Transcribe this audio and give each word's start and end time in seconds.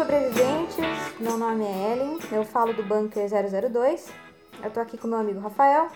Sobreviventes, 0.00 0.78
meu 1.20 1.36
nome 1.36 1.62
é 1.62 1.92
Ellen, 1.92 2.18
eu 2.32 2.42
falo 2.42 2.72
do 2.72 2.82
Bunker 2.82 3.28
002. 3.28 4.10
Eu 4.64 4.70
tô 4.70 4.80
aqui 4.80 4.96
com 4.96 5.06
meu 5.06 5.18
amigo 5.18 5.38
Rafael. 5.40 5.88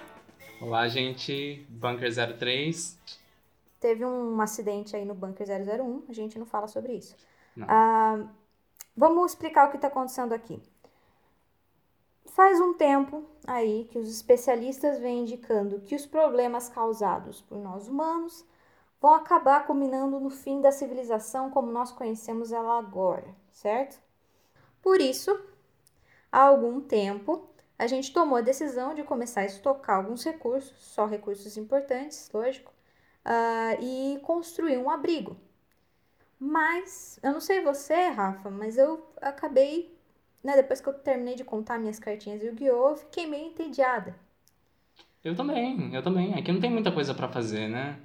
Olá, 0.60 0.86
gente. 0.88 1.66
Bunker 1.70 2.10
03. 2.36 2.98
Teve 3.80 4.04
um 4.04 4.38
acidente 4.42 4.94
aí 4.94 5.06
no 5.06 5.14
Bunker 5.14 5.46
001, 5.46 6.02
a 6.06 6.12
gente 6.12 6.38
não 6.38 6.44
fala 6.44 6.68
sobre 6.68 6.92
isso. 6.92 7.16
Ah, 7.62 8.26
vamos 8.94 9.32
explicar 9.32 9.68
o 9.68 9.70
que 9.70 9.76
está 9.76 9.88
acontecendo 9.88 10.34
aqui. 10.34 10.60
Faz 12.26 12.60
um 12.60 12.74
tempo 12.74 13.24
aí 13.46 13.88
que 13.90 13.98
os 13.98 14.10
especialistas 14.10 14.98
vêm 14.98 15.20
indicando 15.20 15.80
que 15.80 15.94
os 15.94 16.04
problemas 16.04 16.68
causados 16.68 17.40
por 17.40 17.56
nós 17.56 17.88
humanos 17.88 18.44
vão 19.00 19.14
acabar 19.14 19.66
culminando 19.66 20.20
no 20.20 20.28
fim 20.28 20.60
da 20.60 20.70
civilização 20.70 21.48
como 21.48 21.72
nós 21.72 21.90
conhecemos 21.90 22.52
ela 22.52 22.78
agora, 22.78 23.42
certo? 23.54 23.98
Por 24.82 25.00
isso, 25.00 25.30
há 26.30 26.42
algum 26.42 26.80
tempo, 26.80 27.48
a 27.78 27.86
gente 27.86 28.12
tomou 28.12 28.36
a 28.38 28.42
decisão 28.42 28.94
de 28.94 29.02
começar 29.02 29.42
a 29.42 29.46
estocar 29.46 29.96
alguns 29.96 30.24
recursos, 30.24 30.76
só 30.78 31.06
recursos 31.06 31.56
importantes, 31.56 32.30
lógico, 32.34 32.72
ah, 33.24 33.76
e 33.80 34.18
construir 34.22 34.76
um 34.78 34.90
abrigo. 34.90 35.36
Mas, 36.38 37.18
eu 37.22 37.32
não 37.32 37.40
sei 37.40 37.62
você, 37.62 38.08
Rafa, 38.08 38.50
mas 38.50 38.76
eu 38.76 39.06
acabei, 39.20 39.96
né, 40.42 40.56
depois 40.56 40.80
que 40.80 40.88
eu 40.88 40.94
terminei 40.94 41.34
de 41.36 41.44
contar 41.44 41.78
minhas 41.78 41.98
cartinhas 41.98 42.40
de 42.40 42.46
Yu-Gi-Oh!, 42.46 42.96
fiquei 42.96 43.26
meio 43.26 43.46
entediada. 43.46 44.14
Eu 45.24 45.34
também, 45.34 45.94
eu 45.94 46.02
também. 46.02 46.34
Aqui 46.34 46.52
não 46.52 46.60
tem 46.60 46.70
muita 46.70 46.92
coisa 46.92 47.14
pra 47.14 47.28
fazer, 47.28 47.68
né? 47.68 47.98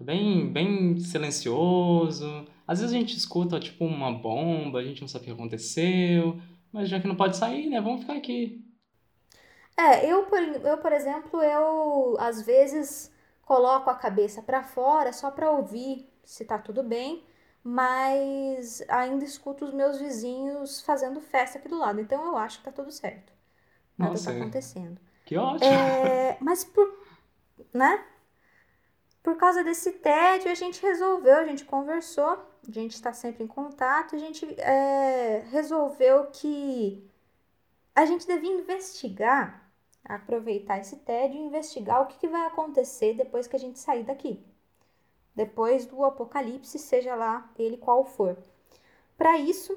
Bem, 0.00 0.52
bem 0.52 0.98
silencioso. 1.00 2.46
Às 2.68 2.80
vezes 2.80 2.94
a 2.94 2.98
gente 2.98 3.16
escuta, 3.16 3.58
tipo, 3.58 3.84
uma 3.86 4.12
bomba, 4.12 4.78
a 4.78 4.84
gente 4.84 5.00
não 5.00 5.08
sabe 5.08 5.24
o 5.24 5.26
que 5.26 5.32
aconteceu. 5.32 6.38
Mas 6.72 6.88
já 6.88 7.00
que 7.00 7.08
não 7.08 7.16
pode 7.16 7.36
sair, 7.36 7.68
né? 7.70 7.80
Vamos 7.80 8.02
ficar 8.02 8.14
aqui. 8.14 8.62
É, 9.76 10.10
eu 10.10 10.24
por, 10.26 10.38
eu, 10.38 10.78
por 10.78 10.92
exemplo, 10.92 11.40
eu 11.42 12.16
às 12.18 12.42
vezes 12.42 13.10
coloco 13.42 13.88
a 13.88 13.94
cabeça 13.94 14.42
pra 14.42 14.62
fora 14.62 15.12
só 15.12 15.30
pra 15.30 15.50
ouvir 15.50 16.06
se 16.24 16.44
tá 16.44 16.58
tudo 16.58 16.82
bem, 16.82 17.24
mas 17.64 18.82
ainda 18.88 19.24
escuto 19.24 19.64
os 19.64 19.72
meus 19.72 19.98
vizinhos 19.98 20.82
fazendo 20.82 21.20
festa 21.20 21.58
aqui 21.58 21.68
do 21.68 21.78
lado, 21.78 22.00
então 22.00 22.26
eu 22.26 22.36
acho 22.36 22.58
que 22.58 22.64
tá 22.64 22.72
tudo 22.72 22.90
certo. 22.90 23.32
Nada 23.96 24.12
Nossa, 24.12 24.30
tá 24.32 24.36
acontecendo. 24.36 25.00
Que 25.24 25.36
ótimo. 25.36 25.70
É, 25.70 26.36
mas 26.40 26.64
por, 26.64 26.86
né? 27.72 28.04
Por 29.22 29.36
causa 29.36 29.62
desse 29.62 29.92
tédio, 29.92 30.50
a 30.50 30.54
gente 30.54 30.80
resolveu, 30.80 31.36
a 31.36 31.44
gente 31.44 31.64
conversou, 31.64 32.38
a 32.66 32.70
gente 32.70 32.94
está 32.94 33.12
sempre 33.12 33.44
em 33.44 33.46
contato, 33.46 34.14
a 34.14 34.18
gente 34.18 34.46
é, 34.60 35.44
resolveu 35.50 36.26
que 36.26 37.08
a 37.94 38.06
gente 38.06 38.26
devia 38.26 38.52
investigar, 38.52 39.70
aproveitar 40.04 40.78
esse 40.78 40.96
tédio 40.96 41.38
e 41.38 41.44
investigar 41.44 42.02
o 42.02 42.06
que, 42.06 42.18
que 42.18 42.28
vai 42.28 42.46
acontecer 42.46 43.14
depois 43.14 43.46
que 43.46 43.56
a 43.56 43.58
gente 43.58 43.78
sair 43.78 44.04
daqui. 44.04 44.44
Depois 45.34 45.84
do 45.86 46.04
apocalipse, 46.04 46.78
seja 46.78 47.14
lá 47.14 47.50
ele 47.58 47.76
qual 47.76 48.04
for. 48.04 48.36
Para 49.16 49.36
isso, 49.36 49.76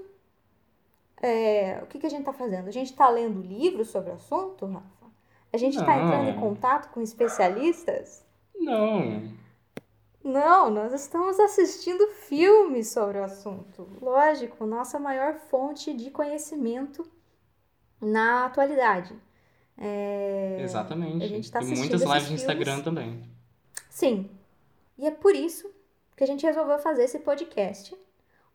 é, 1.21 1.79
o 1.83 1.87
que, 1.87 1.99
que 1.99 2.05
a 2.05 2.09
gente 2.09 2.21
está 2.21 2.33
fazendo? 2.33 2.67
A 2.67 2.71
gente 2.71 2.91
está 2.91 3.09
lendo 3.09 3.41
livros 3.41 3.89
sobre 3.89 4.11
o 4.11 4.15
assunto, 4.15 4.65
Rafa? 4.65 5.11
A 5.53 5.57
gente 5.57 5.77
está 5.77 5.97
entrando 5.97 6.29
em 6.29 6.39
contato 6.39 6.91
com 6.91 7.01
especialistas? 7.01 8.25
Não. 8.55 9.31
Não, 10.23 10.69
nós 10.69 10.93
estamos 10.93 11.39
assistindo 11.39 12.07
filmes 12.07 12.89
sobre 12.89 13.17
o 13.17 13.23
assunto. 13.23 13.87
Lógico, 13.99 14.65
nossa 14.65 14.99
maior 14.99 15.35
fonte 15.49 15.93
de 15.93 16.11
conhecimento 16.11 17.09
na 17.99 18.45
atualidade. 18.45 19.15
É, 19.77 20.59
Exatamente. 20.61 21.23
a 21.23 21.27
gente 21.27 21.51
tá 21.51 21.59
e 21.59 21.63
assistindo 21.63 21.79
muitas 21.79 22.01
esses 22.01 22.13
lives 22.13 22.29
no. 22.29 22.35
Instagram 22.35 22.81
também. 22.81 23.23
Sim. 23.89 24.29
E 24.97 25.07
é 25.07 25.11
por 25.11 25.35
isso 25.35 25.71
que 26.15 26.23
a 26.23 26.27
gente 26.27 26.45
resolveu 26.45 26.77
fazer 26.77 27.05
esse 27.05 27.17
podcast, 27.19 27.97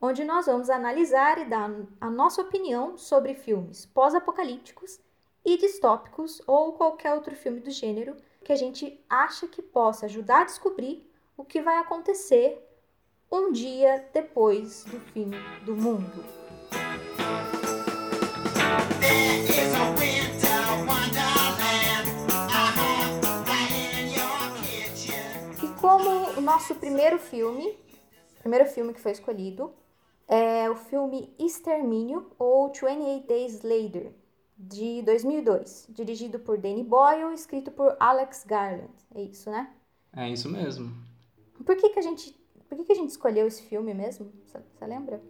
onde 0.00 0.22
nós 0.22 0.46
vamos 0.46 0.70
analisar 0.70 1.38
e 1.38 1.46
dar 1.46 1.68
a 2.00 2.08
nossa 2.08 2.42
opinião 2.42 2.96
sobre 2.96 3.34
filmes 3.34 3.86
pós-apocalípticos 3.86 5.00
e 5.44 5.56
distópicos 5.56 6.40
ou 6.46 6.74
qualquer 6.74 7.12
outro 7.14 7.34
filme 7.34 7.58
do 7.58 7.70
gênero 7.70 8.16
que 8.44 8.52
a 8.52 8.56
gente 8.56 9.04
acha 9.10 9.48
que 9.48 9.60
possa 9.60 10.06
ajudar 10.06 10.42
a 10.42 10.44
descobrir 10.44 11.10
o 11.36 11.44
que 11.44 11.60
vai 11.60 11.78
acontecer 11.78 12.62
um 13.30 13.52
dia 13.52 14.08
depois 14.12 14.84
do 14.84 14.98
fim 15.00 15.30
do 15.64 15.76
mundo. 15.76 16.24
E 25.62 25.80
como 25.80 26.38
o 26.38 26.40
nosso 26.40 26.74
primeiro 26.76 27.18
filme, 27.18 27.76
primeiro 28.40 28.66
filme 28.66 28.94
que 28.94 29.00
foi 29.00 29.12
escolhido, 29.12 29.74
é 30.26 30.70
o 30.70 30.74
filme 30.74 31.34
Extermínio 31.38 32.30
ou 32.38 32.68
28 32.72 33.26
Days 33.26 33.62
Later, 33.62 34.12
de 34.58 35.02
2002, 35.02 35.86
dirigido 35.90 36.38
por 36.38 36.56
Danny 36.56 36.82
Boyle, 36.82 37.34
escrito 37.34 37.70
por 37.70 37.94
Alex 38.00 38.44
Garland. 38.44 38.90
É 39.14 39.20
isso, 39.20 39.50
né? 39.50 39.70
É 40.16 40.30
isso 40.30 40.48
mesmo. 40.48 41.05
Por 41.64 41.76
que, 41.76 41.90
que 41.90 41.98
a 41.98 42.02
gente, 42.02 42.38
por 42.68 42.76
que, 42.76 42.84
que 42.84 42.92
a 42.92 42.96
gente 42.96 43.10
escolheu 43.10 43.46
esse 43.46 43.62
filme 43.62 43.94
mesmo? 43.94 44.32
Você 44.44 44.86
lembra? 44.86 45.22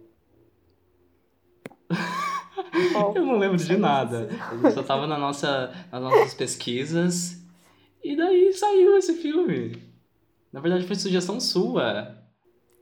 Eu 3.15 3.25
não 3.25 3.37
lembro 3.37 3.57
de 3.57 3.77
nada. 3.77 4.29
Eu 4.63 4.71
só 4.71 4.83
tava 4.83 5.07
na 5.07 5.17
nossa, 5.17 5.71
nas 5.91 6.01
nossas 6.01 6.33
pesquisas. 6.33 7.41
E 8.03 8.15
daí 8.15 8.51
saiu 8.53 8.97
esse 8.97 9.13
filme. 9.13 9.81
Na 10.51 10.59
verdade, 10.59 10.87
foi 10.87 10.95
sugestão 10.95 11.39
sua. 11.39 12.17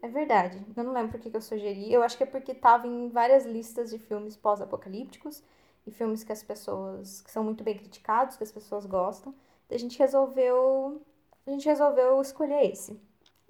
É 0.01 0.07
verdade. 0.07 0.63
Eu 0.75 0.83
não 0.83 0.93
lembro 0.93 1.11
por 1.11 1.19
que, 1.19 1.29
que 1.29 1.37
eu 1.37 1.41
sugeri. 1.41 1.91
Eu 1.91 2.03
acho 2.03 2.17
que 2.17 2.23
é 2.23 2.27
porque 2.27 2.53
tava 2.53 2.87
em 2.87 3.09
várias 3.09 3.45
listas 3.45 3.89
de 3.89 3.99
filmes 3.99 4.35
pós-apocalípticos 4.35 5.43
e 5.85 5.91
filmes 5.91 6.23
que 6.23 6.31
as 6.31 6.43
pessoas 6.43 7.21
que 7.21 7.31
são 7.31 7.43
muito 7.43 7.63
bem 7.63 7.77
criticados, 7.77 8.37
que 8.37 8.43
as 8.43 8.51
pessoas 8.51 8.85
gostam. 8.85 9.33
A 9.69 9.77
gente 9.77 9.97
resolveu 9.97 11.01
a 11.45 11.51
gente 11.51 11.65
resolveu 11.67 12.19
escolher 12.21 12.71
esse. 12.71 12.99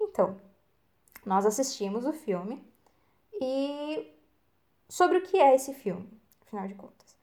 Então, 0.00 0.40
nós 1.24 1.44
assistimos 1.44 2.04
o 2.04 2.12
filme 2.12 2.64
e 3.40 4.12
sobre 4.88 5.18
o 5.18 5.22
que 5.22 5.38
é 5.38 5.54
esse 5.54 5.74
filme, 5.74 6.08
afinal 6.42 6.68
de 6.68 6.74
contas. 6.74 7.16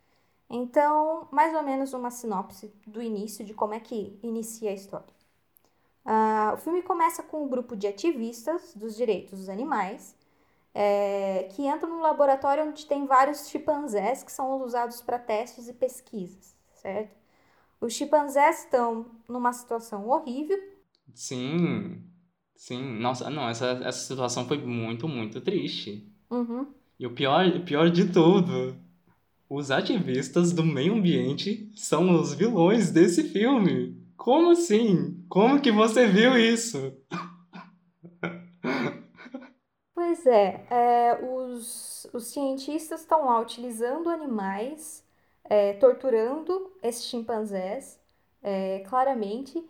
Então, 0.50 1.28
mais 1.32 1.56
ou 1.56 1.64
menos 1.64 1.94
uma 1.94 2.12
sinopse 2.12 2.74
do 2.86 3.02
início 3.02 3.44
de 3.44 3.54
como 3.54 3.74
é 3.74 3.80
que 3.80 4.20
inicia 4.22 4.70
a 4.70 4.74
história. 4.74 5.14
Ah, 6.06 6.52
o 6.54 6.58
filme 6.58 6.82
começa 6.82 7.24
com 7.24 7.46
um 7.46 7.48
grupo 7.48 7.76
de 7.76 7.88
ativistas 7.88 8.74
dos 8.76 8.96
direitos 8.96 9.40
dos 9.40 9.50
animais 9.50 10.16
é, 10.74 11.50
que 11.52 11.66
entram 11.66 11.90
num 11.90 12.02
laboratório 12.02 12.66
onde 12.66 12.86
tem 12.86 13.06
vários 13.06 13.48
chimpanzés 13.48 14.24
que 14.24 14.32
são 14.32 14.62
usados 14.64 15.02
para 15.02 15.20
testes 15.20 15.68
e 15.68 15.74
pesquisas, 15.74 16.56
certo? 16.74 17.16
Os 17.80 17.94
chimpanzés 17.94 18.60
estão 18.60 19.06
numa 19.28 19.54
situação 19.54 20.08
horrível. 20.08 20.58
Sim. 21.14 22.04
Sim. 22.56 23.00
Nossa, 23.00 23.30
não, 23.30 23.50
essa, 23.50 23.82
essa 23.84 24.08
situação 24.08 24.46
foi 24.48 24.58
muito, 24.58 25.08
muito 25.08 25.42
triste. 25.42 26.08
Uhum. 26.30 26.68
E 27.00 27.06
o 27.06 27.12
pior, 27.14 27.46
o 27.48 27.64
pior 27.64 27.90
de 27.90 28.12
tudo, 28.12 28.76
os 29.50 29.70
ativistas 29.70 30.54
do 30.54 30.64
meio 30.64 30.94
ambiente 30.94 31.72
são 31.76 32.20
os 32.20 32.34
vilões 32.34 32.92
desse 32.92 33.24
filme. 33.24 34.02
Como 34.16 34.52
assim? 34.52 35.24
Como 35.28 35.60
que 35.62 35.72
você 35.72 36.08
viu 36.08 36.38
isso? 36.38 36.94
Pois 39.94 40.26
é, 40.26 40.66
é, 40.70 41.20
os, 41.24 42.08
os 42.14 42.28
cientistas 42.28 43.02
estão 43.02 43.26
lá 43.26 43.40
utilizando 43.40 44.10
animais, 44.10 45.04
é, 45.44 45.74
torturando 45.74 46.72
esses 46.82 47.06
chimpanzés, 47.06 48.00
é, 48.42 48.80
claramente, 48.88 49.64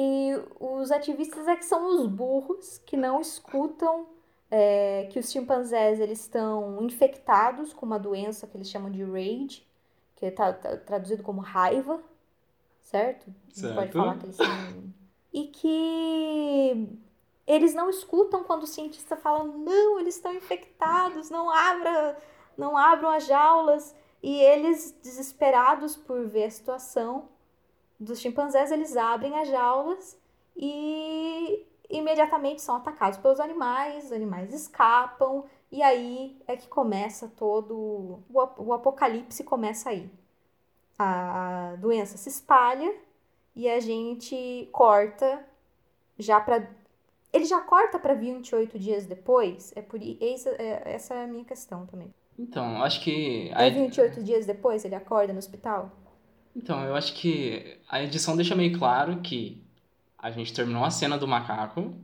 e 0.00 0.32
os 0.60 0.92
ativistas 0.92 1.48
é 1.48 1.56
que 1.56 1.64
são 1.64 1.96
os 1.96 2.06
burros 2.06 2.78
que 2.86 2.96
não 2.96 3.20
escutam 3.20 4.06
é 4.48 5.08
que 5.10 5.18
os 5.18 5.28
chimpanzés 5.28 5.98
eles 5.98 6.20
estão 6.20 6.80
infectados 6.84 7.72
com 7.72 7.84
uma 7.84 7.98
doença 7.98 8.46
que 8.46 8.56
eles 8.56 8.70
chamam 8.70 8.92
de 8.92 9.02
rage, 9.02 9.66
que 10.14 10.24
está 10.24 10.52
traduzido 10.52 11.24
como 11.24 11.40
raiva, 11.40 12.00
certo? 12.80 13.34
Certo. 13.52 13.74
Não 13.74 13.74
pode 13.74 13.92
falar 13.92 14.18
que 14.18 14.26
eles 14.26 14.36
têm... 14.36 14.94
E 15.32 15.46
que 15.48 16.88
eles 17.44 17.74
não 17.74 17.90
escutam 17.90 18.44
quando 18.44 18.62
o 18.62 18.68
cientista 18.68 19.16
fala, 19.16 19.42
não, 19.42 19.98
eles 19.98 20.14
estão 20.14 20.32
infectados, 20.32 21.28
não 21.28 21.50
abra, 21.50 22.16
não 22.56 22.76
abram 22.76 23.10
as 23.10 23.26
jaulas. 23.26 23.96
E 24.22 24.40
eles, 24.40 24.96
desesperados 25.02 25.96
por 25.96 26.28
ver 26.28 26.44
a 26.44 26.50
situação 26.50 27.28
dos 27.98 28.20
chimpanzés, 28.20 28.70
eles 28.70 28.96
abrem 28.96 29.38
as 29.38 29.48
jaulas 29.48 30.16
e 30.56 31.66
imediatamente 31.88 32.62
são 32.62 32.76
atacados 32.76 33.18
pelos 33.18 33.40
animais, 33.40 34.06
os 34.06 34.12
animais 34.12 34.52
escapam, 34.52 35.44
e 35.70 35.82
aí 35.82 36.36
é 36.46 36.56
que 36.56 36.68
começa 36.68 37.28
todo. 37.36 38.20
O 38.30 38.72
apocalipse 38.72 39.44
começa 39.44 39.90
aí. 39.90 40.10
A 40.98 41.76
doença 41.78 42.16
se 42.16 42.28
espalha 42.28 42.92
e 43.54 43.68
a 43.68 43.78
gente 43.80 44.68
corta 44.72 45.44
já 46.18 46.40
para. 46.40 46.68
Ele 47.32 47.44
já 47.44 47.60
corta 47.60 47.98
para 47.98 48.14
28 48.14 48.78
dias 48.78 49.04
depois? 49.04 49.72
É 49.76 49.82
por 49.82 50.00
essa, 50.20 50.50
é, 50.50 50.82
essa 50.86 51.14
é 51.14 51.24
a 51.24 51.26
minha 51.26 51.44
questão 51.44 51.86
também. 51.86 52.12
Então, 52.38 52.82
acho 52.82 53.02
que. 53.02 53.50
A... 53.52 53.68
28 53.68 54.22
dias 54.22 54.46
depois 54.46 54.84
ele 54.84 54.94
acorda 54.94 55.32
no 55.32 55.38
hospital? 55.38 55.90
Então, 56.58 56.82
eu 56.82 56.96
acho 56.96 57.14
que 57.14 57.78
a 57.88 58.02
edição 58.02 58.34
deixa 58.34 58.56
meio 58.56 58.76
claro 58.76 59.20
que 59.20 59.62
a 60.18 60.28
gente 60.32 60.52
terminou 60.52 60.84
a 60.84 60.90
cena 60.90 61.16
do 61.16 61.28
macaco, 61.28 61.94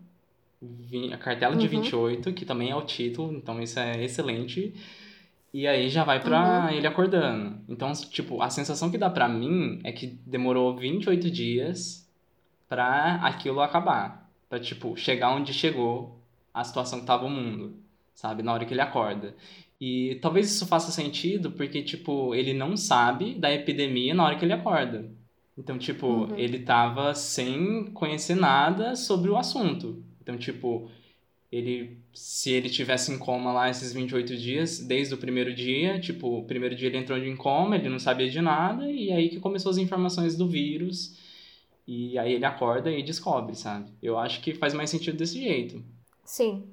a 1.13 1.19
cartela 1.19 1.57
de 1.57 1.65
uhum. 1.65 1.83
28, 1.83 2.33
que 2.33 2.45
também 2.45 2.71
é 2.71 2.77
o 2.77 2.83
título, 2.83 3.33
então 3.37 3.61
isso 3.61 3.81
é 3.81 4.03
excelente. 4.03 4.73
E 5.53 5.67
aí 5.67 5.89
já 5.89 6.05
vai 6.05 6.21
pra 6.21 6.67
uhum. 6.67 6.71
ele 6.71 6.87
acordando. 6.87 7.61
Então, 7.69 7.93
tipo, 7.93 8.41
a 8.41 8.49
sensação 8.49 8.91
que 8.93 8.99
dá 8.99 9.11
pra 9.11 9.29
mim 9.29 9.81
é 9.83 9.91
que 9.91 10.07
demorou 10.25 10.77
28 10.77 11.29
dias 11.29 12.09
pra 12.69 13.17
aquilo 13.25 13.61
acabar. 13.61 14.31
Pra, 14.49 14.61
tipo, 14.61 14.97
chegar 14.97 15.35
onde 15.35 15.53
chegou 15.53 16.21
a 16.53 16.63
situação 16.63 17.01
que 17.01 17.07
tava 17.07 17.27
o 17.27 17.31
mundo, 17.31 17.77
sabe? 18.15 18.43
Na 18.45 18.53
hora 18.53 18.65
que 18.65 18.73
ele 18.73 18.81
acorda. 18.81 19.35
E 19.81 20.19
talvez 20.23 20.51
isso 20.51 20.67
faça 20.67 20.93
sentido 20.93 21.51
porque, 21.51 21.83
tipo, 21.83 22.35
ele 22.35 22.53
não 22.53 22.77
sabe 22.77 23.35
da 23.35 23.53
epidemia 23.53 24.15
na 24.15 24.25
hora 24.25 24.37
que 24.37 24.45
ele 24.45 24.53
acorda. 24.53 25.11
Então, 25.57 25.79
tipo, 25.79 26.07
uhum. 26.07 26.37
ele 26.37 26.61
tava 26.61 27.15
sem 27.15 27.87
conhecer 27.93 28.35
nada 28.35 28.97
sobre 28.97 29.31
o 29.31 29.37
assunto. 29.37 30.03
Então, 30.21 30.37
tipo, 30.37 30.91
ele 31.51 31.99
se 32.15 32.53
ele 32.53 32.71
tivesse 32.71 33.13
em 33.13 33.19
coma 33.19 33.53
lá 33.53 33.69
esses 33.69 33.93
28 33.93 34.37
dias, 34.37 34.79
desde 34.79 35.15
o 35.15 35.19
primeiro 35.19 35.53
dia, 35.53 36.01
tipo, 36.01 36.39
o 36.39 36.45
primeiro 36.45 36.77
dia 36.77 36.89
ele 36.89 36.99
entrou 36.99 37.19
em 37.19 37.37
coma, 37.37 37.75
ele 37.75 37.89
não 37.89 37.99
sabia 37.99 38.31
de 38.31 38.41
nada, 38.41 38.89
e 38.91 39.11
aí 39.11 39.29
que 39.29 39.41
começou 39.41 39.71
as 39.71 39.79
informações 39.79 40.37
do 40.37 40.49
vírus, 40.49 41.19
e 41.87 42.17
aí 42.17 42.33
ele 42.33 42.45
acorda 42.45 42.91
e 42.91 43.03
descobre, 43.03 43.57
sabe? 43.57 43.91
Eu 44.01 44.17
acho 44.17 44.41
que 44.41 44.55
faz 44.55 44.73
mais 44.73 44.91
sentido 44.91 45.17
desse 45.17 45.41
jeito. 45.41 45.83
Sim. 46.25 46.69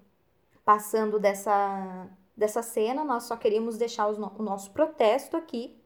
Passando 0.64 1.20
dessa, 1.20 2.08
dessa 2.42 2.64
cena, 2.64 3.06
nós 3.06 3.24
só 3.24 3.38
queríamos 3.38 3.78
deixar 3.78 4.08
o 4.08 4.44
nosso 4.44 4.72
protesto 4.72 5.38
aqui 5.38 5.80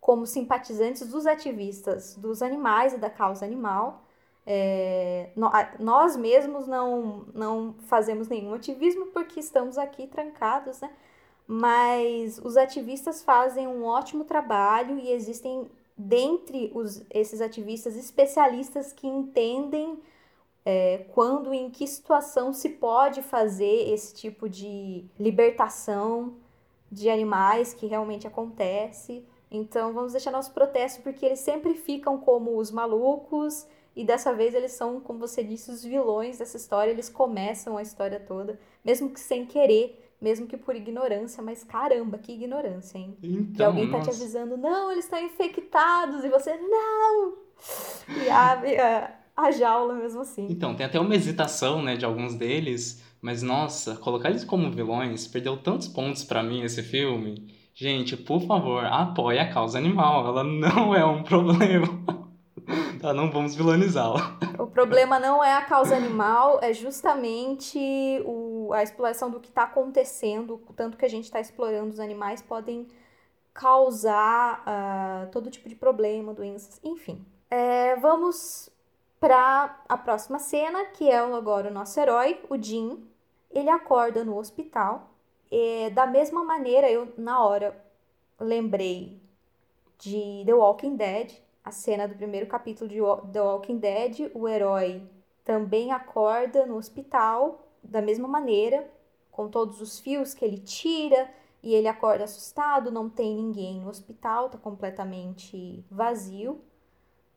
como 0.00 0.26
simpatizantes 0.26 1.08
dos 1.08 1.26
ativistas 1.26 2.16
dos 2.16 2.42
animais 2.42 2.92
e 2.92 2.98
da 2.98 3.08
causa 3.08 3.46
animal. 3.46 4.02
É, 4.44 5.30
nós 5.78 6.16
mesmos 6.16 6.66
não, 6.66 7.24
não 7.32 7.76
fazemos 7.86 8.28
nenhum 8.28 8.52
ativismo 8.52 9.06
porque 9.06 9.38
estamos 9.38 9.78
aqui 9.78 10.08
trancados, 10.08 10.80
né? 10.80 10.90
Mas 11.46 12.38
os 12.38 12.56
ativistas 12.56 13.22
fazem 13.22 13.68
um 13.68 13.84
ótimo 13.84 14.24
trabalho 14.24 14.98
e 14.98 15.12
existem 15.12 15.70
dentre 15.96 16.72
os, 16.74 17.04
esses 17.10 17.40
ativistas 17.40 17.94
especialistas 17.94 18.92
que 18.92 19.06
entendem 19.06 20.00
é, 20.64 21.06
quando 21.12 21.52
e 21.52 21.58
em 21.58 21.70
que 21.70 21.86
situação 21.86 22.52
se 22.52 22.70
pode 22.70 23.22
fazer 23.22 23.92
esse 23.92 24.14
tipo 24.14 24.48
de 24.48 25.04
libertação 25.18 26.34
de 26.90 27.08
animais 27.08 27.74
que 27.74 27.86
realmente 27.86 28.26
acontece. 28.26 29.24
Então 29.50 29.92
vamos 29.92 30.12
deixar 30.12 30.30
nosso 30.30 30.52
protesto 30.52 31.02
porque 31.02 31.26
eles 31.26 31.40
sempre 31.40 31.74
ficam 31.74 32.18
como 32.18 32.56
os 32.58 32.70
malucos 32.70 33.66
e 33.94 34.04
dessa 34.04 34.32
vez 34.32 34.54
eles 34.54 34.72
são, 34.72 35.00
como 35.00 35.18
você 35.18 35.42
disse, 35.42 35.70
os 35.70 35.84
vilões 35.84 36.38
dessa 36.38 36.56
história. 36.56 36.90
Eles 36.90 37.08
começam 37.08 37.76
a 37.76 37.82
história 37.82 38.18
toda, 38.20 38.58
mesmo 38.84 39.10
que 39.10 39.20
sem 39.20 39.44
querer, 39.44 40.02
mesmo 40.20 40.46
que 40.46 40.56
por 40.56 40.74
ignorância, 40.74 41.42
mas 41.42 41.64
caramba, 41.64 42.16
que 42.16 42.32
ignorância, 42.32 42.96
hein? 42.96 43.16
Então, 43.22 43.52
que 43.54 43.62
alguém 43.62 43.88
nossa. 43.88 44.06
tá 44.06 44.10
te 44.10 44.16
avisando, 44.16 44.56
não, 44.56 44.92
eles 44.92 45.04
estão 45.04 45.20
infectados, 45.20 46.24
e 46.24 46.28
você, 46.28 46.56
não! 46.56 47.36
E 48.08 48.30
abre 48.30 48.78
a, 48.78 49.12
a 49.36 49.50
jaula 49.50 49.94
mesmo 49.94 50.20
assim. 50.20 50.46
Então, 50.50 50.74
tem 50.74 50.86
até 50.86 51.00
uma 51.00 51.14
hesitação, 51.14 51.82
né, 51.82 51.96
de 51.96 52.04
alguns 52.04 52.34
deles, 52.34 53.02
mas 53.20 53.42
nossa, 53.42 53.96
colocar 53.96 54.30
eles 54.30 54.44
como 54.44 54.70
vilões 54.70 55.26
perdeu 55.26 55.56
tantos 55.56 55.88
pontos 55.88 56.24
para 56.24 56.42
mim 56.42 56.62
esse 56.62 56.82
filme. 56.82 57.52
Gente, 57.74 58.16
por 58.16 58.42
favor, 58.42 58.84
apoie 58.84 59.38
a 59.38 59.50
causa 59.50 59.78
animal. 59.78 60.26
Ela 60.26 60.44
não 60.44 60.94
é 60.94 61.04
um 61.04 61.22
problema. 61.24 61.88
tá, 63.00 63.14
não 63.14 63.30
vamos 63.30 63.54
vilanizá-la. 63.54 64.38
O 64.58 64.66
problema 64.66 65.18
não 65.18 65.42
é 65.42 65.54
a 65.54 65.64
causa 65.64 65.96
animal, 65.96 66.58
é 66.62 66.72
justamente 66.72 67.78
o, 68.26 68.70
a 68.72 68.82
exploração 68.82 69.30
do 69.30 69.40
que 69.40 69.48
está 69.48 69.64
acontecendo. 69.64 70.60
Tanto 70.76 70.98
que 70.98 71.04
a 71.04 71.08
gente 71.08 71.24
está 71.24 71.40
explorando 71.40 71.90
os 71.90 72.00
animais 72.00 72.42
podem 72.42 72.86
causar 73.54 74.62
uh, 74.62 75.30
todo 75.30 75.50
tipo 75.50 75.68
de 75.68 75.74
problema, 75.74 76.34
doenças, 76.34 76.80
enfim. 76.82 77.24
É, 77.50 77.96
vamos 77.96 78.70
para 79.22 79.80
a 79.88 79.96
próxima 79.96 80.40
cena, 80.40 80.84
que 80.86 81.08
é 81.08 81.16
agora 81.16 81.70
o 81.70 81.72
nosso 81.72 82.00
herói, 82.00 82.40
o 82.50 82.60
Jim. 82.60 83.08
Ele 83.52 83.70
acorda 83.70 84.24
no 84.24 84.36
hospital 84.36 85.10
é, 85.48 85.90
da 85.90 86.08
mesma 86.08 86.42
maneira, 86.42 86.90
eu 86.90 87.12
na 87.16 87.40
hora 87.44 87.80
lembrei 88.40 89.22
de 89.96 90.42
The 90.44 90.52
Walking 90.52 90.96
Dead, 90.96 91.40
a 91.64 91.70
cena 91.70 92.08
do 92.08 92.16
primeiro 92.16 92.48
capítulo 92.48 92.90
de 92.90 92.96
The 93.32 93.40
Walking 93.40 93.78
Dead, 93.78 94.32
o 94.34 94.48
herói 94.48 95.00
também 95.44 95.92
acorda 95.92 96.66
no 96.66 96.76
hospital 96.76 97.64
da 97.80 98.02
mesma 98.02 98.26
maneira, 98.26 98.90
com 99.30 99.48
todos 99.48 99.80
os 99.80 100.00
fios 100.00 100.34
que 100.34 100.44
ele 100.44 100.58
tira 100.58 101.32
e 101.62 101.72
ele 101.72 101.86
acorda 101.86 102.24
assustado, 102.24 102.90
não 102.90 103.08
tem 103.08 103.36
ninguém 103.36 103.82
no 103.82 103.88
hospital, 103.88 104.50
tá 104.50 104.58
completamente 104.58 105.84
vazio. 105.88 106.60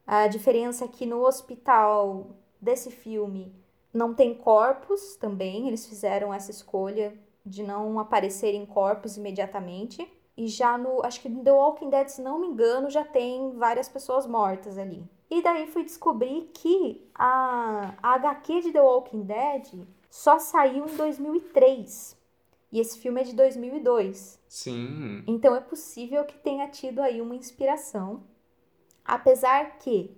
A 0.05 0.27
diferença 0.27 0.85
é 0.85 0.87
que 0.87 1.05
no 1.05 1.25
hospital 1.25 2.35
desse 2.61 2.91
filme 2.91 3.53
não 3.93 4.13
tem 4.13 4.35
corpos 4.35 5.15
também, 5.15 5.67
eles 5.67 5.85
fizeram 5.85 6.33
essa 6.33 6.51
escolha 6.51 7.17
de 7.45 7.63
não 7.63 7.99
aparecerem 7.99 8.65
corpos 8.65 9.17
imediatamente. 9.17 10.07
E 10.37 10.47
já 10.47 10.77
no, 10.77 11.05
acho 11.05 11.21
que 11.21 11.29
no 11.29 11.43
The 11.43 11.51
Walking 11.51 11.89
Dead, 11.89 12.07
se 12.09 12.21
não 12.21 12.39
me 12.39 12.47
engano, 12.47 12.89
já 12.89 13.05
tem 13.05 13.53
várias 13.53 13.87
pessoas 13.87 14.27
mortas 14.27 14.77
ali. 14.77 15.03
E 15.29 15.41
daí 15.41 15.65
fui 15.67 15.83
descobrir 15.83 16.49
que 16.53 17.09
a, 17.15 17.95
a 18.03 18.13
HQ 18.15 18.61
de 18.61 18.71
The 18.71 18.81
Walking 18.81 19.23
Dead 19.23 19.87
só 20.09 20.37
saiu 20.37 20.85
em 20.87 20.95
2003. 20.95 22.17
E 22.71 22.79
esse 22.79 22.99
filme 22.99 23.21
é 23.21 23.23
de 23.23 23.33
2002. 23.33 24.41
Sim. 24.49 25.23
Então 25.25 25.55
é 25.55 25.61
possível 25.61 26.25
que 26.25 26.37
tenha 26.37 26.67
tido 26.67 27.01
aí 27.01 27.21
uma 27.21 27.35
inspiração. 27.35 28.23
Apesar 29.05 29.77
que 29.77 30.15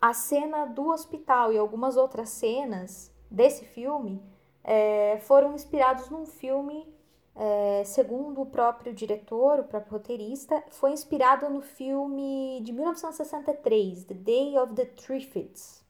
a 0.00 0.12
cena 0.12 0.66
do 0.66 0.90
hospital 0.90 1.52
e 1.52 1.58
algumas 1.58 1.96
outras 1.96 2.28
cenas 2.28 3.10
desse 3.30 3.64
filme 3.64 4.22
é, 4.62 5.18
foram 5.22 5.54
inspirados 5.54 6.10
num 6.10 6.26
filme, 6.26 6.86
é, 7.34 7.82
segundo 7.84 8.42
o 8.42 8.46
próprio 8.46 8.92
diretor, 8.92 9.60
o 9.60 9.64
próprio 9.64 9.92
roteirista, 9.92 10.62
foi 10.70 10.92
inspirado 10.92 11.48
no 11.48 11.62
filme 11.62 12.60
de 12.62 12.72
1963, 12.72 14.04
The 14.04 14.14
Day 14.14 14.58
of 14.58 14.74
the 14.74 14.84
Triffids. 14.84 15.84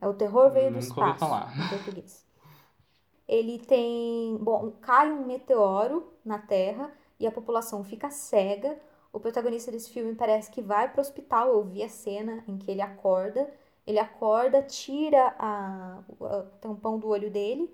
É 0.00 0.08
o 0.08 0.14
terror 0.14 0.50
veio 0.50 0.72
do 0.72 0.78
espaço, 0.78 1.24
em 1.24 1.68
português. 1.68 2.24
Ele 3.28 3.58
tem, 3.58 4.36
bom, 4.40 4.72
cai 4.80 5.12
um 5.12 5.26
meteoro 5.26 6.12
na 6.24 6.38
Terra 6.38 6.90
e 7.18 7.26
a 7.26 7.30
população 7.30 7.84
fica 7.84 8.10
cega. 8.10 8.80
O 9.12 9.18
protagonista 9.18 9.72
desse 9.72 9.90
filme 9.90 10.14
parece 10.14 10.50
que 10.50 10.62
vai 10.62 10.88
para 10.88 10.98
o 10.98 11.00
hospital. 11.00 11.48
Eu 11.48 11.64
vi 11.64 11.82
a 11.82 11.88
cena 11.88 12.44
em 12.46 12.56
que 12.56 12.70
ele 12.70 12.80
acorda. 12.80 13.52
Ele 13.86 13.98
acorda, 13.98 14.62
tira 14.62 15.34
a, 15.38 16.02
o 16.08 16.42
tampão 16.60 16.98
do 16.98 17.08
olho 17.08 17.30
dele 17.30 17.68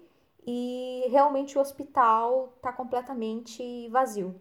e 0.47 1.05
realmente 1.09 1.59
o 1.59 1.61
hospital 1.61 2.55
tá 2.63 2.73
completamente 2.73 3.89
vazio. 3.89 4.35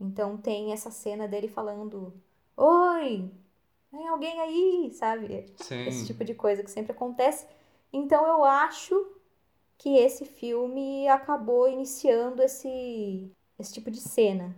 Então 0.00 0.36
tem 0.36 0.72
essa 0.72 0.90
cena 0.90 1.28
dele 1.28 1.46
falando: 1.46 2.12
Oi, 2.56 3.30
tem 3.90 4.08
alguém 4.08 4.40
aí, 4.40 4.90
sabe? 4.92 5.46
Sim. 5.56 5.86
Esse 5.86 6.06
tipo 6.06 6.24
de 6.24 6.34
coisa 6.34 6.64
que 6.64 6.70
sempre 6.70 6.92
acontece. 6.92 7.46
Então 7.92 8.26
eu 8.26 8.42
acho 8.42 9.12
que 9.78 9.96
esse 9.96 10.24
filme 10.24 11.06
acabou 11.08 11.68
iniciando 11.68 12.42
esse, 12.42 13.30
esse 13.58 13.72
tipo 13.72 13.90
de 13.90 14.00
cena. 14.00 14.56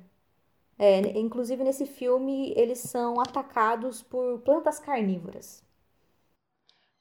É, 0.79 1.19
inclusive, 1.19 1.63
nesse 1.65 1.87
filme, 1.87 2.53
eles 2.57 2.79
são 2.79 3.21
atacados 3.21 4.03
por 4.03 4.41
plantas 4.41 4.79
carnívoras. 4.79 5.65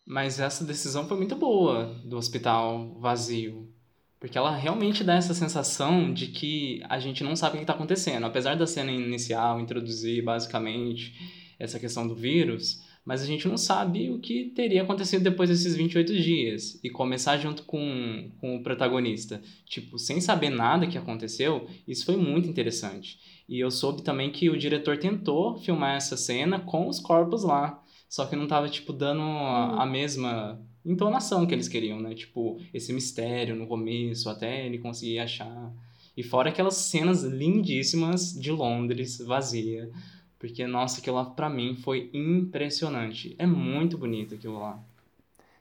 Mas 0.05 0.39
essa 0.39 0.63
decisão 0.63 1.07
foi 1.07 1.17
muito 1.17 1.35
boa 1.35 1.85
do 2.05 2.17
hospital 2.17 2.93
vazio. 2.99 3.73
Porque 4.19 4.37
ela 4.37 4.55
realmente 4.55 5.03
dá 5.03 5.15
essa 5.15 5.33
sensação 5.33 6.13
de 6.13 6.27
que 6.27 6.81
a 6.89 6.99
gente 6.99 7.23
não 7.23 7.35
sabe 7.35 7.55
o 7.55 7.57
que 7.57 7.63
está 7.63 7.73
acontecendo. 7.73 8.25
Apesar 8.25 8.55
da 8.55 8.67
cena 8.67 8.91
inicial 8.91 9.59
introduzir 9.59 10.23
basicamente 10.23 11.13
essa 11.59 11.79
questão 11.79 12.07
do 12.07 12.15
vírus, 12.15 12.81
mas 13.05 13.21
a 13.21 13.25
gente 13.25 13.47
não 13.47 13.55
sabe 13.55 14.09
o 14.09 14.17
que 14.17 14.45
teria 14.55 14.81
acontecido 14.81 15.23
depois 15.23 15.47
desses 15.47 15.75
28 15.75 16.11
dias. 16.11 16.79
E 16.83 16.89
começar 16.89 17.37
junto 17.37 17.63
com, 17.63 18.31
com 18.41 18.55
o 18.55 18.63
protagonista, 18.63 19.41
tipo, 19.65 19.99
sem 19.99 20.19
saber 20.19 20.49
nada 20.49 20.87
que 20.87 20.97
aconteceu, 20.97 21.67
isso 21.87 22.03
foi 22.03 22.17
muito 22.17 22.49
interessante. 22.49 23.19
E 23.47 23.59
eu 23.59 23.69
soube 23.69 24.01
também 24.01 24.31
que 24.31 24.49
o 24.49 24.57
diretor 24.57 24.97
tentou 24.97 25.57
filmar 25.59 25.95
essa 25.95 26.17
cena 26.17 26.59
com 26.59 26.87
os 26.87 26.99
corpos 26.99 27.43
lá, 27.43 27.79
só 28.09 28.25
que 28.25 28.35
não 28.35 28.47
tava, 28.47 28.67
tipo, 28.67 28.91
dando 28.91 29.21
a, 29.21 29.83
a 29.83 29.85
mesma 29.85 30.59
entonação 30.83 31.45
que 31.45 31.53
eles 31.53 31.67
queriam, 31.67 31.99
né? 31.99 32.15
Tipo, 32.15 32.59
esse 32.73 32.91
mistério 32.91 33.55
no 33.55 33.67
começo, 33.67 34.29
até 34.29 34.65
ele 34.65 34.79
conseguir 34.79 35.19
achar. 35.19 35.71
E 36.17 36.23
fora 36.23 36.49
aquelas 36.49 36.75
cenas 36.75 37.23
lindíssimas 37.23 38.33
de 38.33 38.51
Londres, 38.51 39.17
vazia. 39.19 39.91
Porque, 40.39 40.65
nossa, 40.67 40.99
aquilo 40.99 41.15
lá 41.15 41.25
pra 41.25 41.49
mim 41.49 41.75
foi 41.75 42.09
impressionante. 42.13 43.35
É 43.39 43.45
muito 43.45 43.97
bonito 43.97 44.35
aquilo 44.35 44.59
lá. 44.59 44.79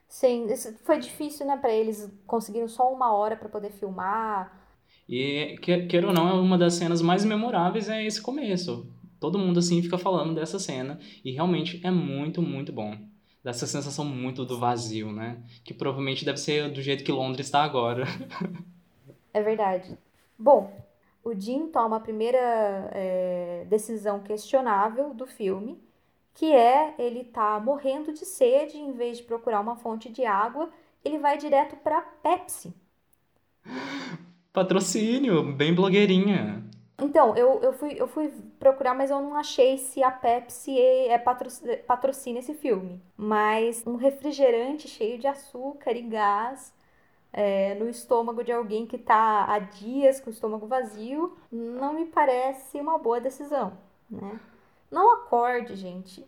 Sim, 0.07 0.47
foi 0.83 0.99
difícil, 0.99 1.45
né, 1.45 1.57
pra 1.57 1.73
eles 1.73 2.09
conseguiram 2.25 2.67
só 2.67 2.91
uma 2.93 3.13
hora 3.13 3.35
para 3.35 3.49
poder 3.49 3.71
filmar. 3.71 4.65
E, 5.07 5.57
quer 5.61 6.05
ou 6.05 6.13
não, 6.13 6.27
é 6.29 6.33
uma 6.33 6.57
das 6.57 6.75
cenas 6.75 7.01
mais 7.01 7.25
memoráveis 7.25 7.89
é 7.89 8.03
esse 8.05 8.21
começo. 8.21 8.87
Todo 9.19 9.39
mundo, 9.39 9.59
assim, 9.59 9.81
fica 9.81 9.97
falando 9.97 10.33
dessa 10.35 10.59
cena. 10.59 10.99
E 11.23 11.31
realmente 11.31 11.79
é 11.83 11.91
muito, 11.91 12.41
muito 12.41 12.71
bom 12.71 12.95
dessa 13.45 13.67
sensação 13.67 14.03
muito 14.03 14.43
do 14.43 14.57
vazio, 14.57 15.11
né? 15.11 15.37
Que 15.63 15.71
provavelmente 15.71 16.25
deve 16.25 16.39
ser 16.39 16.67
do 16.71 16.81
jeito 16.81 17.03
que 17.03 17.11
Londres 17.11 17.45
está 17.45 17.63
agora. 17.63 18.05
é 19.31 19.41
verdade. 19.43 19.95
Bom, 20.37 20.73
o 21.25 21.33
Jim 21.33 21.67
toma 21.67 21.97
a 21.97 21.99
primeira 21.99 22.37
é, 22.93 23.65
decisão 23.67 24.19
questionável 24.19 25.11
do 25.11 25.25
filme, 25.25 25.83
que 26.35 26.53
é 26.53 26.93
ele 26.99 27.23
tá 27.23 27.59
morrendo 27.59 28.13
de 28.13 28.23
sede, 28.25 28.77
em 28.77 28.91
vez 28.91 29.17
de 29.17 29.23
procurar 29.23 29.59
uma 29.59 29.75
fonte 29.75 30.07
de 30.07 30.23
água, 30.23 30.69
ele 31.03 31.17
vai 31.17 31.37
direto 31.37 31.75
para 31.77 31.99
Pepsi. 31.99 32.71
Patrocínio, 34.53 35.51
bem 35.51 35.73
blogueirinha. 35.73 36.63
Então, 37.01 37.35
eu, 37.35 37.59
eu, 37.61 37.73
fui, 37.73 37.95
eu 37.97 38.07
fui 38.07 38.31
procurar, 38.59 38.93
mas 38.93 39.09
eu 39.09 39.19
não 39.19 39.35
achei 39.35 39.79
se 39.79 40.03
a 40.03 40.11
Pepsi 40.11 40.79
é, 40.79 41.07
é 41.09 41.17
patro, 41.17 41.49
patrocina 41.87 42.37
esse 42.37 42.53
filme. 42.53 43.01
Mas 43.17 43.83
um 43.85 43.95
refrigerante 43.95 44.87
cheio 44.87 45.17
de 45.17 45.27
açúcar 45.27 45.91
e 45.91 46.03
gás 46.03 46.71
é, 47.37 47.75
no 47.75 47.89
estômago 47.89 48.45
de 48.45 48.51
alguém 48.53 48.85
que 48.87 48.95
está 48.95 49.43
há 49.43 49.59
dias 49.59 50.21
com 50.21 50.29
o 50.29 50.33
estômago 50.33 50.67
vazio 50.67 51.37
não 51.51 51.93
me 51.93 52.05
parece 52.05 52.79
uma 52.79 52.97
boa 52.97 53.19
decisão, 53.19 53.77
né? 54.09 54.39
Não 54.89 55.15
acorde, 55.15 55.75
gente. 55.75 56.25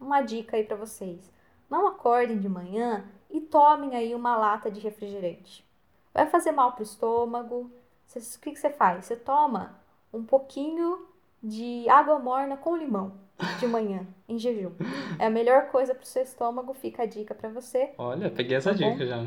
Uma 0.00 0.22
dica 0.22 0.56
aí 0.56 0.62
para 0.62 0.76
vocês. 0.76 1.32
Não 1.68 1.88
acordem 1.88 2.38
de 2.38 2.48
manhã 2.48 3.04
e 3.28 3.40
tomem 3.40 3.96
aí 3.96 4.14
uma 4.14 4.36
lata 4.36 4.70
de 4.70 4.78
refrigerante. 4.78 5.66
Vai 6.14 6.26
fazer 6.26 6.52
mal 6.52 6.72
pro 6.72 6.84
estômago. 6.84 7.68
o 8.14 8.40
que, 8.40 8.52
que 8.52 8.56
você 8.56 8.70
faz? 8.70 9.06
Você 9.06 9.16
toma 9.16 9.80
um 10.12 10.22
pouquinho 10.22 11.08
de 11.42 11.88
água 11.88 12.20
morna 12.20 12.56
com 12.56 12.76
limão 12.76 13.14
de 13.58 13.66
manhã, 13.66 14.06
em 14.28 14.38
jejum. 14.38 14.70
É 15.18 15.26
a 15.26 15.30
melhor 15.30 15.70
coisa 15.70 15.92
pro 15.92 16.06
seu 16.06 16.22
estômago, 16.22 16.72
fica 16.72 17.02
a 17.02 17.06
dica 17.06 17.34
para 17.34 17.48
você. 17.48 17.90
Olha, 17.98 18.30
peguei 18.30 18.56
essa 18.56 18.70
tá 18.70 18.76
dica 18.76 18.90
bom? 18.90 19.04
já. 19.04 19.26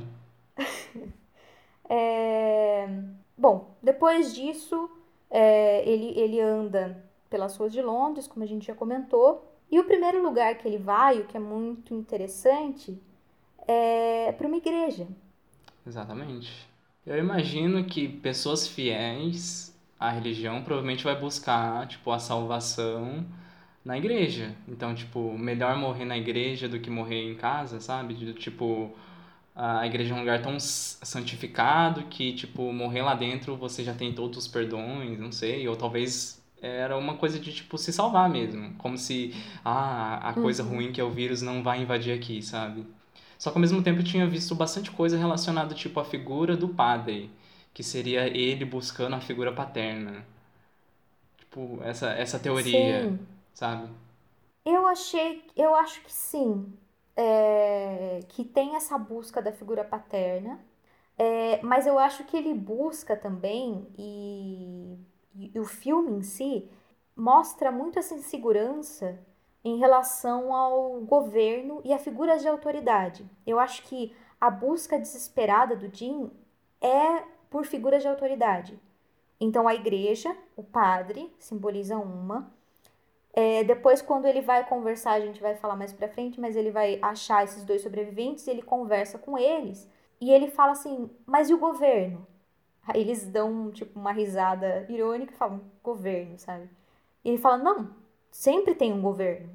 é... 1.89 2.87
Bom, 3.37 3.75
depois 3.81 4.33
disso, 4.33 4.89
é, 5.29 5.87
ele, 5.89 6.19
ele 6.19 6.41
anda 6.41 7.01
pelas 7.29 7.55
ruas 7.55 7.71
de 7.71 7.81
Londres, 7.81 8.27
como 8.27 8.43
a 8.43 8.47
gente 8.47 8.67
já 8.67 8.75
comentou. 8.75 9.45
E 9.71 9.79
o 9.79 9.85
primeiro 9.85 10.21
lugar 10.21 10.55
que 10.55 10.67
ele 10.67 10.77
vai, 10.77 11.19
o 11.19 11.25
que 11.25 11.37
é 11.37 11.39
muito 11.39 11.93
interessante, 11.93 12.99
é 13.67 14.31
para 14.31 14.47
uma 14.47 14.57
igreja. 14.57 15.07
Exatamente. 15.85 16.67
Eu 17.05 17.17
imagino 17.17 17.85
que 17.85 18.07
pessoas 18.07 18.67
fiéis 18.67 19.69
a 19.99 20.09
religião 20.09 20.63
provavelmente 20.63 21.03
vai 21.03 21.19
buscar, 21.19 21.85
tipo, 21.87 22.09
a 22.11 22.19
salvação 22.19 23.25
na 23.83 23.97
igreja. 23.97 24.55
Então, 24.67 24.95
tipo, 24.95 25.37
melhor 25.37 25.75
morrer 25.77 26.05
na 26.05 26.17
igreja 26.17 26.69
do 26.69 26.79
que 26.79 26.89
morrer 26.89 27.29
em 27.29 27.35
casa, 27.35 27.79
sabe? 27.81 28.15
Tipo, 28.33 28.91
a 29.61 29.85
igreja 29.85 30.13
é 30.13 30.15
um 30.15 30.21
lugar 30.21 30.41
tão 30.41 30.57
santificado 30.57 32.03
que, 32.03 32.31
tipo, 32.33 32.71
morrer 32.71 33.01
lá 33.01 33.13
dentro 33.13 33.57
você 33.57 33.83
já 33.83 33.93
tem 33.93 34.13
todos 34.13 34.37
os 34.37 34.47
perdões, 34.47 35.19
não 35.19 35.33
sei, 35.33 35.67
ou 35.67 35.75
talvez 35.75 36.41
era 36.61 36.97
uma 36.97 37.15
coisa 37.15 37.37
de, 37.37 37.53
tipo, 37.53 37.77
se 37.77 37.91
salvar 37.91 38.29
mesmo. 38.29 38.73
Como 38.77 38.97
se, 38.97 39.35
ah, 39.63 40.29
a 40.29 40.33
coisa 40.33 40.63
uhum. 40.63 40.69
ruim 40.69 40.91
que 40.93 41.01
é 41.01 41.03
o 41.03 41.09
vírus 41.09 41.41
não 41.41 41.61
vai 41.61 41.81
invadir 41.81 42.13
aqui, 42.13 42.41
sabe? 42.41 42.85
Só 43.37 43.51
que 43.51 43.57
ao 43.57 43.61
mesmo 43.61 43.83
tempo 43.83 43.99
eu 43.99 44.03
tinha 44.05 44.25
visto 44.27 44.55
bastante 44.55 44.91
coisa 44.91 45.17
relacionada, 45.17 45.75
tipo, 45.75 45.99
à 45.99 46.05
figura 46.05 46.55
do 46.55 46.69
padre 46.69 47.29
que 47.73 47.83
seria 47.83 48.27
ele 48.27 48.63
buscando 48.63 49.15
a 49.15 49.19
figura 49.19 49.51
paterna. 49.51 50.25
Tipo, 51.37 51.79
essa, 51.83 52.11
essa 52.11 52.39
teoria, 52.39 53.09
sim. 53.09 53.19
sabe? 53.53 53.89
Eu 54.65 54.87
achei, 54.87 55.43
eu 55.55 55.75
acho 55.75 56.01
que 56.01 56.13
sim, 56.13 56.65
é, 57.21 58.21
que 58.29 58.45
tem 58.45 58.77
essa 58.77 58.97
busca 58.97 59.41
da 59.41 59.51
figura 59.51 59.83
paterna, 59.83 60.57
é, 61.17 61.61
mas 61.61 61.85
eu 61.85 61.99
acho 61.99 62.23
que 62.23 62.37
ele 62.37 62.53
busca 62.53 63.13
também, 63.13 63.85
e, 63.97 64.97
e 65.35 65.59
o 65.59 65.65
filme 65.65 66.13
em 66.13 66.21
si 66.21 66.69
mostra 67.13 67.73
muito 67.73 67.99
essa 67.99 68.15
insegurança 68.15 69.19
em 69.65 69.77
relação 69.77 70.53
ao 70.53 71.01
governo 71.01 71.81
e 71.83 71.91
a 71.91 71.99
figuras 71.99 72.41
de 72.41 72.47
autoridade. 72.47 73.29
Eu 73.45 73.59
acho 73.59 73.83
que 73.83 74.15
a 74.39 74.49
busca 74.49 74.97
desesperada 74.97 75.75
do 75.75 75.93
Jim 75.93 76.31
é 76.79 77.21
por 77.49 77.65
figuras 77.65 78.01
de 78.01 78.07
autoridade. 78.07 78.79
Então, 79.41 79.67
a 79.67 79.75
igreja, 79.75 80.33
o 80.55 80.63
padre, 80.63 81.29
simboliza 81.37 81.97
uma. 81.97 82.53
É, 83.33 83.63
depois, 83.63 84.01
quando 84.01 84.25
ele 84.25 84.41
vai 84.41 84.67
conversar, 84.67 85.13
a 85.13 85.19
gente 85.19 85.41
vai 85.41 85.55
falar 85.55 85.75
mais 85.75 85.93
pra 85.93 86.09
frente, 86.09 86.39
mas 86.39 86.55
ele 86.55 86.71
vai 86.71 86.99
achar 87.01 87.43
esses 87.43 87.63
dois 87.63 87.81
sobreviventes 87.81 88.47
e 88.47 88.51
ele 88.51 88.61
conversa 88.61 89.17
com 89.17 89.37
eles. 89.37 89.89
E 90.19 90.31
ele 90.31 90.49
fala 90.49 90.71
assim: 90.71 91.09
Mas 91.25 91.49
e 91.49 91.53
o 91.53 91.59
governo? 91.59 92.27
Aí 92.87 93.01
eles 93.01 93.25
dão, 93.27 93.71
tipo, 93.71 93.99
uma 93.99 94.11
risada 94.11 94.85
irônica 94.89 95.33
e 95.33 95.37
falam: 95.37 95.61
Governo, 95.83 96.37
sabe? 96.39 96.69
E 97.23 97.29
ele 97.29 97.37
fala: 97.37 97.57
Não, 97.57 97.95
sempre 98.31 98.75
tem 98.75 98.91
um 98.93 99.01
governo. 99.01 99.49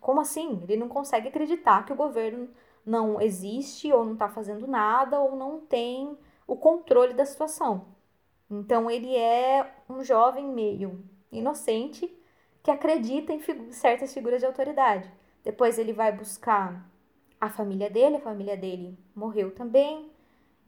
Como 0.00 0.20
assim? 0.20 0.62
Ele 0.64 0.76
não 0.76 0.88
consegue 0.88 1.28
acreditar 1.28 1.84
que 1.84 1.92
o 1.92 1.96
governo 1.96 2.48
não 2.84 3.20
existe, 3.20 3.92
ou 3.92 4.04
não 4.04 4.16
tá 4.16 4.28
fazendo 4.28 4.66
nada, 4.66 5.20
ou 5.20 5.36
não 5.36 5.60
tem 5.60 6.16
o 6.46 6.56
controle 6.56 7.14
da 7.14 7.24
situação. 7.24 7.86
Então 8.50 8.90
ele 8.90 9.16
é 9.16 9.72
um 9.88 10.02
jovem 10.02 10.46
meio 10.46 11.04
inocente 11.30 12.12
que 12.62 12.70
acredita 12.70 13.32
em 13.32 13.40
figu 13.40 13.72
certas 13.72 14.12
figuras 14.12 14.40
de 14.40 14.46
autoridade. 14.46 15.10
Depois 15.42 15.78
ele 15.78 15.92
vai 15.92 16.12
buscar 16.12 16.86
a 17.40 17.48
família 17.48 17.88
dele, 17.88 18.16
a 18.16 18.20
família 18.20 18.56
dele 18.56 18.98
morreu 19.14 19.50
também. 19.54 20.10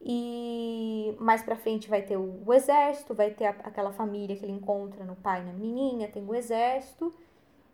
E 0.00 1.16
mais 1.20 1.42
pra 1.42 1.54
frente 1.54 1.88
vai 1.88 2.02
ter 2.02 2.16
o, 2.16 2.42
o 2.44 2.52
exército, 2.52 3.14
vai 3.14 3.30
ter 3.30 3.46
a, 3.46 3.50
aquela 3.50 3.92
família 3.92 4.37
que 4.37 4.44
ele 4.44 4.52
encontra 4.52 5.04
no 5.04 5.14
pai 5.14 5.40
e 5.42 5.44
na 5.44 5.52
menininha, 5.52 6.08
tem 6.08 6.25
o 6.26 6.34
exército. 6.34 7.14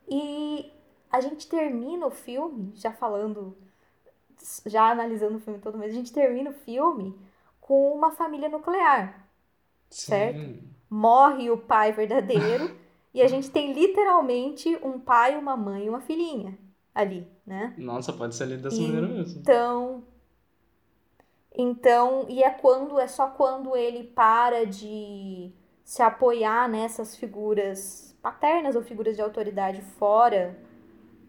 E 0.08 0.70
a 1.10 1.20
gente 1.20 1.48
termina 1.48 2.06
o 2.06 2.10
filme, 2.10 2.72
já 2.74 2.92
falando, 2.92 3.56
já 4.66 4.90
analisando 4.90 5.38
o 5.38 5.40
filme 5.40 5.58
todo, 5.58 5.78
mas 5.78 5.92
a 5.92 5.94
gente 5.94 6.12
termina 6.12 6.50
o 6.50 6.54
filme 6.54 7.18
com 7.60 7.92
uma 7.92 8.10
família 8.12 8.48
nuclear, 8.48 9.26
Sim. 9.90 10.08
certo? 10.08 10.54
Morre 10.90 11.50
o 11.50 11.58
pai 11.58 11.92
verdadeiro 11.92 12.77
e 13.12 13.22
a 13.22 13.28
gente 13.28 13.50
tem 13.50 13.72
literalmente 13.72 14.78
um 14.82 14.98
pai, 14.98 15.36
uma 15.36 15.56
mãe 15.56 15.86
e 15.86 15.88
uma 15.88 16.00
filhinha 16.00 16.58
ali, 16.94 17.26
né? 17.46 17.74
Nossa, 17.78 18.12
pode 18.12 18.34
ser 18.34 18.44
ali 18.44 18.56
dessa 18.56 18.80
maneira 18.80 19.06
mesmo. 19.06 19.40
Então, 19.40 20.04
então, 21.54 22.26
e 22.28 22.42
é 22.42 22.50
quando 22.50 22.98
é 22.98 23.08
só 23.08 23.28
quando 23.28 23.76
ele 23.76 24.04
para 24.04 24.64
de 24.64 25.52
se 25.84 26.02
apoiar 26.02 26.68
nessas 26.68 27.16
figuras 27.16 28.16
paternas 28.20 28.76
ou 28.76 28.82
figuras 28.82 29.16
de 29.16 29.22
autoridade 29.22 29.80
fora 29.80 30.58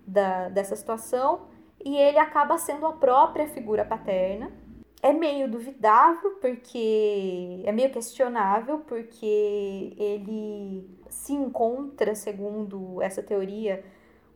da, 0.06 0.50
dessa 0.50 0.76
situação 0.76 1.48
e 1.84 1.96
ele 1.96 2.18
acaba 2.18 2.58
sendo 2.58 2.86
a 2.86 2.92
própria 2.94 3.48
figura 3.48 3.86
paterna 3.86 4.52
é 5.02 5.14
meio 5.14 5.50
duvidável, 5.50 6.32
porque 6.42 7.64
é 7.66 7.72
meio 7.72 7.92
questionável, 7.92 8.80
porque 8.80 9.96
ele 9.98 10.90
se 11.10 11.34
encontra, 11.34 12.16
segundo 12.16 13.02
essa 13.02 13.24
teoria, 13.24 13.84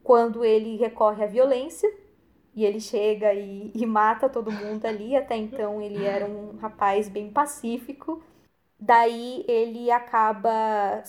quando 0.03 0.43
ele 0.43 0.77
recorre 0.77 1.23
à 1.23 1.27
violência 1.27 1.91
e 2.55 2.65
ele 2.65 2.79
chega 2.79 3.33
e, 3.33 3.71
e 3.73 3.85
mata 3.85 4.29
todo 4.29 4.51
mundo 4.51 4.85
ali. 4.85 5.15
Até 5.15 5.35
então 5.35 5.81
ele 5.81 6.05
era 6.05 6.25
um 6.25 6.57
rapaz 6.57 7.09
bem 7.09 7.31
pacífico. 7.31 8.23
Daí 8.79 9.45
ele 9.47 9.91
acaba 9.91 11.03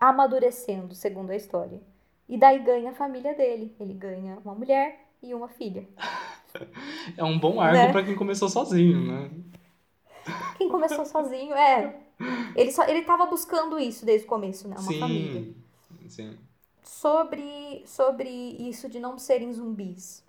amadurecendo, 0.00 0.94
segundo 0.94 1.30
a 1.30 1.36
história. 1.36 1.80
E 2.28 2.38
daí 2.38 2.58
ganha 2.60 2.90
a 2.90 2.94
família 2.94 3.34
dele. 3.34 3.74
Ele 3.80 3.94
ganha 3.94 4.38
uma 4.44 4.54
mulher 4.54 5.00
e 5.22 5.34
uma 5.34 5.48
filha. 5.48 5.86
É 7.16 7.24
um 7.24 7.38
bom 7.38 7.60
arco 7.60 7.74
Né? 7.74 7.92
pra 7.92 8.02
quem 8.04 8.14
começou 8.14 8.48
sozinho, 8.48 9.00
né? 9.06 9.30
Quem 10.58 10.68
começou 10.68 11.04
sozinho, 11.04 11.54
é. 11.54 12.00
Ele, 12.56 12.72
só, 12.72 12.84
ele 12.86 13.02
tava 13.02 13.26
buscando 13.26 13.78
isso 13.78 14.04
desde 14.06 14.26
o 14.26 14.28
começo, 14.28 14.68
né? 14.68 14.76
Uma 14.78 14.82
sim, 14.82 14.98
família. 14.98 15.44
sim. 16.08 16.38
Sobre, 16.84 17.82
sobre 17.86 18.28
isso 18.30 18.88
de 18.88 19.00
não 19.00 19.18
serem 19.18 19.52
zumbis. 19.52 20.22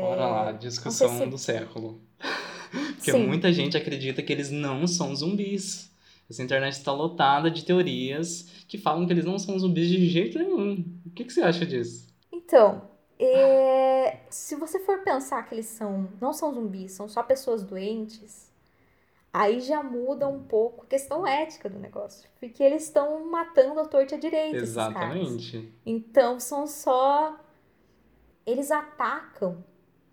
Bora 0.00 0.26
lá, 0.26 0.52
discussão 0.52 1.08
se- 1.18 1.26
do 1.26 1.38
século. 1.38 2.00
Porque 2.96 3.12
Sim. 3.12 3.26
muita 3.26 3.52
gente 3.52 3.76
acredita 3.76 4.22
que 4.22 4.32
eles 4.32 4.50
não 4.50 4.86
são 4.86 5.14
zumbis. 5.14 5.90
Essa 6.30 6.42
internet 6.42 6.72
está 6.74 6.92
lotada 6.92 7.50
de 7.50 7.64
teorias 7.64 8.48
que 8.68 8.78
falam 8.78 9.06
que 9.06 9.12
eles 9.12 9.24
não 9.24 9.38
são 9.38 9.58
zumbis 9.58 9.88
de 9.88 10.08
jeito 10.08 10.38
nenhum. 10.38 10.84
O 11.06 11.10
que, 11.10 11.24
que 11.24 11.32
você 11.32 11.42
acha 11.42 11.66
disso? 11.66 12.06
Então, 12.32 12.90
é, 13.24 14.20
se 14.28 14.56
você 14.56 14.80
for 14.80 14.98
pensar 15.02 15.42
que 15.44 15.54
eles 15.54 15.66
são, 15.66 16.08
não 16.20 16.32
são 16.32 16.52
zumbis, 16.52 16.92
são 16.92 17.08
só 17.08 17.22
pessoas 17.22 17.62
doentes, 17.62 18.50
aí 19.32 19.60
já 19.60 19.82
muda 19.82 20.26
um 20.26 20.42
pouco 20.42 20.84
a 20.84 20.86
questão 20.86 21.26
ética 21.26 21.68
do 21.68 21.78
negócio. 21.78 22.28
Porque 22.40 22.62
eles 22.62 22.84
estão 22.84 23.24
matando 23.30 23.78
a 23.78 23.86
torta 23.86 24.18
direita. 24.18 24.56
Exatamente. 24.56 25.72
Então 25.86 26.40
são 26.40 26.66
só. 26.66 27.38
Eles 28.44 28.72
atacam 28.72 29.64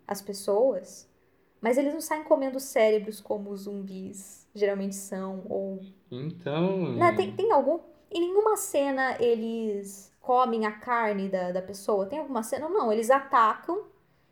as 0.06 0.22
pessoas, 0.22 1.08
mas 1.60 1.76
eles 1.78 1.92
não 1.92 2.00
saem 2.00 2.22
comendo 2.22 2.60
cérebros 2.60 3.20
como 3.20 3.50
os 3.50 3.62
zumbis 3.62 4.48
geralmente 4.54 4.94
são. 4.94 5.44
Ou. 5.48 5.80
Então. 6.10 6.92
Né, 6.92 7.12
tem, 7.16 7.34
tem 7.34 7.50
algum. 7.50 7.80
Em 8.08 8.20
nenhuma 8.20 8.56
cena 8.56 9.16
eles 9.20 10.09
comem 10.30 10.64
a 10.64 10.72
carne 10.72 11.28
da, 11.28 11.50
da 11.50 11.60
pessoa. 11.60 12.06
Tem 12.06 12.20
alguma 12.20 12.42
cena? 12.42 12.68
Não, 12.68 12.92
eles 12.92 13.10
atacam 13.10 13.84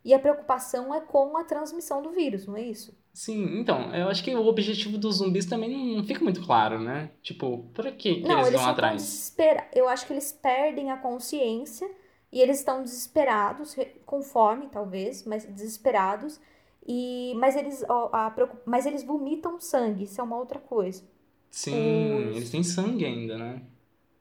e 0.05 0.15
a 0.15 0.19
preocupação 0.19 0.95
é 0.95 1.01
com 1.01 1.37
a 1.37 1.43
transmissão 1.43 2.01
do 2.01 2.11
vírus, 2.11 2.47
não 2.47 2.57
é 2.57 2.63
isso? 2.63 2.97
Sim, 3.13 3.59
então, 3.59 3.93
eu 3.93 4.09
acho 4.09 4.23
que 4.23 4.33
o 4.35 4.47
objetivo 4.47 4.97
dos 4.97 5.17
zumbis 5.17 5.45
também 5.45 5.97
não 5.97 6.05
fica 6.05 6.23
muito 6.23 6.41
claro, 6.47 6.79
né? 6.79 7.11
Tipo, 7.21 7.65
pra 7.75 7.91
que, 7.91 8.15
que 8.15 8.29
não, 8.29 8.37
eles 8.37 8.49
eles 8.49 8.61
vão 8.61 8.71
atrás? 8.71 9.37
Eu 9.75 9.89
acho 9.89 10.07
que 10.07 10.13
eles 10.13 10.31
perdem 10.31 10.91
a 10.93 10.97
consciência 10.97 11.91
e 12.31 12.41
eles 12.41 12.59
estão 12.59 12.83
desesperados, 12.83 13.77
com 14.07 14.23
fome, 14.23 14.69
talvez, 14.69 15.25
mas 15.25 15.45
desesperados. 15.45 16.41
E, 16.87 17.35
mas, 17.37 17.57
eles, 17.57 17.85
a 17.89 18.33
mas 18.65 18.87
eles 18.87 19.03
vomitam 19.03 19.61
sangue, 19.61 20.05
isso 20.05 20.21
é 20.21 20.25
uma 20.25 20.37
outra 20.39 20.59
coisa. 20.61 21.03
Sim, 21.51 21.73
os- 22.31 22.37
eles 22.37 22.51
têm 22.51 22.63
sangue 22.63 23.05
ainda, 23.05 23.37
né? 23.37 23.63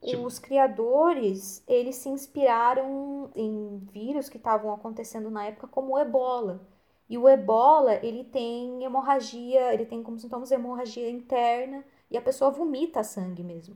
Tipo- 0.02 0.24
Os 0.24 0.40
criadores, 0.40 1.64
eles 1.68 1.96
se 1.96 2.10
inspiraram 2.10 3.30
em 3.36 3.80
vírus 3.92 4.30
que 4.30 4.38
estavam 4.38 4.74
acontecendo 4.74 5.30
na 5.30 5.46
época, 5.46 5.68
como 5.68 5.94
o 5.94 6.00
ebola. 6.00 6.62
E 7.10 7.18
o 7.18 7.28
ebola, 7.28 7.96
ele 8.06 8.24
tem 8.24 8.84
hemorragia, 8.84 9.74
ele 9.74 9.86
tem 9.86 10.04
como 10.04 10.20
sintomas 10.20 10.52
hemorragia 10.52 11.10
interna 11.10 11.84
e 12.12 12.18
a 12.18 12.22
pessoa 12.22 12.52
vomita 12.52 13.04
sangue 13.04 13.44
mesmo. 13.44 13.76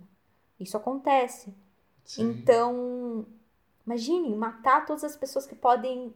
Isso 0.60 0.78
acontece. 0.78 1.54
Sim. 2.04 2.30
Então, 2.30 3.26
imagine 3.86 4.36
matar 4.36 4.86
todas 4.86 5.04
as 5.04 5.16
pessoas 5.16 5.46
que 5.48 5.56
podem 5.56 6.14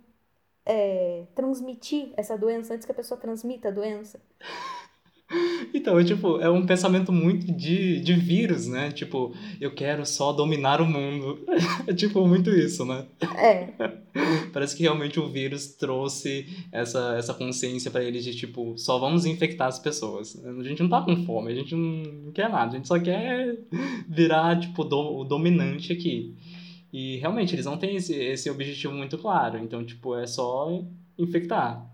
é, 0.65 1.25
transmitir 1.33 2.13
essa 2.17 2.37
doença 2.37 2.73
antes 2.73 2.85
que 2.85 2.91
a 2.91 2.95
pessoa 2.95 3.19
transmita 3.19 3.69
a 3.69 3.71
doença. 3.71 4.19
Então, 5.73 6.01
tipo, 6.03 6.39
é 6.39 6.49
um 6.49 6.65
pensamento 6.65 7.11
muito 7.11 7.51
de, 7.51 7.99
de 7.99 8.13
vírus, 8.13 8.67
né? 8.67 8.91
Tipo, 8.91 9.33
eu 9.59 9.73
quero 9.73 10.05
só 10.05 10.31
dominar 10.31 10.81
o 10.81 10.85
mundo. 10.85 11.39
É 11.87 11.93
tipo 11.93 12.25
muito 12.27 12.49
isso, 12.49 12.85
né? 12.85 13.05
É, 13.37 13.67
Parece 14.53 14.75
que 14.75 14.83
realmente 14.83 15.19
o 15.19 15.27
vírus 15.27 15.67
trouxe 15.75 16.47
essa, 16.71 17.15
essa 17.17 17.33
consciência 17.33 17.91
pra 17.91 18.03
eles 18.03 18.23
de, 18.23 18.35
tipo, 18.35 18.75
só 18.77 18.97
vamos 18.97 19.25
infectar 19.25 19.67
as 19.67 19.77
pessoas. 19.79 20.43
A 20.45 20.63
gente 20.63 20.81
não 20.81 20.89
tá 20.89 21.01
com 21.01 21.25
fome, 21.25 21.51
a 21.51 21.55
gente 21.55 21.75
não 21.75 22.31
quer 22.31 22.49
nada, 22.49 22.71
a 22.71 22.75
gente 22.75 22.87
só 22.87 22.99
quer 22.99 23.57
virar, 24.07 24.59
tipo, 24.59 24.83
do- 24.83 25.17
o 25.19 25.23
dominante 25.23 25.91
aqui. 25.93 26.33
E 26.93 27.17
realmente, 27.17 27.53
eles 27.53 27.65
não 27.65 27.77
têm 27.77 27.95
esse, 27.97 28.15
esse 28.15 28.49
objetivo 28.49 28.93
muito 28.93 29.17
claro. 29.17 29.59
Então, 29.59 29.83
tipo, 29.85 30.15
é 30.15 30.25
só 30.25 30.81
infectar. 31.17 31.85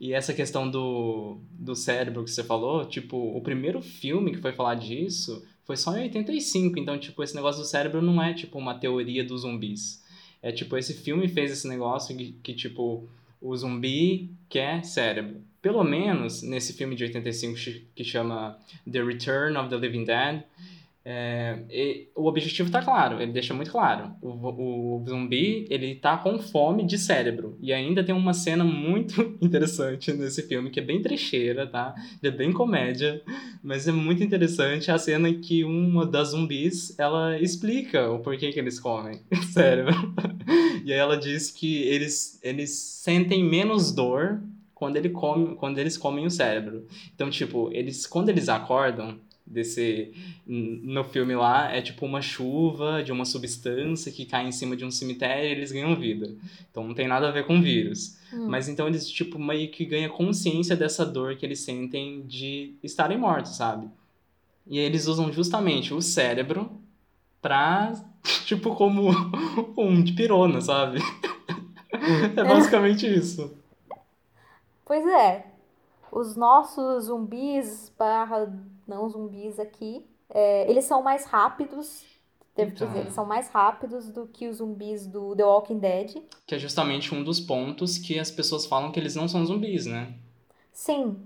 E 0.00 0.12
essa 0.12 0.32
questão 0.32 0.70
do, 0.70 1.38
do 1.52 1.74
cérebro 1.74 2.22
que 2.24 2.30
você 2.30 2.44
falou, 2.44 2.84
tipo, 2.84 3.16
o 3.16 3.40
primeiro 3.40 3.82
filme 3.82 4.30
que 4.30 4.38
foi 4.38 4.52
falar 4.52 4.76
disso 4.76 5.44
foi 5.64 5.76
só 5.76 5.96
em 5.96 6.02
85. 6.02 6.78
Então, 6.78 6.96
tipo, 6.98 7.22
esse 7.22 7.34
negócio 7.34 7.60
do 7.62 7.66
cérebro 7.66 8.00
não 8.00 8.22
é, 8.22 8.32
tipo, 8.32 8.58
uma 8.58 8.74
teoria 8.78 9.24
dos 9.24 9.42
zumbis. 9.42 10.02
É, 10.40 10.52
tipo, 10.52 10.76
esse 10.76 10.94
filme 10.94 11.26
fez 11.28 11.50
esse 11.50 11.66
negócio 11.68 12.16
que, 12.16 12.32
que 12.42 12.54
tipo, 12.54 13.08
o 13.40 13.56
zumbi 13.56 14.30
quer 14.48 14.84
cérebro. 14.84 15.42
Pelo 15.60 15.82
menos 15.82 16.42
nesse 16.42 16.72
filme 16.74 16.94
de 16.94 17.02
85 17.04 17.56
chi- 17.56 17.84
que 17.94 18.04
chama 18.04 18.56
The 18.90 19.02
Return 19.02 19.56
of 19.58 19.68
the 19.68 19.76
Living 19.76 20.04
Dead, 20.04 20.42
é, 21.10 21.64
e 21.70 22.10
o 22.14 22.26
objetivo 22.26 22.70
tá 22.70 22.82
claro, 22.82 23.22
ele 23.22 23.32
deixa 23.32 23.54
muito 23.54 23.70
claro. 23.70 24.12
O, 24.20 24.98
o 24.98 25.04
zumbi, 25.08 25.66
ele 25.70 25.94
tá 25.94 26.18
com 26.18 26.38
fome 26.38 26.84
de 26.84 26.98
cérebro. 26.98 27.56
E 27.62 27.72
ainda 27.72 28.04
tem 28.04 28.14
uma 28.14 28.34
cena 28.34 28.62
muito 28.62 29.18
interessante 29.40 30.12
nesse 30.12 30.42
filme, 30.42 30.68
que 30.68 30.80
é 30.80 30.82
bem 30.82 31.00
trecheira, 31.00 31.66
tá? 31.66 31.94
É 32.22 32.30
bem 32.30 32.52
comédia, 32.52 33.22
mas 33.62 33.88
é 33.88 33.92
muito 33.92 34.22
interessante 34.22 34.90
a 34.90 34.98
cena 34.98 35.30
em 35.30 35.40
que 35.40 35.64
uma 35.64 36.04
das 36.04 36.28
zumbis, 36.32 36.94
ela 36.98 37.40
explica 37.40 38.10
o 38.10 38.18
porquê 38.18 38.52
que 38.52 38.60
eles 38.60 38.78
comem 38.78 39.22
cérebro. 39.50 39.94
E 40.84 40.92
aí 40.92 40.98
ela 40.98 41.18
diz 41.18 41.50
que 41.50 41.82
eles, 41.82 42.40
eles 42.42 42.70
sentem 42.70 43.44
menos 43.44 43.92
dor 43.92 44.40
quando, 44.74 44.96
ele 44.96 45.10
come, 45.10 45.54
quando 45.56 45.76
eles 45.76 45.98
comem 45.98 46.24
o 46.24 46.30
cérebro. 46.30 46.86
Então, 47.14 47.28
tipo, 47.28 47.68
eles 47.72 48.06
quando 48.06 48.30
eles 48.30 48.48
acordam 48.48 49.18
desse 49.50 50.12
no 50.46 51.02
filme 51.04 51.34
lá 51.34 51.72
é 51.74 51.80
tipo 51.80 52.04
uma 52.04 52.20
chuva 52.20 53.02
de 53.02 53.10
uma 53.10 53.24
substância 53.24 54.12
que 54.12 54.24
cai 54.24 54.46
em 54.46 54.52
cima 54.52 54.76
de 54.76 54.84
um 54.84 54.90
cemitério 54.90 55.48
e 55.48 55.52
eles 55.52 55.72
ganham 55.72 55.96
vida. 55.96 56.34
Então 56.70 56.86
não 56.86 56.94
tem 56.94 57.08
nada 57.08 57.28
a 57.28 57.32
ver 57.32 57.46
com 57.46 57.60
vírus. 57.60 58.18
Hum. 58.32 58.46
Mas 58.48 58.68
então 58.68 58.86
eles 58.86 59.08
tipo 59.08 59.38
meio 59.38 59.70
que 59.70 59.84
ganham 59.84 60.10
consciência 60.10 60.76
dessa 60.76 61.04
dor 61.04 61.36
que 61.36 61.46
eles 61.46 61.60
sentem 61.60 62.22
de 62.26 62.74
estarem 62.82 63.18
mortos, 63.18 63.56
sabe? 63.56 63.88
E 64.66 64.78
aí 64.78 64.84
eles 64.84 65.06
usam 65.06 65.32
justamente 65.32 65.94
o 65.94 66.02
cérebro 66.02 66.70
pra 67.40 67.92
tipo 68.44 68.74
como 68.74 69.10
um 69.76 70.02
de 70.02 70.12
pirona, 70.12 70.60
sabe? 70.60 71.00
É 72.36 72.44
basicamente 72.44 73.06
isso. 73.06 73.52
Pois 74.84 75.04
é. 75.06 75.46
Os 76.12 76.36
nossos 76.36 77.04
zumbis 77.04 77.92
barra 77.98 78.50
não 78.88 79.08
zumbis 79.08 79.58
aqui, 79.60 80.04
é, 80.30 80.68
eles 80.70 80.84
são 80.84 81.02
mais 81.02 81.24
rápidos. 81.26 82.04
Devo 82.56 82.72
Então. 82.72 82.88
dizer, 82.88 83.00
eles 83.00 83.12
são 83.12 83.24
mais 83.24 83.48
rápidos 83.50 84.08
do 84.08 84.26
que 84.26 84.48
os 84.48 84.56
zumbis 84.56 85.06
do 85.06 85.36
The 85.36 85.44
Walking 85.44 85.78
Dead. 85.78 86.16
Que 86.44 86.56
é 86.56 86.58
justamente 86.58 87.14
um 87.14 87.22
dos 87.22 87.38
pontos 87.38 87.98
que 87.98 88.18
as 88.18 88.30
pessoas 88.32 88.66
falam 88.66 88.90
que 88.90 88.98
eles 88.98 89.14
não 89.14 89.28
são 89.28 89.46
zumbis, 89.46 89.86
né? 89.86 90.12
Sim. 90.72 91.24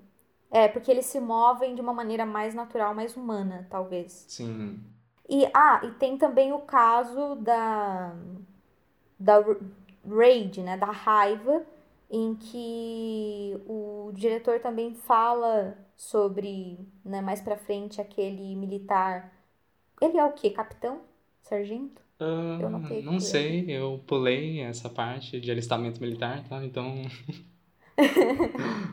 É, 0.50 0.68
porque 0.68 0.90
eles 0.90 1.06
se 1.06 1.18
movem 1.18 1.74
de 1.74 1.80
uma 1.80 1.94
maneira 1.94 2.26
mais 2.26 2.54
natural, 2.54 2.94
mais 2.94 3.16
humana, 3.16 3.66
talvez. 3.70 4.26
Sim. 4.28 4.78
E, 5.26 5.46
ah, 5.54 5.80
e 5.84 5.92
tem 5.92 6.18
também 6.18 6.52
o 6.52 6.58
caso 6.58 7.36
da, 7.36 8.14
da 9.18 9.42
rage, 10.06 10.60
né, 10.60 10.76
da 10.76 10.90
raiva, 10.90 11.62
em 12.10 12.34
que 12.34 13.58
o 13.66 14.10
diretor 14.12 14.60
também 14.60 14.94
fala 14.94 15.74
sobre, 16.02 16.78
né, 17.04 17.20
mais 17.20 17.40
pra 17.40 17.56
frente, 17.56 18.00
aquele 18.00 18.56
militar. 18.56 19.32
Ele 20.00 20.18
é 20.18 20.24
o 20.26 20.32
quê? 20.34 20.50
Capitão? 20.50 21.02
Sargento? 21.42 22.02
Ah, 22.18 22.58
Eu 22.58 22.70
não 22.70 23.18
ele- 23.20 23.20
sei, 23.20 23.66
eu 23.68 24.02
pulei 24.06 24.60
essa 24.60 24.88
parte 24.88 25.40
de 25.40 25.50
alistamento 25.50 26.00
militar, 26.00 26.42
tá? 26.48 26.64
Então, 26.64 27.02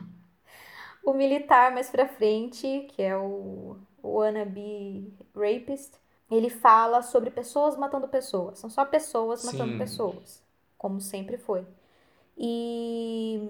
O 1.02 1.12
militar 1.12 1.72
mais 1.72 1.88
pra 1.90 2.06
frente, 2.08 2.86
que 2.90 3.02
é 3.02 3.16
o, 3.16 3.76
o 4.02 4.08
wannabe 4.18 5.12
rapist, 5.34 5.94
ele 6.30 6.50
fala 6.50 7.02
sobre 7.02 7.30
pessoas 7.30 7.76
matando 7.76 8.06
pessoas. 8.08 8.58
São 8.58 8.68
só 8.70 8.84
pessoas 8.84 9.42
matando 9.42 9.72
Sim. 9.72 9.76
pessoas, 9.76 10.42
como 10.78 11.00
sempre 11.00 11.38
foi. 11.38 11.66
E 12.38 13.40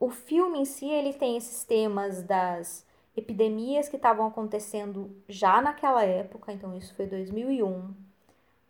O 0.00 0.10
filme 0.10 0.60
em 0.60 0.64
si, 0.64 0.86
ele 0.88 1.12
tem 1.14 1.36
esses 1.36 1.64
temas 1.64 2.22
das 2.22 2.86
epidemias 3.18 3.88
que 3.88 3.96
estavam 3.96 4.26
acontecendo 4.26 5.10
já 5.28 5.60
naquela 5.60 6.04
época, 6.04 6.52
então 6.52 6.76
isso 6.76 6.94
foi 6.94 7.06
2001. 7.06 7.94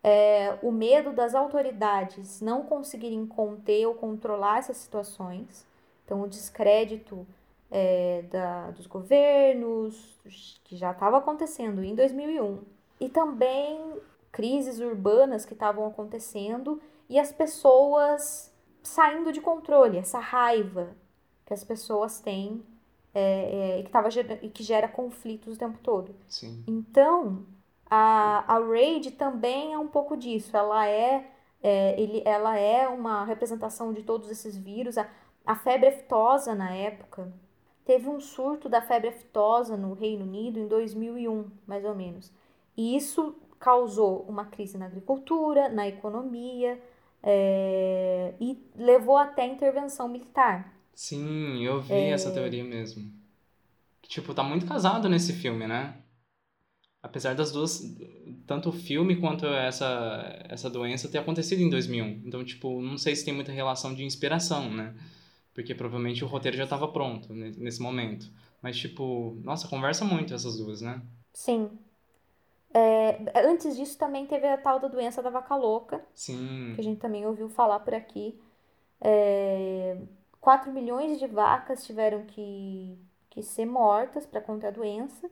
É, 0.03 0.57
o 0.61 0.71
medo 0.71 1.11
das 1.11 1.35
autoridades 1.35 2.41
não 2.41 2.63
conseguirem 2.63 3.25
conter 3.25 3.85
ou 3.85 3.93
controlar 3.93 4.59
essas 4.59 4.77
situações, 4.77 5.67
então 6.05 6.21
o 6.21 6.27
descrédito 6.27 7.27
é, 7.69 8.23
da, 8.31 8.71
dos 8.71 8.87
governos, 8.87 10.19
que 10.63 10.75
já 10.75 10.91
estava 10.91 11.17
acontecendo 11.17 11.83
em 11.83 11.93
2001, 11.93 12.59
e 12.99 13.09
também 13.09 13.79
crises 14.31 14.79
urbanas 14.79 15.45
que 15.45 15.53
estavam 15.53 15.85
acontecendo 15.85 16.81
e 17.09 17.19
as 17.19 17.31
pessoas 17.31 18.53
saindo 18.81 19.31
de 19.31 19.41
controle, 19.41 19.97
essa 19.97 20.19
raiva 20.19 20.95
que 21.45 21.53
as 21.53 21.63
pessoas 21.63 22.19
têm 22.19 22.63
é, 23.13 23.21
é, 23.21 23.79
e, 23.79 23.83
que 23.83 23.89
tava, 23.89 24.09
que 24.09 24.63
gera 24.63 24.87
conflitos 24.87 25.55
o 25.55 25.59
tempo 25.59 25.79
todo. 25.81 26.15
Sim. 26.27 26.63
Então, 26.67 27.45
a, 27.89 28.43
a 28.47 28.59
Raid 28.59 29.11
também 29.11 29.73
é 29.73 29.79
um 29.79 29.87
pouco 29.87 30.15
disso. 30.15 30.55
Ela 30.55 30.87
é, 30.87 31.25
é, 31.61 31.99
ele, 31.99 32.21
ela 32.25 32.57
é 32.57 32.87
uma 32.87 33.23
representação 33.25 33.93
de 33.93 34.03
todos 34.03 34.29
esses 34.29 34.55
vírus. 34.55 34.97
A, 34.97 35.09
a 35.45 35.55
febre 35.55 35.87
aftosa 35.87 36.53
na 36.53 36.73
época, 36.73 37.31
teve 37.85 38.07
um 38.07 38.19
surto 38.19 38.69
da 38.69 38.81
febre 38.81 39.09
aftosa 39.09 39.75
no 39.75 39.93
Reino 39.93 40.23
Unido 40.23 40.59
em 40.59 40.67
2001, 40.67 41.49
mais 41.65 41.83
ou 41.83 41.95
menos. 41.95 42.31
E 42.77 42.95
isso 42.95 43.35
causou 43.59 44.25
uma 44.29 44.45
crise 44.45 44.77
na 44.77 44.85
agricultura, 44.85 45.67
na 45.67 45.87
economia 45.87 46.79
é, 47.21 48.33
e 48.39 48.57
levou 48.75 49.17
até 49.17 49.45
intervenção 49.45 50.07
militar. 50.07 50.73
Sim, 50.99 51.63
eu 51.63 51.79
vi 51.79 51.93
é... 51.93 52.09
essa 52.09 52.29
teoria 52.29 52.61
mesmo. 52.61 53.09
Tipo, 54.01 54.33
tá 54.33 54.43
muito 54.43 54.65
casado 54.65 55.07
nesse 55.07 55.31
filme, 55.31 55.65
né? 55.65 55.95
Apesar 57.01 57.33
das 57.33 57.53
duas, 57.53 57.95
tanto 58.45 58.67
o 58.67 58.73
filme 58.73 59.15
quanto 59.15 59.45
essa, 59.45 60.45
essa 60.49 60.69
doença 60.69 61.07
ter 61.07 61.19
acontecido 61.19 61.61
em 61.61 61.69
2001. 61.69 62.23
Então, 62.25 62.43
tipo, 62.43 62.81
não 62.81 62.97
sei 62.97 63.15
se 63.15 63.23
tem 63.23 63.33
muita 63.33 63.53
relação 63.53 63.95
de 63.95 64.03
inspiração, 64.03 64.69
né? 64.69 64.93
Porque 65.53 65.73
provavelmente 65.73 66.21
o 66.25 66.27
roteiro 66.27 66.57
já 66.57 66.65
estava 66.65 66.85
pronto 66.89 67.33
nesse 67.33 67.81
momento. 67.81 68.29
Mas, 68.61 68.77
tipo, 68.77 69.37
nossa, 69.41 69.69
conversa 69.69 70.03
muito 70.03 70.33
essas 70.33 70.57
duas, 70.57 70.81
né? 70.81 71.01
Sim. 71.31 71.69
É, 72.73 73.47
antes 73.47 73.77
disso 73.77 73.97
também 73.97 74.25
teve 74.25 74.45
a 74.45 74.57
tal 74.57 74.81
da 74.81 74.89
doença 74.89 75.23
da 75.23 75.29
vaca 75.29 75.55
louca. 75.55 76.05
Sim. 76.13 76.73
Que 76.75 76.81
a 76.81 76.83
gente 76.83 76.99
também 76.99 77.25
ouviu 77.25 77.47
falar 77.47 77.79
por 77.79 77.93
aqui. 77.93 78.37
É, 78.99 79.97
4 80.41 80.71
milhões 80.71 81.19
de 81.19 81.27
vacas 81.27 81.85
tiveram 81.85 82.25
que, 82.25 82.97
que 83.29 83.43
ser 83.43 83.65
mortas 83.65 84.25
para 84.25 84.41
conter 84.41 84.67
a 84.67 84.71
doença, 84.71 85.29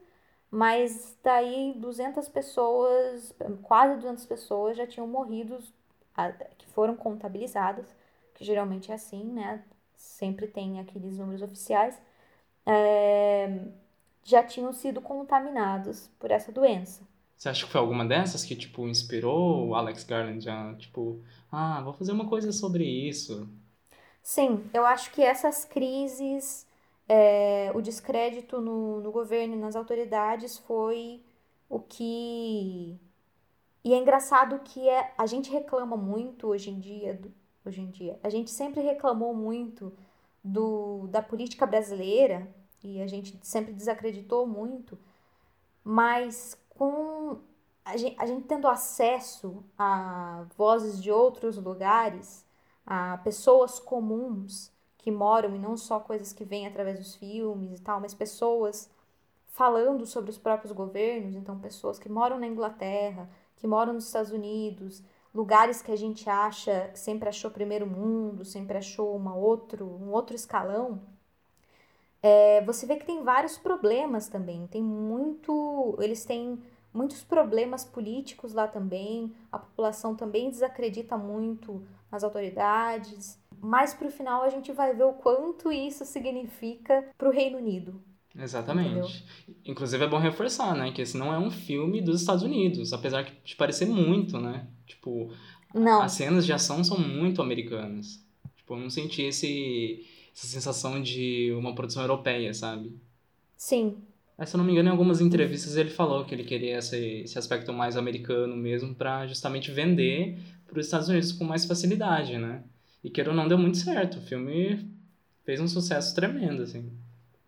mas 0.50 1.16
daí 1.22 1.74
200 1.76 2.28
pessoas, 2.28 3.34
quase 3.62 3.96
200 3.96 4.26
pessoas 4.26 4.76
já 4.76 4.86
tinham 4.86 5.06
morrido, 5.06 5.58
que 6.58 6.66
foram 6.68 6.96
contabilizadas, 6.96 7.86
que 8.34 8.44
geralmente 8.44 8.90
é 8.90 8.94
assim, 8.94 9.24
né? 9.24 9.62
Sempre 9.96 10.46
tem 10.46 10.80
aqueles 10.80 11.18
números 11.18 11.42
oficiais, 11.42 11.98
é, 12.64 13.60
já 14.22 14.42
tinham 14.44 14.72
sido 14.72 15.00
contaminados 15.00 16.10
por 16.18 16.30
essa 16.30 16.52
doença. 16.52 17.02
Você 17.36 17.48
acha 17.48 17.66
que 17.66 17.72
foi 17.72 17.80
alguma 17.80 18.04
dessas 18.04 18.44
que, 18.44 18.56
tipo, 18.56 18.88
inspirou 18.88 19.68
o 19.68 19.74
Alex 19.74 20.02
Garland 20.04 20.48
a, 20.50 20.74
tipo, 20.74 21.22
ah, 21.52 21.80
vou 21.82 21.92
fazer 21.92 22.12
uma 22.12 22.28
coisa 22.28 22.50
sobre 22.52 22.84
isso? 22.84 23.48
Sim, 24.28 24.68
eu 24.74 24.84
acho 24.84 25.10
que 25.12 25.22
essas 25.22 25.64
crises, 25.64 26.66
é, 27.08 27.72
o 27.74 27.80
descrédito 27.80 28.60
no, 28.60 29.00
no 29.00 29.10
governo 29.10 29.54
e 29.54 29.58
nas 29.58 29.74
autoridades 29.74 30.58
foi 30.58 31.22
o 31.66 31.80
que. 31.80 33.00
E 33.82 33.94
é 33.94 33.96
engraçado 33.96 34.58
que 34.60 34.86
é, 34.86 35.14
a 35.16 35.24
gente 35.26 35.50
reclama 35.50 35.96
muito 35.96 36.48
hoje 36.48 36.70
em 36.70 36.78
dia, 36.78 37.14
do, 37.14 37.32
hoje 37.64 37.80
em 37.80 37.90
dia, 37.90 38.20
a 38.22 38.28
gente 38.28 38.50
sempre 38.50 38.82
reclamou 38.82 39.34
muito 39.34 39.94
do, 40.44 41.06
da 41.08 41.22
política 41.22 41.66
brasileira 41.66 42.46
e 42.84 43.00
a 43.00 43.06
gente 43.06 43.38
sempre 43.42 43.72
desacreditou 43.72 44.46
muito, 44.46 44.98
mas 45.82 46.58
com 46.70 47.38
a 47.84 47.96
gente, 47.96 48.16
a 48.18 48.26
gente 48.26 48.46
tendo 48.46 48.68
acesso 48.68 49.64
a 49.78 50.44
vozes 50.56 51.02
de 51.02 51.10
outros 51.10 51.56
lugares, 51.56 52.46
a 52.90 53.18
pessoas 53.18 53.78
comuns 53.78 54.72
que 54.96 55.10
moram 55.10 55.54
e 55.54 55.58
não 55.58 55.76
só 55.76 56.00
coisas 56.00 56.32
que 56.32 56.42
vêm 56.42 56.66
através 56.66 56.98
dos 56.98 57.14
filmes 57.14 57.78
e 57.78 57.82
tal, 57.82 58.00
mas 58.00 58.14
pessoas 58.14 58.90
falando 59.48 60.06
sobre 60.06 60.30
os 60.30 60.38
próprios 60.38 60.72
governos, 60.72 61.34
então 61.34 61.58
pessoas 61.58 61.98
que 61.98 62.08
moram 62.08 62.38
na 62.38 62.46
Inglaterra, 62.46 63.28
que 63.56 63.66
moram 63.66 63.92
nos 63.92 64.06
Estados 64.06 64.30
Unidos, 64.32 65.02
lugares 65.34 65.82
que 65.82 65.92
a 65.92 65.96
gente 65.96 66.30
acha, 66.30 66.88
que 66.90 66.98
sempre 66.98 67.28
achou 67.28 67.50
primeiro 67.50 67.86
mundo, 67.86 68.42
sempre 68.42 68.78
achou 68.78 69.14
uma 69.14 69.34
outro, 69.34 69.84
um 69.84 70.10
outro 70.10 70.34
escalão, 70.34 70.98
é, 72.22 72.62
você 72.62 72.86
vê 72.86 72.96
que 72.96 73.04
tem 73.04 73.22
vários 73.22 73.58
problemas 73.58 74.28
também, 74.28 74.66
tem 74.66 74.82
muito, 74.82 75.94
eles 76.00 76.24
têm 76.24 76.58
muitos 76.98 77.22
problemas 77.22 77.84
políticos 77.84 78.52
lá 78.52 78.66
também, 78.66 79.32
a 79.52 79.58
população 79.58 80.16
também 80.16 80.50
desacredita 80.50 81.16
muito 81.16 81.86
as 82.10 82.24
autoridades. 82.24 83.38
Mais 83.60 83.94
para 83.94 84.08
o 84.08 84.10
final 84.10 84.42
a 84.42 84.48
gente 84.48 84.72
vai 84.72 84.92
ver 84.94 85.04
o 85.04 85.12
quanto 85.12 85.70
isso 85.70 86.04
significa 86.04 87.08
para 87.16 87.28
o 87.28 87.32
Reino 87.32 87.58
Unido. 87.58 88.02
Exatamente. 88.36 88.90
Entendeu? 88.90 89.62
Inclusive 89.64 90.04
é 90.04 90.08
bom 90.08 90.18
reforçar, 90.18 90.74
né, 90.74 90.90
que 90.90 91.02
esse 91.02 91.16
não 91.16 91.32
é 91.32 91.38
um 91.38 91.52
filme 91.52 92.00
dos 92.00 92.20
Estados 92.20 92.42
Unidos, 92.42 92.92
apesar 92.92 93.22
de 93.22 93.54
parecer 93.54 93.86
muito, 93.86 94.38
né? 94.40 94.66
Tipo, 94.84 95.32
não. 95.72 96.02
as 96.02 96.12
cenas 96.12 96.44
de 96.44 96.52
ação 96.52 96.82
são 96.82 96.98
muito 96.98 97.40
americanas. 97.40 98.24
Tipo, 98.56 98.74
eu 98.74 98.80
não 98.80 98.90
senti 98.90 99.22
esse 99.22 100.04
essa 100.34 100.46
sensação 100.46 101.00
de 101.02 101.52
uma 101.52 101.74
produção 101.74 102.02
europeia, 102.02 102.52
sabe? 102.54 102.96
Sim. 103.56 103.96
Mas, 104.38 104.50
se 104.50 104.54
eu 104.54 104.58
não 104.58 104.64
me 104.64 104.70
engano, 104.70 104.88
em 104.88 104.92
algumas 104.92 105.20
entrevistas 105.20 105.76
ele 105.76 105.90
falou 105.90 106.24
que 106.24 106.32
ele 106.32 106.44
queria 106.44 106.78
esse, 106.78 107.22
esse 107.24 107.36
aspecto 107.36 107.72
mais 107.72 107.96
americano 107.96 108.56
mesmo 108.56 108.94
para 108.94 109.26
justamente 109.26 109.72
vender 109.72 110.38
para 110.64 110.78
os 110.78 110.86
Estados 110.86 111.08
Unidos 111.08 111.32
com 111.32 111.42
mais 111.42 111.64
facilidade, 111.64 112.38
né? 112.38 112.62
E 113.02 113.10
queira 113.10 113.30
ou 113.30 113.36
não, 113.36 113.48
deu 113.48 113.58
muito 113.58 113.78
certo. 113.78 114.18
O 114.18 114.22
filme 114.22 114.88
fez 115.44 115.60
um 115.60 115.66
sucesso 115.66 116.14
tremendo, 116.14 116.62
assim. 116.62 116.92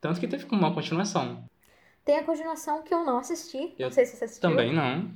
Tanto 0.00 0.18
que 0.18 0.26
teve 0.26 0.44
uma 0.50 0.74
continuação. 0.74 1.44
Tem 2.04 2.18
a 2.18 2.24
continuação 2.24 2.82
que 2.82 2.92
eu 2.92 3.04
não 3.04 3.18
assisti. 3.18 3.72
Eu 3.78 3.86
não 3.86 3.92
sei 3.92 4.04
se 4.04 4.16
você 4.16 4.24
assistiu. 4.24 4.50
Também 4.50 4.74
não. 4.74 5.12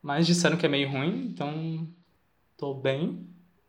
Mas 0.00 0.26
disseram 0.26 0.56
que 0.56 0.64
é 0.64 0.68
meio 0.70 0.90
ruim, 0.90 1.26
então 1.26 1.86
tô 2.56 2.72
bem. 2.72 3.26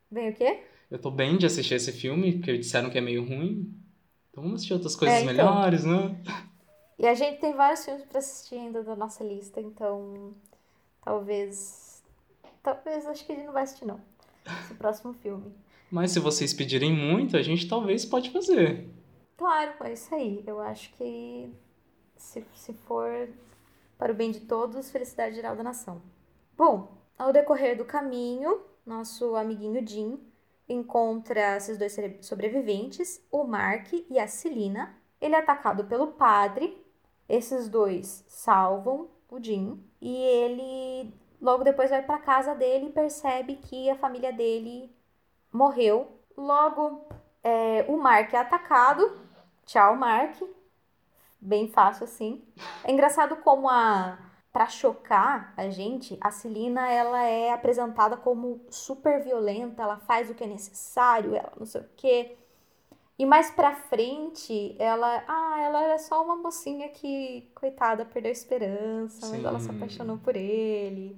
Bem 0.09 0.29
o 0.29 0.33
quê? 0.33 0.61
Eu 0.89 0.99
tô 0.99 1.11
bem 1.11 1.37
de 1.37 1.45
assistir 1.45 1.73
esse 1.73 1.91
filme, 1.91 2.33
porque 2.33 2.57
disseram 2.57 2.89
que 2.89 2.97
é 2.97 3.01
meio 3.01 3.25
ruim. 3.27 3.73
Então 4.31 4.43
vamos 4.43 4.57
assistir 4.57 4.73
outras 4.73 4.95
coisas 4.95 5.17
é, 5.17 5.21
então. 5.21 5.33
melhores, 5.35 5.83
né? 5.83 6.15
E 6.97 7.08
a 7.08 7.13
gente 7.13 7.39
tem 7.39 7.53
vários 7.53 7.84
filmes 7.84 8.03
para 8.05 8.19
assistir 8.19 8.55
ainda 8.55 8.84
da 8.84 8.95
nossa 8.95 9.23
lista, 9.23 9.60
então 9.60 10.34
talvez 11.03 12.03
talvez 12.63 13.05
acho 13.05 13.25
que 13.25 13.31
a 13.31 13.36
gente 13.36 13.45
não 13.45 13.53
vai 13.53 13.63
assistir, 13.63 13.86
não. 13.86 14.01
Esse 14.63 14.73
próximo 14.75 15.13
filme. 15.13 15.53
Mas 15.91 16.12
se 16.12 16.19
vocês 16.19 16.53
pedirem 16.53 16.93
muito, 16.93 17.38
a 17.38 17.41
gente 17.41 17.67
talvez 17.67 18.05
pode 18.05 18.31
fazer. 18.31 18.89
Claro, 19.38 19.73
é 19.84 19.93
isso 19.93 20.13
aí. 20.13 20.43
Eu 20.45 20.60
acho 20.60 20.91
que 20.93 21.51
se, 22.15 22.45
se 22.53 22.73
for 22.73 23.29
para 23.97 24.12
o 24.12 24.15
bem 24.15 24.31
de 24.31 24.41
todos, 24.41 24.91
felicidade 24.91 25.36
geral 25.36 25.55
da 25.55 25.63
nação. 25.63 26.01
Bom, 26.58 26.91
ao 27.17 27.31
decorrer 27.31 27.77
do 27.77 27.86
caminho, 27.86 28.62
nosso 28.86 29.36
amiguinho 29.36 29.86
Jim 29.86 30.19
encontra 30.67 31.58
esses 31.58 31.77
dois 31.77 31.95
sobreviventes, 32.21 33.21
o 33.31 33.43
Mark 33.43 33.93
e 34.10 34.19
a 34.19 34.27
Celina. 34.27 34.95
Ele 35.21 35.36
é 35.36 35.39
atacado 35.39 35.86
pelo 35.86 36.13
padre. 36.13 36.84
Esses 37.27 37.67
dois 37.67 38.23
salvam 38.27 39.09
o 39.29 39.43
Jim 39.43 39.83
e 39.99 40.15
ele 40.15 41.13
Logo 41.45 41.63
depois 41.63 41.91
vai 41.91 42.01
para 42.01 42.17
casa 42.17 42.55
dele 42.55 42.88
e 42.88 42.91
percebe 42.91 43.57
que 43.57 43.88
a 43.88 43.95
família 43.95 44.33
dele 44.33 44.91
morreu. 45.51 46.07
Logo, 46.35 47.07
é, 47.43 47.85
o 47.88 47.97
Mark 47.97 48.33
é 48.33 48.38
atacado. 48.38 49.19
Tchau, 49.63 49.95
Mark. 49.95 50.41
Bem 51.39 51.67
fácil 51.67 52.05
assim. 52.05 52.43
É 52.83 52.91
engraçado 52.91 53.35
como 53.38 53.69
a 53.69 54.17
para 54.51 54.67
chocar 54.67 55.53
a 55.57 55.69
gente, 55.69 56.17
a 56.21 56.31
Celina 56.31 56.89
ela 56.89 57.21
é 57.23 57.51
apresentada 57.51 58.15
como 58.15 58.61
super 58.69 59.21
violenta, 59.21 59.83
ela 59.83 59.97
faz 59.97 60.29
o 60.29 60.33
que 60.33 60.45
é 60.45 60.47
necessário, 60.47 61.35
ela 61.35 61.51
não 61.59 61.65
sei 61.65 61.81
o 61.81 61.89
quê. 61.97 62.38
E 63.17 63.25
mais 63.25 63.49
pra 63.49 63.75
frente, 63.75 64.75
ela, 64.78 65.23
ah, 65.28 65.62
ela 65.62 65.84
era 65.84 65.97
só 65.97 66.23
uma 66.23 66.36
mocinha 66.36 66.89
que, 66.89 67.49
coitada, 67.56 68.06
perdeu 68.06 68.30
a 68.30 68.34
esperança, 68.34 69.28
Sim. 69.28 69.32
mas 69.32 69.45
ela 69.45 69.60
se 69.60 69.71
apaixonou 69.71 70.17
por 70.17 70.36
ele 70.36 71.15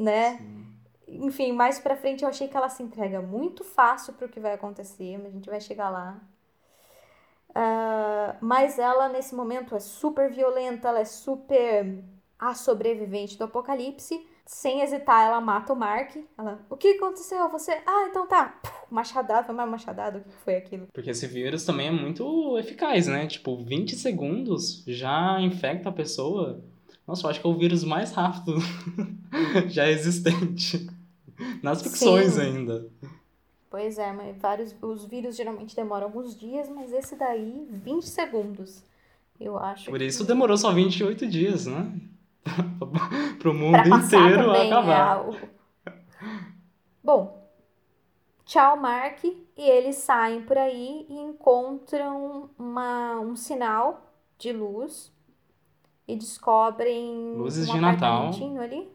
né? 0.00 0.38
Sim. 0.38 0.66
Enfim, 1.06 1.52
mais 1.52 1.78
pra 1.78 1.96
frente 1.96 2.22
eu 2.22 2.28
achei 2.28 2.48
que 2.48 2.56
ela 2.56 2.68
se 2.68 2.82
entrega 2.82 3.20
muito 3.20 3.62
fácil 3.62 4.14
pro 4.14 4.28
que 4.28 4.40
vai 4.40 4.54
acontecer, 4.54 5.18
mas 5.18 5.26
a 5.26 5.30
gente 5.30 5.50
vai 5.50 5.60
chegar 5.60 5.90
lá. 5.90 6.20
Uh, 7.50 8.36
mas 8.40 8.78
ela, 8.78 9.08
nesse 9.08 9.34
momento, 9.34 9.74
é 9.74 9.80
super 9.80 10.30
violenta, 10.30 10.88
ela 10.88 11.00
é 11.00 11.04
super 11.04 12.02
a 12.38 12.54
sobrevivente 12.54 13.36
do 13.36 13.44
apocalipse. 13.44 14.26
Sem 14.52 14.82
hesitar, 14.82 15.28
ela 15.28 15.40
mata 15.40 15.72
o 15.72 15.76
Mark. 15.76 16.16
Ela, 16.36 16.60
o 16.68 16.76
que 16.76 16.88
aconteceu? 16.88 17.48
Você, 17.50 17.70
ah, 17.86 18.08
então 18.10 18.26
tá. 18.26 18.60
machadada, 18.90 19.44
foi 19.44 19.54
mais 19.54 19.70
machadada, 19.70 20.18
o 20.18 20.22
que 20.22 20.36
foi 20.44 20.56
aquilo? 20.56 20.88
Porque 20.92 21.08
esse 21.08 21.24
vírus 21.28 21.64
também 21.64 21.86
é 21.86 21.90
muito 21.92 22.58
eficaz, 22.58 23.06
né? 23.06 23.28
Tipo, 23.28 23.56
20 23.56 23.94
segundos 23.94 24.82
já 24.88 25.40
infecta 25.40 25.88
a 25.88 25.92
pessoa. 25.92 26.64
Nossa, 27.06 27.24
eu 27.24 27.30
acho 27.30 27.40
que 27.40 27.46
é 27.46 27.48
o 27.50 27.56
vírus 27.56 27.84
mais 27.84 28.10
rápido 28.10 28.56
já 29.70 29.88
existente. 29.88 30.84
Nas 31.62 31.80
ficções 31.80 32.32
Sim. 32.32 32.40
ainda. 32.40 32.88
Pois 33.70 33.98
é, 33.98 34.12
mas 34.12 34.36
vários, 34.36 34.74
os 34.82 35.04
vírus 35.04 35.36
geralmente 35.36 35.76
demoram 35.76 36.06
alguns 36.06 36.36
dias, 36.36 36.68
mas 36.68 36.92
esse 36.92 37.14
daí, 37.14 37.68
20 37.70 38.02
segundos. 38.02 38.82
Eu 39.38 39.56
acho. 39.56 39.88
Por 39.88 40.02
isso 40.02 40.24
que... 40.24 40.28
demorou 40.28 40.58
só 40.58 40.72
28 40.72 41.24
dias, 41.28 41.66
né? 41.66 41.88
Pro 43.38 43.54
mundo 43.54 43.76
inteiro 43.76 44.44
também, 44.44 44.72
acabar. 44.72 45.16
É, 45.16 45.20
o... 45.20 45.36
Bom, 47.02 47.50
tchau, 48.44 48.76
Mark. 48.76 49.24
E 49.24 49.44
eles 49.56 49.96
saem 49.96 50.42
por 50.42 50.56
aí 50.56 51.06
e 51.08 51.18
encontram 51.18 52.50
uma, 52.58 53.20
um 53.20 53.36
sinal 53.36 54.06
de 54.38 54.52
luz 54.52 55.12
e 56.08 56.16
descobrem 56.16 57.34
luzes 57.36 57.68
um 57.68 57.74
de 57.74 57.80
Natal 57.80 58.30
ali. 58.60 58.90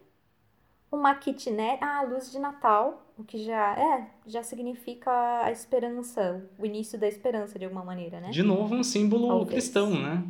Uma 0.91 1.15
kitnet. 1.15 1.77
Ah, 1.81 2.03
luz 2.03 2.31
de 2.31 2.39
Natal 2.39 3.05
o 3.17 3.23
que 3.23 3.43
já 3.43 3.75
é, 3.77 4.11
já 4.25 4.43
significa 4.43 5.11
a 5.43 5.51
esperança, 5.51 6.45
o 6.59 6.65
início 6.65 6.99
da 6.99 7.07
esperança 7.07 7.57
de 7.57 7.65
alguma 7.65 7.83
maneira, 7.83 8.19
né? 8.19 8.29
De 8.29 8.43
novo 8.43 8.75
um 8.75 8.83
símbolo 8.83 9.27
Talvez. 9.27 9.49
cristão, 9.49 9.89
né? 9.91 10.23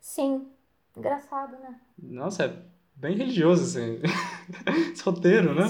Sim. 0.00 0.48
Engraçado, 0.96 1.58
né? 1.58 1.80
Nossa, 1.98 2.44
é 2.44 2.56
bem 2.94 3.16
religioso 3.16 3.62
assim. 3.62 4.00
Esse 4.92 5.02
roteiro, 5.02 5.54
né? 5.54 5.64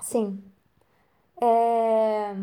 Sim. 0.00 0.42
É... 1.40 2.34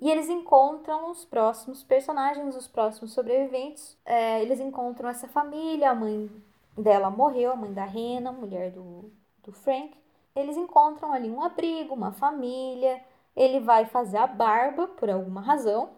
E 0.00 0.10
eles 0.10 0.28
encontram 0.28 1.10
os 1.10 1.24
próximos 1.24 1.82
personagens, 1.82 2.54
os 2.56 2.68
próximos 2.68 3.12
sobreviventes. 3.12 3.96
É, 4.04 4.42
eles 4.42 4.60
encontram 4.60 5.08
essa 5.08 5.26
família, 5.28 5.90
a 5.90 5.94
mãe 5.94 6.30
dela 6.76 7.10
morreu, 7.10 7.52
a 7.52 7.56
mãe 7.56 7.72
da 7.72 7.84
Rena, 7.84 8.30
mulher 8.30 8.70
do, 8.70 9.10
do 9.42 9.52
Frank 9.52 9.94
eles 10.36 10.56
encontram 10.56 11.12
ali 11.12 11.30
um 11.30 11.42
abrigo, 11.42 11.94
uma 11.94 12.12
família. 12.12 13.00
Ele 13.36 13.60
vai 13.60 13.86
fazer 13.86 14.16
a 14.16 14.26
barba 14.26 14.88
por 14.88 15.08
alguma 15.08 15.40
razão. 15.40 15.90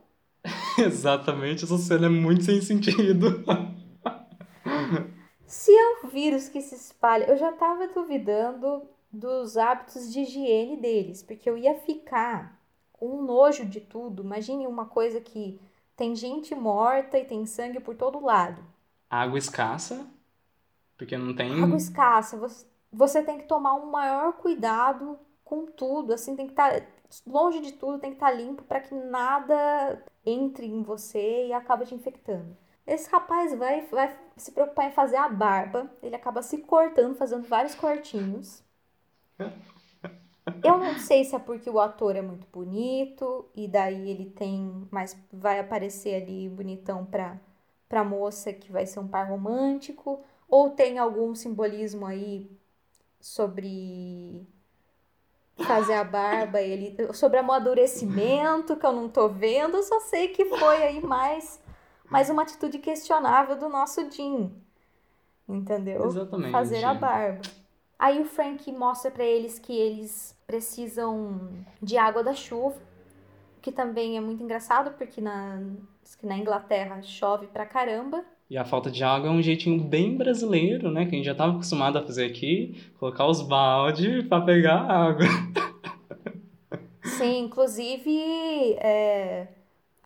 Exatamente, 0.78 1.64
essa 1.64 1.78
cena 1.78 2.06
é 2.06 2.10
muito 2.10 2.44
sem 2.44 2.60
sentido. 2.60 3.42
se 5.46 5.72
é 5.72 6.00
um 6.00 6.08
vírus 6.08 6.48
que 6.48 6.60
se 6.60 6.74
espalha, 6.74 7.24
eu 7.24 7.36
já 7.36 7.52
tava 7.52 7.88
duvidando 7.88 8.82
dos 9.10 9.56
hábitos 9.56 10.12
de 10.12 10.20
higiene 10.20 10.76
deles, 10.76 11.22
porque 11.22 11.48
eu 11.48 11.56
ia 11.56 11.74
ficar 11.74 12.60
com 12.92 13.18
um 13.18 13.22
nojo 13.22 13.64
de 13.64 13.80
tudo. 13.80 14.22
Imagine 14.22 14.66
uma 14.66 14.86
coisa 14.86 15.20
que 15.20 15.60
tem 15.96 16.14
gente 16.14 16.54
morta 16.54 17.18
e 17.18 17.24
tem 17.24 17.46
sangue 17.46 17.80
por 17.80 17.94
todo 17.94 18.24
lado. 18.24 18.62
Água 19.08 19.38
escassa, 19.38 20.06
porque 20.98 21.16
não 21.16 21.34
tem. 21.34 21.62
Água 21.62 21.76
escassa, 21.76 22.36
você 22.36 22.66
você 22.96 23.22
tem 23.22 23.38
que 23.38 23.44
tomar 23.44 23.74
um 23.74 23.90
maior 23.90 24.32
cuidado 24.34 25.18
com 25.44 25.66
tudo, 25.66 26.12
assim, 26.12 26.34
tem 26.34 26.46
que 26.46 26.52
estar 26.52 26.80
tá, 26.80 26.86
longe 27.26 27.60
de 27.60 27.72
tudo, 27.72 27.98
tem 27.98 28.10
que 28.10 28.16
estar 28.16 28.30
tá 28.30 28.32
limpo 28.32 28.62
para 28.64 28.80
que 28.80 28.94
nada 28.94 30.02
entre 30.24 30.66
em 30.66 30.82
você 30.82 31.46
e 31.46 31.52
acabe 31.52 31.84
te 31.84 31.94
infectando. 31.94 32.56
Esse 32.86 33.10
rapaz 33.10 33.52
vai, 33.58 33.82
vai 33.86 34.16
se 34.36 34.52
preocupar 34.52 34.86
em 34.86 34.92
fazer 34.92 35.16
a 35.16 35.28
barba, 35.28 35.90
ele 36.02 36.14
acaba 36.14 36.40
se 36.40 36.58
cortando, 36.58 37.16
fazendo 37.16 37.46
vários 37.48 37.74
cortinhos. 37.74 38.62
Eu 40.62 40.78
não 40.78 40.98
sei 40.98 41.24
se 41.24 41.34
é 41.34 41.38
porque 41.38 41.68
o 41.68 41.80
ator 41.80 42.16
é 42.16 42.22
muito 42.22 42.46
bonito 42.52 43.46
e 43.54 43.66
daí 43.68 44.10
ele 44.10 44.26
tem, 44.30 44.86
mas 44.90 45.16
vai 45.32 45.58
aparecer 45.58 46.22
ali 46.22 46.48
bonitão 46.48 47.04
pra, 47.04 47.38
pra 47.88 48.04
moça 48.04 48.52
que 48.52 48.70
vai 48.70 48.86
ser 48.86 49.00
um 49.00 49.08
par 49.08 49.28
romântico, 49.28 50.20
ou 50.48 50.70
tem 50.70 50.98
algum 50.98 51.34
simbolismo 51.34 52.06
aí 52.06 52.50
sobre 53.20 54.46
fazer 55.66 55.94
a 55.94 56.04
barba, 56.04 56.60
ele 56.60 56.96
sobre 57.12 57.38
amadurecimento 57.38 58.76
que 58.76 58.86
eu 58.86 58.92
não 58.92 59.08
tô 59.08 59.28
vendo, 59.28 59.76
eu 59.76 59.82
só 59.82 60.00
sei 60.00 60.28
que 60.28 60.44
foi 60.44 60.82
aí 60.82 61.00
mais 61.00 61.60
mais 62.10 62.30
uma 62.30 62.42
atitude 62.42 62.78
questionável 62.78 63.58
do 63.58 63.68
nosso 63.68 64.10
Jim. 64.10 64.52
Entendeu? 65.48 66.04
Exatamente. 66.04 66.50
Fazer 66.50 66.84
a 66.84 66.94
barba. 66.94 67.42
Aí 67.98 68.20
o 68.20 68.24
Frank 68.24 68.70
mostra 68.72 69.10
para 69.10 69.24
eles 69.24 69.58
que 69.58 69.72
eles 69.72 70.36
precisam 70.46 71.40
de 71.82 71.96
água 71.96 72.22
da 72.22 72.34
chuva, 72.34 72.76
que 73.62 73.72
também 73.72 74.16
é 74.16 74.20
muito 74.20 74.42
engraçado 74.42 74.92
porque 74.98 75.20
na, 75.20 75.62
na 76.22 76.36
Inglaterra 76.36 77.00
chove 77.02 77.46
pra 77.46 77.64
caramba. 77.64 78.24
E 78.48 78.56
a 78.56 78.64
falta 78.64 78.90
de 78.90 79.02
água 79.02 79.28
é 79.28 79.32
um 79.32 79.42
jeitinho 79.42 79.82
bem 79.82 80.16
brasileiro, 80.16 80.90
né? 80.90 81.04
Que 81.04 81.14
a 81.14 81.16
gente 81.16 81.24
já 81.24 81.32
estava 81.32 81.52
acostumado 81.52 81.98
a 81.98 82.02
fazer 82.02 82.26
aqui, 82.26 82.80
colocar 82.98 83.26
os 83.26 83.42
baldes 83.42 84.24
para 84.28 84.44
pegar 84.44 84.82
água. 84.82 85.26
Sim, 87.02 87.44
inclusive 87.44 88.74
é, 88.74 89.48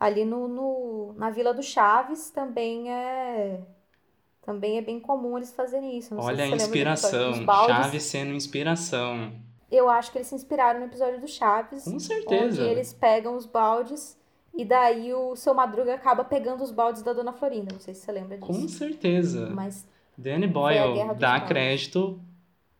ali 0.01 0.25
no, 0.25 0.47
no, 0.47 1.13
na 1.15 1.29
Vila 1.29 1.53
do 1.53 1.61
Chaves 1.61 2.31
também 2.31 2.91
é 2.91 3.59
também 4.41 4.79
é 4.79 4.81
bem 4.81 4.99
comum 4.99 5.37
eles 5.37 5.53
fazerem 5.53 5.95
isso. 5.95 6.15
Não 6.15 6.23
Olha 6.23 6.43
a 6.43 6.47
inspiração, 6.47 7.45
Chaves 7.67 8.01
sendo 8.01 8.33
inspiração. 8.33 9.31
Eu 9.69 9.87
acho 9.87 10.11
que 10.11 10.17
eles 10.17 10.27
se 10.27 10.33
inspiraram 10.33 10.79
no 10.79 10.87
episódio 10.87 11.21
do 11.21 11.27
Chaves. 11.27 11.83
Com 11.83 11.99
certeza. 11.99 12.63
Onde 12.63 12.71
eles 12.71 12.91
pegam 12.91 13.35
os 13.35 13.45
baldes 13.45 14.17
e 14.55 14.65
daí 14.65 15.13
o 15.13 15.35
seu 15.35 15.53
Madruga 15.53 15.93
acaba 15.93 16.23
pegando 16.23 16.63
os 16.63 16.71
baldes 16.71 17.03
da 17.03 17.13
Dona 17.13 17.31
Florinda. 17.31 17.71
Não 17.71 17.79
sei 17.79 17.93
se 17.93 18.01
você 18.01 18.11
lembra 18.11 18.39
disso. 18.39 18.51
Com 18.51 18.67
certeza. 18.67 19.51
Mas 19.51 19.87
Danny 20.17 20.47
Boyle 20.47 21.13
dá 21.19 21.39
crédito 21.41 22.19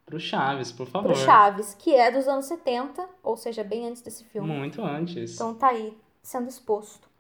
pro 0.07 0.19
Chaves, 0.19 0.71
por 0.71 0.87
favor. 0.87 1.13
Pro 1.13 1.15
Chaves, 1.15 1.75
que 1.75 1.93
é 1.93 2.09
dos 2.09 2.27
anos 2.27 2.47
70, 2.47 3.07
ou 3.21 3.37
seja, 3.37 3.63
bem 3.63 3.87
antes 3.87 4.01
desse 4.01 4.23
filme. 4.23 4.47
Muito 4.51 4.81
antes. 4.81 5.35
Então 5.35 5.53
tá 5.53 5.67
aí, 5.67 5.95
sendo 6.23 6.49
exposto. 6.49 7.10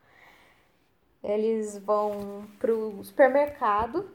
Eles 1.23 1.77
vão 1.77 2.45
pro 2.59 3.03
supermercado 3.03 4.09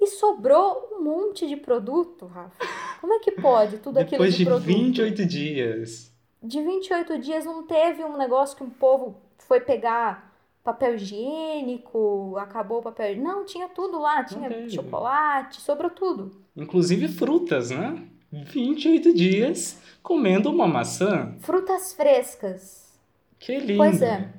e 0.00 0.06
sobrou 0.06 0.90
um 0.92 1.02
monte 1.02 1.46
de 1.46 1.56
produto, 1.56 2.26
Rafa. 2.26 2.56
Como 3.00 3.14
é 3.14 3.18
que 3.20 3.32
pode 3.32 3.78
tudo 3.78 3.98
aquilo 3.98 4.24
de, 4.24 4.36
de 4.36 4.44
produto? 4.44 4.66
Depois 4.66 4.76
de 4.76 4.84
28 4.84 5.26
dias. 5.26 6.12
De 6.42 6.62
28 6.62 7.18
dias 7.18 7.44
não 7.44 7.66
teve 7.66 8.04
um 8.04 8.16
negócio 8.16 8.56
que 8.56 8.62
um 8.62 8.70
povo 8.70 9.20
foi 9.38 9.60
pegar 9.60 10.30
papel 10.62 10.94
higiênico, 10.94 12.36
acabou 12.38 12.78
o 12.78 12.82
papel. 12.82 13.16
Não, 13.16 13.44
tinha 13.44 13.68
tudo 13.68 13.98
lá, 13.98 14.22
tinha 14.24 14.46
okay. 14.46 14.70
chocolate, 14.70 15.60
sobrou 15.60 15.90
tudo. 15.90 16.30
Inclusive 16.56 17.08
frutas, 17.08 17.70
né? 17.70 18.06
28 18.32 19.12
dias 19.14 19.80
comendo 20.02 20.50
uma 20.50 20.66
maçã. 20.66 21.34
Frutas 21.40 21.92
frescas. 21.92 22.98
Que 23.38 23.58
lindo. 23.58 23.78
Pois 23.78 24.02
é. 24.02 24.32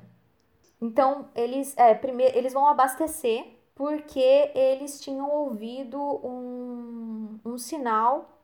Então, 0.82 1.28
eles, 1.36 1.78
é, 1.78 1.94
primeiro, 1.94 2.36
eles 2.36 2.52
vão 2.52 2.66
abastecer 2.66 3.46
porque 3.72 4.50
eles 4.52 5.00
tinham 5.00 5.30
ouvido 5.30 5.96
um, 5.96 7.38
um 7.44 7.56
sinal 7.56 8.36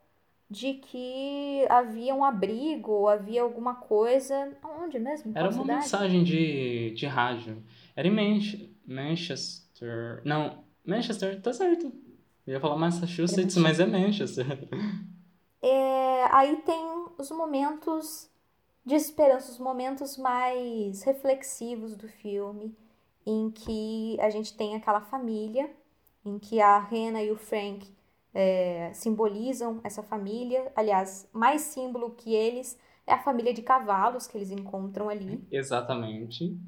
de 0.49 0.75
que 0.75 1.67
havia 1.69 2.15
um 2.15 2.25
abrigo, 2.25 3.09
havia 3.09 3.43
alguma 3.43 3.75
coisa. 3.75 4.57
Onde 4.81 5.01
mesmo? 5.01 5.33
Era 5.35 5.49
uma 5.49 5.53
cidade? 5.53 5.81
mensagem 5.81 6.23
de, 6.23 6.93
de 6.93 7.07
rádio. 7.07 7.61
Era 7.97 8.07
em 8.07 8.65
Manchester. 8.87 10.23
Não, 10.25 10.63
Manchester, 10.87 11.43
tá 11.43 11.53
certo. 11.53 11.93
Eu 12.47 12.55
ia 12.55 12.61
falar 12.61 12.77
Massachusetts, 12.77 13.57
mas 13.57 13.81
é 13.81 13.87
Manchester. 13.87 14.47
É, 15.61 16.25
aí 16.31 16.55
tem 16.59 17.05
os 17.19 17.33
momentos 17.33 18.31
de 18.89 18.95
esperança, 18.95 19.53
os 19.53 19.59
momentos 19.59 20.17
mais 20.17 21.03
reflexivos 21.03 21.95
do 21.95 22.09
filme, 22.09 22.75
em 23.27 23.51
que 23.51 24.19
a 24.19 24.31
gente 24.31 24.57
tem 24.57 24.75
aquela 24.75 25.03
família, 25.03 25.71
em 26.25 26.39
que 26.39 26.59
a 26.59 26.79
Rena 26.79 27.23
e 27.23 27.31
o 27.31 27.37
Frank 27.37 27.87
é, 28.33 28.91
simbolizam 28.95 29.79
essa 29.85 30.03
família. 30.03 30.73
Aliás, 30.75 31.29
mais 31.35 31.61
símbolo 31.61 32.13
que 32.13 32.35
eles 32.35 32.79
é 33.07 33.13
a 33.13 33.19
família 33.19 33.53
de 33.53 33.61
cavalos 33.61 34.27
que 34.27 34.39
eles 34.39 34.51
encontram 34.51 35.11
ali. 35.11 35.47
Exatamente. 35.53 36.59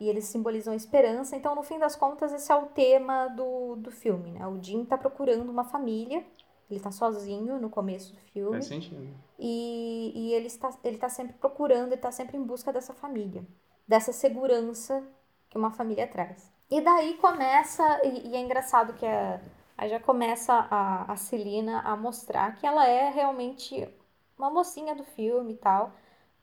E 0.00 0.08
eles 0.08 0.24
simbolizam 0.24 0.72
esperança. 0.72 1.36
Então, 1.36 1.54
no 1.54 1.62
fim 1.62 1.78
das 1.78 1.94
contas, 1.94 2.32
esse 2.32 2.50
é 2.50 2.56
o 2.56 2.66
tema 2.66 3.28
do, 3.28 3.76
do 3.76 3.90
filme, 3.90 4.30
né? 4.30 4.46
O 4.46 4.62
Jim 4.62 4.86
tá 4.86 4.96
procurando 4.96 5.50
uma 5.50 5.64
família. 5.64 6.24
Ele 6.70 6.80
tá 6.80 6.90
sozinho 6.90 7.58
no 7.58 7.70
começo 7.70 8.12
do 8.14 8.20
filme. 8.20 8.52
Faz 8.52 8.66
sentido. 8.66 9.08
E, 9.38 10.12
e 10.14 10.34
ele, 10.34 10.46
está, 10.46 10.70
ele 10.84 10.98
tá 10.98 11.08
sempre 11.08 11.34
procurando, 11.34 11.92
ele 11.92 12.00
tá 12.00 12.10
sempre 12.10 12.36
em 12.36 12.42
busca 12.42 12.72
dessa 12.72 12.92
família. 12.92 13.44
Dessa 13.86 14.12
segurança 14.12 15.02
que 15.48 15.56
uma 15.56 15.70
família 15.70 16.06
traz. 16.06 16.52
E 16.70 16.80
daí 16.80 17.14
começa, 17.14 17.82
e, 18.04 18.28
e 18.28 18.36
é 18.36 18.40
engraçado 18.40 18.92
que 18.94 19.06
a, 19.06 19.40
aí 19.76 19.88
já 19.88 19.98
começa 19.98 20.52
a, 20.52 21.10
a 21.10 21.16
Celina 21.16 21.80
a 21.80 21.96
mostrar 21.96 22.54
que 22.56 22.66
ela 22.66 22.86
é 22.86 23.08
realmente 23.08 23.88
uma 24.36 24.50
mocinha 24.50 24.94
do 24.94 25.04
filme 25.04 25.54
e 25.54 25.56
tal, 25.56 25.92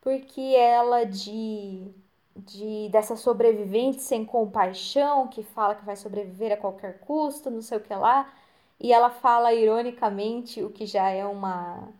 porque 0.01 0.41
ela 0.41 1.05
de, 1.05 1.91
de 2.35 2.89
dessa 2.89 3.15
sobrevivente 3.15 4.01
sem 4.01 4.25
compaixão, 4.25 5.27
que 5.27 5.43
fala 5.43 5.75
que 5.75 5.85
vai 5.85 5.95
sobreviver 5.95 6.51
a 6.51 6.57
qualquer 6.57 6.99
custo, 7.01 7.51
não 7.51 7.61
sei 7.61 7.77
o 7.77 7.81
que 7.81 7.93
lá, 7.93 8.31
e 8.79 8.91
ela 8.93 9.09
fala 9.09 9.53
ironicamente 9.53 10.61
o 10.63 10.69
que 10.69 10.85
já 10.85 11.09
é 11.09 11.25
uma 11.25 11.93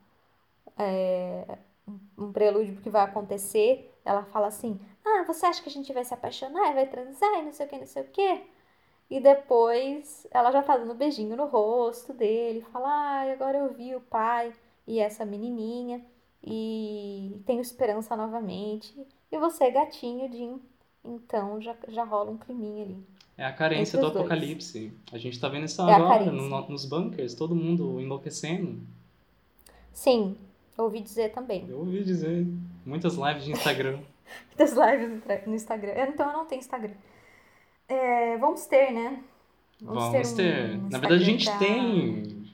é, 0.78 1.58
um 2.18 2.32
prelúdio 2.32 2.82
que 2.82 2.90
vai 2.90 3.04
acontecer. 3.04 3.94
Ela 4.04 4.24
fala 4.26 4.48
assim: 4.48 4.80
Ah, 5.06 5.24
você 5.28 5.46
acha 5.46 5.62
que 5.64 5.70
a 5.70 5.72
gente 5.72 5.94
vai 5.94 6.04
se 6.06 6.14
apaixonar 6.14 6.74
vai 6.74 6.88
transar 6.88 7.40
e 7.40 7.44
não 7.44 7.54
sei 7.54 7.66
o 7.66 7.70
que, 7.70 7.78
não 7.80 7.88
sei 7.88 8.04
o 8.04 8.08
que? 8.10 8.44
E 9.10 9.20
depois 9.20 10.28
ela 10.32 10.52
já 10.52 10.64
tá 10.64 10.78
dando 10.78 10.96
beijinho 10.96 11.36
no 11.36 11.46
rosto 11.48 12.14
dele, 12.14 12.62
fala: 12.72 12.88
Ah, 12.90 13.32
agora 13.34 13.58
eu 13.60 13.74
vi 13.74 13.96
o 13.96 14.02
pai 14.02 14.54
e 14.88 15.00
essa 15.00 15.26
menininha 15.26 16.06
e 16.44 17.42
tenho 17.46 17.62
esperança 17.62 18.16
novamente. 18.16 18.96
E 19.32 19.38
você, 19.38 19.72
gatinho, 19.72 20.32
Jim. 20.32 20.62
Então 21.04 21.62
já, 21.62 21.76
já 21.88 22.04
rola 22.04 22.32
um 22.32 22.38
climinha 22.38 22.84
ali. 22.86 23.14
É 23.38 23.45
a 23.45 23.52
carência 23.52 24.00
do 24.00 24.04
dois. 24.10 24.15
apocalipse. 24.17 24.93
A 25.12 25.17
gente 25.17 25.39
tá 25.39 25.50
vendo 25.50 25.65
isso 25.65 25.82
É 25.82 25.93
agora 25.93 26.26
no- 26.32 26.69
nos 26.69 26.86
bunkers, 26.86 27.34
todo 27.34 27.54
mundo 27.56 28.00
enlouquecendo. 28.00 28.80
Sim, 29.91 30.38
ouvi 30.78 31.02
dizer 31.02 31.32
também. 31.34 31.65
Eu 31.69 31.80
ouvi 31.80 32.04
dizer 32.04 32.45
muitas 32.86 33.15
lives 33.15 33.43
de 33.45 33.52
Instagram. 33.52 34.00
das 34.58 34.71
lives 34.74 35.21
no 35.48 35.56
Instagram. 35.56 35.93
Então 36.10 36.28
eu 36.32 36.38
não 36.38 36.45
tenho 36.45 36.60
Instagram. 36.60 36.93
É, 37.88 38.38
vamos 38.38 38.65
ter, 38.65 38.91
né? 38.91 39.19
Vamos 39.82 40.04
um 40.32 40.36
ter. 40.36 40.78
Na 40.78 40.86
Instagram 40.86 41.00
verdade, 41.02 41.21
a 41.21 41.26
gente 41.26 41.45
pra- 41.45 41.58
tem. 41.60 42.45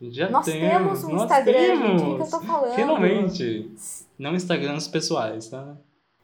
Gente 0.00 0.16
Já 0.16 0.30
Nós 0.30 0.44
temos. 0.46 0.60
temos 0.70 1.04
um 1.04 1.08
Nós 1.12 1.22
Instagram, 1.24 1.52
gente, 1.76 1.78
temos. 1.82 2.02
o 2.02 2.06
que 2.06 2.16
que 2.16 2.22
eu 2.22 2.30
tô 2.30 2.40
falando? 2.46 2.74
Finalmente. 2.74 3.70
Não 4.18 4.34
Instagrams 4.34 4.88
pessoais, 4.88 5.48
tá? 5.48 5.76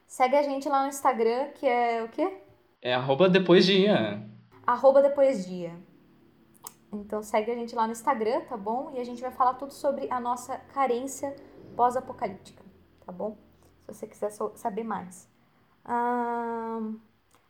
Segue 0.06 0.34
a 0.37 0.42
gente 0.42 0.68
lá 0.68 0.82
no 0.82 0.88
Instagram, 0.88 1.48
que 1.54 1.66
é 1.66 2.02
o 2.02 2.08
quê? 2.08 2.38
É 2.80 2.94
arroba 2.94 3.28
depois 3.28 3.66
dia. 3.66 4.22
Arroba 4.66 5.02
depois 5.02 5.46
dia. 5.46 5.74
Então 6.92 7.22
segue 7.22 7.50
a 7.50 7.54
gente 7.54 7.74
lá 7.74 7.86
no 7.86 7.92
Instagram, 7.92 8.40
tá 8.42 8.56
bom? 8.56 8.92
E 8.94 9.00
a 9.00 9.04
gente 9.04 9.20
vai 9.20 9.30
falar 9.30 9.54
tudo 9.54 9.72
sobre 9.72 10.10
a 10.10 10.18
nossa 10.20 10.56
carência 10.72 11.34
pós-apocalíptica, 11.76 12.62
tá 13.04 13.12
bom? 13.12 13.36
Se 13.86 13.94
você 13.94 14.06
quiser 14.06 14.30
saber 14.30 14.84
mais. 14.84 15.28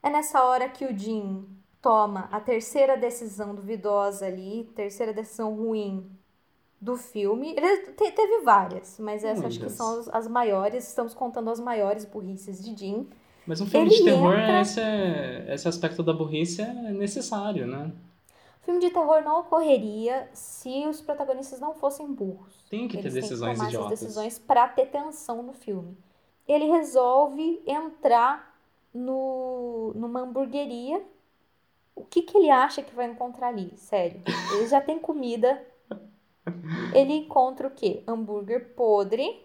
É 0.02 0.10
nessa 0.10 0.42
hora 0.44 0.68
que 0.68 0.84
o 0.84 0.96
Jim 0.96 1.46
toma 1.80 2.28
a 2.32 2.40
terceira 2.40 2.96
decisão 2.96 3.54
duvidosa 3.54 4.26
ali, 4.26 4.64
terceira 4.74 5.12
decisão 5.12 5.54
ruim 5.54 6.10
do 6.80 6.96
filme. 6.96 7.52
Ele 7.56 7.92
te- 7.92 8.12
teve 8.12 8.40
várias, 8.42 8.98
mas 8.98 9.24
essas 9.24 9.44
acho 9.44 9.58
que 9.60 9.70
são 9.70 10.00
as, 10.00 10.08
as 10.08 10.28
maiores. 10.28 10.86
Estamos 10.88 11.14
contando 11.14 11.50
as 11.50 11.60
maiores 11.60 12.04
burrices 12.04 12.62
de 12.64 12.76
Jim. 12.76 13.08
Mas 13.48 13.62
um 13.62 13.66
filme 13.66 13.86
Ele 13.86 13.96
de 13.96 14.04
terror, 14.04 14.34
entra- 14.38 14.60
esse, 14.60 14.78
é- 14.78 15.54
esse 15.54 15.66
aspecto 15.66 16.02
da 16.02 16.12
burrice 16.12 16.60
é 16.60 16.92
necessário, 16.92 17.66
né? 17.66 17.90
O 18.60 18.64
filme 18.66 18.78
de 18.78 18.90
terror 18.90 19.22
não 19.22 19.40
ocorreria 19.40 20.28
se 20.34 20.86
os 20.86 21.00
protagonistas 21.00 21.58
não 21.58 21.74
fossem 21.74 22.06
burros. 22.12 22.62
Tem 22.68 22.86
que 22.86 22.98
ter 22.98 23.04
Eles 23.04 23.14
decisões 23.14 23.58
têm 23.58 23.66
que 23.68 23.72
tomar 23.72 23.86
idiotas. 23.86 23.92
essas 23.92 24.00
decisões 24.08 24.38
para 24.38 24.68
ter 24.68 24.86
tensão 24.90 25.42
no 25.42 25.54
filme. 25.54 25.96
Ele 26.46 26.66
resolve 26.66 27.62
entrar 27.66 28.54
no, 28.92 29.92
numa 29.94 30.20
hamburgueria. 30.20 31.02
O 31.96 32.04
que, 32.04 32.20
que 32.20 32.36
ele 32.36 32.50
acha 32.50 32.82
que 32.82 32.94
vai 32.94 33.06
encontrar 33.10 33.48
ali? 33.48 33.72
Sério. 33.78 34.20
Ele 34.52 34.66
já 34.68 34.80
tem 34.82 34.98
comida. 34.98 35.64
Ele 36.94 37.14
encontra 37.14 37.66
o 37.66 37.70
quê? 37.70 38.02
Hambúrguer 38.06 38.74
podre 38.74 39.42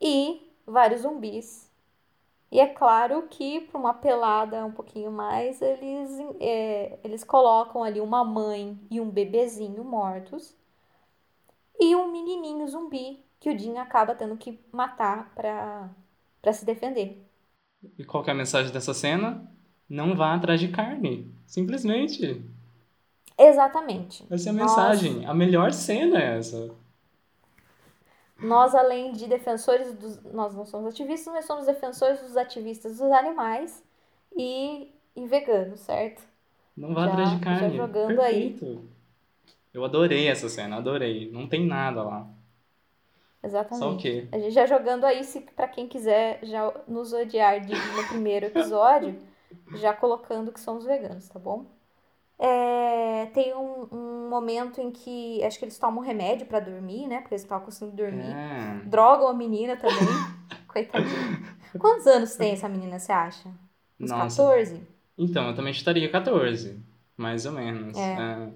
e 0.00 0.48
vários 0.66 1.00
zumbis. 1.02 1.67
E 2.50 2.58
é 2.60 2.66
claro 2.66 3.26
que, 3.28 3.60
para 3.60 3.78
uma 3.78 3.92
pelada 3.92 4.64
um 4.64 4.72
pouquinho 4.72 5.10
mais, 5.10 5.60
eles, 5.60 6.10
é, 6.40 6.98
eles 7.04 7.22
colocam 7.22 7.82
ali 7.84 8.00
uma 8.00 8.24
mãe 8.24 8.78
e 8.90 9.00
um 9.00 9.10
bebezinho 9.10 9.84
mortos 9.84 10.54
e 11.78 11.94
um 11.94 12.10
menininho 12.10 12.66
zumbi 12.66 13.22
que 13.38 13.50
o 13.50 13.58
Jim 13.58 13.76
acaba 13.76 14.14
tendo 14.14 14.36
que 14.36 14.58
matar 14.72 15.30
pra 15.34 16.52
se 16.52 16.64
defender. 16.64 17.22
E 17.98 18.04
qual 18.04 18.24
que 18.24 18.30
é 18.30 18.32
a 18.32 18.36
mensagem 18.36 18.72
dessa 18.72 18.94
cena? 18.94 19.46
Não 19.88 20.16
vá 20.16 20.34
atrás 20.34 20.58
de 20.58 20.68
carne. 20.68 21.32
Simplesmente. 21.46 22.42
Exatamente. 23.38 24.26
Essa 24.30 24.48
é 24.48 24.50
a 24.50 24.54
Nós- 24.54 24.66
mensagem. 24.70 25.26
A 25.26 25.34
melhor 25.34 25.72
cena 25.72 26.18
é 26.20 26.38
essa. 26.38 26.74
Nós, 28.38 28.74
além 28.74 29.12
de 29.12 29.26
defensores 29.26 29.92
dos. 29.94 30.22
Nós 30.32 30.54
não 30.54 30.64
somos 30.64 30.88
ativistas, 30.94 31.32
nós 31.34 31.44
somos 31.44 31.66
defensores 31.66 32.20
dos 32.20 32.36
ativistas 32.36 32.98
dos 32.98 33.10
animais 33.10 33.82
e, 34.36 34.92
e 35.16 35.26
veganos, 35.26 35.80
certo? 35.80 36.22
Não 36.76 36.94
vá 36.94 37.06
Já- 37.06 37.12
atrás 37.12 37.30
de 37.30 37.36
já 37.36 37.42
carne. 37.42 37.76
jogando 37.76 38.20
aí. 38.20 38.50
Perfeito. 38.50 38.88
Eu 39.74 39.84
adorei 39.84 40.28
essa 40.28 40.48
cena, 40.48 40.76
adorei. 40.76 41.30
Não 41.30 41.48
tem 41.48 41.66
nada 41.66 42.02
lá. 42.02 42.26
Exatamente. 43.42 43.78
Só 43.78 43.92
o 43.92 43.96
quê? 43.96 44.26
A 44.32 44.38
gente 44.38 44.52
já 44.52 44.66
jogando 44.66 45.04
aí, 45.04 45.22
se 45.24 45.40
para 45.40 45.68
quem 45.68 45.86
quiser 45.88 46.40
já 46.42 46.72
nos 46.86 47.12
odiar 47.12 47.60
de, 47.60 47.72
no 47.72 48.08
primeiro 48.08 48.46
episódio, 48.46 49.16
já 49.76 49.92
colocando 49.92 50.52
que 50.52 50.60
somos 50.60 50.84
veganos, 50.84 51.28
tá 51.28 51.38
bom? 51.38 51.64
É, 52.38 53.26
tem 53.34 53.52
um, 53.54 53.88
um 53.90 54.28
momento 54.28 54.80
em 54.80 54.90
que 54.92 55.42
acho 55.42 55.58
que 55.58 55.64
eles 55.64 55.78
tomam 55.78 56.02
remédio 56.04 56.46
pra 56.46 56.60
dormir, 56.60 57.06
né? 57.08 57.20
Porque 57.20 57.34
eles 57.34 57.42
não 57.42 57.46
estavam 57.46 57.64
conseguindo 57.64 57.96
dormir. 57.96 58.32
É. 58.32 58.80
Drogam 58.86 59.26
a 59.28 59.34
menina 59.34 59.76
também. 59.76 59.96
Coitadinha. 60.68 61.56
Quantos 61.78 62.06
anos 62.06 62.36
tem 62.36 62.52
essa 62.52 62.68
menina, 62.68 62.98
você 62.98 63.10
acha? 63.12 63.48
Uns 63.98 64.10
Nossa. 64.10 64.42
14? 64.42 64.80
Então, 65.16 65.48
eu 65.48 65.54
também 65.56 65.72
chutaria 65.72 66.08
14. 66.10 66.80
Mais 67.16 67.44
ou 67.44 67.52
menos. 67.52 67.96
É. 67.98 68.12
É. 68.12 68.48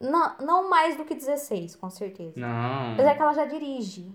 Não, 0.00 0.36
não 0.38 0.70
mais 0.70 0.96
do 0.96 1.04
que 1.04 1.14
16, 1.14 1.76
com 1.76 1.90
certeza. 1.90 2.32
Não. 2.36 2.92
Apesar 2.94 3.14
que 3.16 3.22
ela 3.22 3.34
já 3.34 3.44
dirige. 3.44 4.10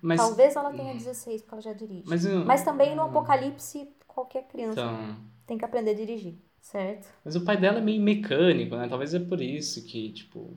Mas, 0.00 0.20
Talvez 0.20 0.54
ela 0.54 0.70
tenha 0.72 0.94
16, 0.94 1.42
porque 1.42 1.54
ela 1.54 1.62
já 1.62 1.72
dirige. 1.72 2.04
mas, 2.08 2.24
eu- 2.24 2.44
Mas 2.44 2.62
também 2.62 2.94
no 2.94 3.02
apocalipse, 3.02 3.88
qualquer 4.06 4.44
criança 4.44 4.80
Então, 4.80 5.16
tem 5.46 5.58
que 5.58 5.64
aprender 5.64 5.90
a 5.90 5.94
dirigir, 5.94 6.36
certo? 6.64 7.06
mas 7.24 7.36
o 7.36 7.44
pai 7.44 7.56
dela 7.58 7.78
é 7.78 7.82
meio 7.82 8.00
mecânico, 8.02 8.74
né? 8.74 8.88
Talvez 8.88 9.12
é 9.14 9.20
por 9.20 9.40
isso 9.40 9.84
que, 9.84 10.10
tipo, 10.12 10.56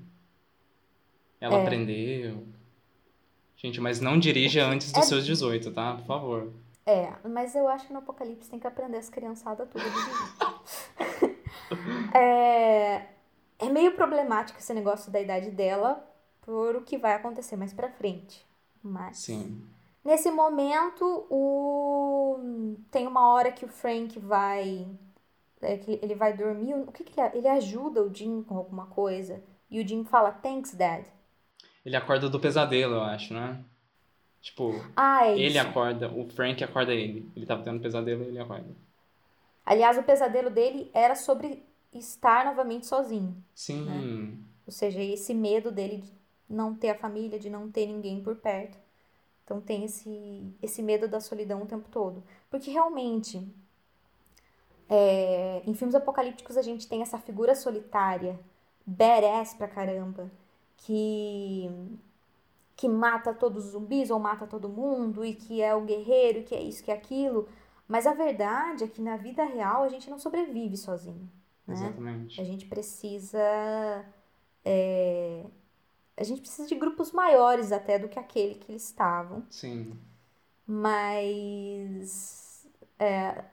ela 1.39 1.57
É. 1.57 1.61
aprendeu. 1.63 2.47
Gente, 3.57 3.81
mas 3.81 3.99
não 3.99 4.17
dirija 4.17 4.65
antes 4.65 4.91
dos 4.91 5.03
é- 5.03 5.05
seus 5.05 5.25
18, 5.25 5.71
tá? 5.71 5.95
Por 5.95 6.05
favor. 6.05 6.53
É, 6.85 7.11
mas 7.27 7.53
eu 7.55 7.67
acho 7.67 7.87
que 7.87 7.93
no 7.93 7.99
apocalipse 7.99 8.49
tem 8.49 8.59
que 8.59 8.67
aprender 8.67 8.97
as 8.97 9.09
criançadas 9.09 9.67
tudo 9.69 9.83
dirigir. 9.83 11.37
é, 12.15 13.07
é 13.59 13.69
meio 13.69 13.93
problemático 13.95 14.57
esse 14.59 14.73
negócio 14.73 15.11
da 15.11 15.19
idade 15.19 15.51
dela 15.51 16.07
por 16.41 16.77
o 16.77 16.81
que 16.83 16.97
vai 16.97 17.13
acontecer 17.13 17.57
mais 17.57 17.73
pra 17.73 17.89
frente. 17.91 18.45
Mas 18.81 19.17
Sim. 19.17 19.61
nesse 20.05 20.31
momento 20.31 21.27
o 21.29 22.39
tem 22.89 23.05
uma 23.05 23.33
hora 23.33 23.51
que 23.51 23.65
o 23.65 23.67
Frank 23.67 24.17
vai 24.19 24.87
é, 25.61 25.77
que 25.77 25.99
ele 26.01 26.15
vai 26.15 26.35
dormir, 26.35 26.73
o 26.75 26.91
que 26.91 27.03
que 27.03 27.19
ele, 27.19 27.37
ele 27.37 27.47
ajuda 27.47 28.03
o 28.03 28.13
Jim 28.13 28.43
com 28.43 28.57
alguma 28.57 28.87
coisa 28.87 29.41
e 29.69 29.81
o 29.81 29.87
Jim 29.87 30.03
fala 30.03 30.31
thanks 30.31 30.73
dad. 30.73 31.05
Ele 31.85 31.95
acorda 31.95 32.29
do 32.29 32.39
pesadelo, 32.39 32.95
eu 32.95 33.03
acho, 33.03 33.33
né? 33.33 33.63
Tipo, 34.41 34.73
Ah, 34.95 35.27
é 35.27 35.37
ele 35.37 35.57
acorda, 35.57 36.09
o 36.09 36.27
Frank 36.29 36.63
acorda 36.63 36.93
ele. 36.93 37.29
Ele 37.35 37.45
tava 37.45 37.63
tendo 37.63 37.81
pesadelo 37.81 38.23
e 38.23 38.27
ele 38.27 38.39
acorda. 38.39 38.75
Aliás, 39.65 39.97
o 39.97 40.03
pesadelo 40.03 40.49
dele 40.49 40.89
era 40.93 41.15
sobre 41.15 41.63
estar 41.93 42.45
novamente 42.45 42.85
sozinho. 42.85 43.35
Sim. 43.53 43.83
Né? 43.83 44.37
Ou 44.65 44.71
seja, 44.71 45.01
esse 45.01 45.33
medo 45.33 45.71
dele 45.71 45.97
de 45.97 46.11
não 46.49 46.73
ter 46.73 46.89
a 46.89 46.95
família, 46.97 47.39
de 47.39 47.49
não 47.49 47.69
ter 47.69 47.85
ninguém 47.85 48.21
por 48.21 48.35
perto. 48.35 48.77
Então 49.43 49.59
tem 49.61 49.85
esse, 49.85 50.53
esse 50.61 50.81
medo 50.81 51.07
da 51.07 51.19
solidão 51.19 51.63
o 51.63 51.67
tempo 51.67 51.87
todo. 51.89 52.23
Porque 52.49 52.69
realmente, 52.71 53.45
é, 54.89 55.61
em 55.65 55.73
filmes 55.73 55.95
apocalípticos 55.95 56.57
a 56.57 56.61
gente 56.61 56.87
tem 56.87 57.01
essa 57.01 57.17
figura 57.17 57.55
solitária, 57.55 58.39
badass 58.85 59.53
pra 59.53 59.67
caramba, 59.67 60.31
que, 60.77 61.69
que 62.75 62.87
mata 62.87 63.33
todos 63.33 63.65
os 63.65 63.71
zumbis 63.71 64.09
ou 64.09 64.19
mata 64.19 64.47
todo 64.47 64.69
mundo 64.69 65.25
e 65.25 65.33
que 65.33 65.61
é 65.61 65.75
o 65.75 65.81
guerreiro, 65.81 66.43
que 66.43 66.55
é 66.55 66.61
isso, 66.61 66.83
que 66.83 66.91
é 66.91 66.93
aquilo. 66.93 67.47
Mas 67.87 68.05
a 68.05 68.13
verdade 68.13 68.83
é 68.83 68.87
que 68.87 69.01
na 69.01 69.17
vida 69.17 69.43
real 69.43 69.83
a 69.83 69.89
gente 69.89 70.09
não 70.09 70.19
sobrevive 70.19 70.77
sozinho. 70.77 71.29
Né? 71.65 71.73
Exatamente. 71.73 72.39
A 72.39 72.43
gente 72.43 72.65
precisa. 72.65 73.39
é, 74.63 75.45
a 76.15 76.23
gente 76.23 76.41
precisa 76.41 76.67
de 76.67 76.75
grupos 76.75 77.11
maiores 77.11 77.71
até 77.71 77.99
do 77.99 78.09
que 78.09 78.17
aquele 78.17 78.55
que 78.55 78.71
eles 78.71 78.85
estavam. 78.85 79.45
Sim. 79.49 79.97
Mas. 80.65 82.67
É, 82.99 83.43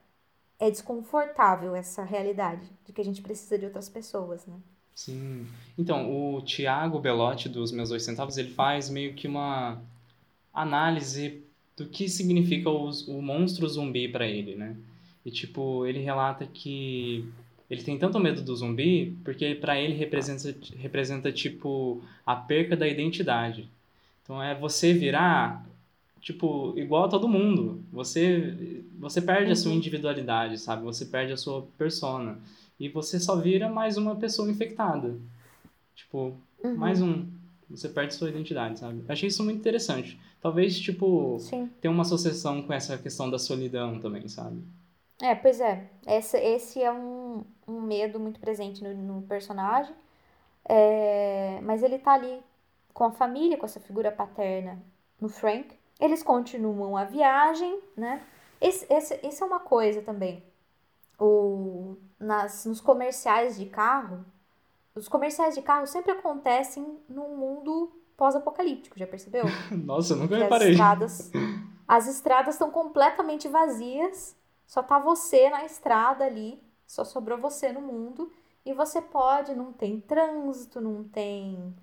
é 0.66 0.70
desconfortável 0.70 1.76
essa 1.76 2.02
realidade 2.02 2.66
de 2.86 2.92
que 2.92 3.00
a 3.00 3.04
gente 3.04 3.20
precisa 3.20 3.58
de 3.58 3.66
outras 3.66 3.88
pessoas, 3.88 4.46
né? 4.46 4.54
Sim. 4.94 5.46
Então, 5.76 6.10
o 6.10 6.40
Tiago 6.40 6.98
Belotti 6.98 7.48
dos 7.48 7.70
Meus 7.70 7.90
Dois 7.90 8.02
Centavos, 8.02 8.38
ele 8.38 8.50
faz 8.50 8.88
meio 8.88 9.12
que 9.12 9.26
uma 9.26 9.82
análise 10.52 11.42
do 11.76 11.86
que 11.86 12.08
significa 12.08 12.70
o 12.70 13.20
monstro 13.20 13.68
zumbi 13.68 14.08
para 14.08 14.26
ele, 14.26 14.54
né? 14.54 14.76
E 15.26 15.30
tipo, 15.30 15.84
ele 15.84 15.98
relata 15.98 16.46
que 16.46 17.28
ele 17.68 17.82
tem 17.82 17.98
tanto 17.98 18.20
medo 18.20 18.40
do 18.40 18.54
zumbi 18.54 19.18
porque 19.24 19.54
para 19.54 19.78
ele 19.78 19.94
representa 19.94 20.54
representa 20.76 21.32
tipo 21.32 22.02
a 22.24 22.36
perca 22.36 22.76
da 22.76 22.86
identidade. 22.86 23.68
Então 24.22 24.42
é 24.42 24.54
você 24.54 24.92
virar 24.92 25.66
tipo 26.24 26.74
igual 26.78 27.06
a 27.06 27.08
todo 27.10 27.28
mundo. 27.28 27.84
Você 27.92 28.84
você 28.98 29.22
perde 29.22 29.52
a 29.52 29.56
sua 29.56 29.72
Uhum. 29.72 29.76
individualidade, 29.76 30.58
sabe? 30.58 30.84
Você 30.84 31.06
perde 31.06 31.34
a 31.34 31.38
sua 31.38 31.62
persona 31.78 32.40
e 32.80 32.90
você 32.90 33.20
só 33.20 33.36
vira 33.36 33.70
mais 33.70 33.98
uma 33.98 34.16
pessoa 34.16 34.50
infectada. 34.50 35.20
Tipo, 35.94 36.34
Uhum. 36.64 36.76
mais 36.76 37.02
um. 37.02 37.26
Você 37.70 37.88
perde 37.88 38.14
sua 38.14 38.30
identidade, 38.30 38.78
sabe? 38.80 39.00
Eu 39.06 39.12
achei 39.12 39.28
isso 39.28 39.44
muito 39.44 39.58
interessante. 39.60 40.20
Talvez, 40.40 40.78
tipo, 40.78 41.50
Sim. 41.50 41.70
ter 41.80 41.88
uma 41.88 42.02
associação 42.02 42.62
com 42.62 42.72
essa 42.72 42.98
questão 42.98 43.30
da 43.30 43.38
solidão 43.38 44.00
também, 44.00 44.28
sabe? 44.28 44.62
É, 45.22 45.34
pois 45.34 45.60
é. 45.60 45.88
Esse, 46.06 46.36
esse 46.38 46.82
é 46.82 46.92
um, 46.92 47.44
um 47.66 47.80
medo 47.82 48.18
muito 48.20 48.40
presente 48.40 48.82
no, 48.82 48.94
no 48.94 49.22
personagem. 49.26 49.94
É, 50.68 51.60
mas 51.62 51.82
ele 51.82 51.98
tá 51.98 52.14
ali 52.14 52.42
com 52.94 53.04
a 53.04 53.12
família, 53.12 53.58
com 53.58 53.66
essa 53.66 53.80
figura 53.80 54.12
paterna 54.12 54.82
no 55.20 55.28
Frank. 55.28 55.73
Eles 56.00 56.22
continuam 56.22 56.96
a 56.96 57.04
viagem, 57.04 57.80
né? 57.96 58.22
Esse, 58.60 58.86
esse, 58.92 59.20
isso 59.22 59.44
é 59.44 59.46
uma 59.46 59.60
coisa 59.60 60.02
também. 60.02 60.42
O, 61.18 61.96
nas, 62.18 62.64
nos 62.64 62.80
comerciais 62.80 63.56
de 63.56 63.66
carro, 63.66 64.24
os 64.94 65.08
comerciais 65.08 65.54
de 65.54 65.62
carro 65.62 65.86
sempre 65.86 66.12
acontecem 66.12 66.98
num 67.08 67.36
mundo 67.36 67.92
pós-apocalíptico, 68.16 68.98
já 68.98 69.06
percebeu? 69.06 69.44
Nossa, 69.70 70.14
eu 70.14 70.16
nunca 70.18 70.28
que 70.28 70.34
as 70.36 70.42
reparei. 70.42 70.70
estradas, 70.70 71.30
as 71.86 72.06
estradas 72.06 72.54
estão 72.54 72.70
completamente 72.70 73.48
vazias, 73.48 74.36
só 74.66 74.82
tá 74.82 74.98
você 74.98 75.50
na 75.50 75.64
estrada 75.64 76.24
ali, 76.24 76.60
só 76.86 77.04
sobrou 77.04 77.38
você 77.38 77.72
no 77.72 77.80
mundo 77.80 78.32
e 78.64 78.72
você 78.72 79.00
pode, 79.00 79.54
não 79.54 79.72
tem 79.72 80.00
trânsito, 80.00 80.80
não 80.80 81.04
tem, 81.04 81.74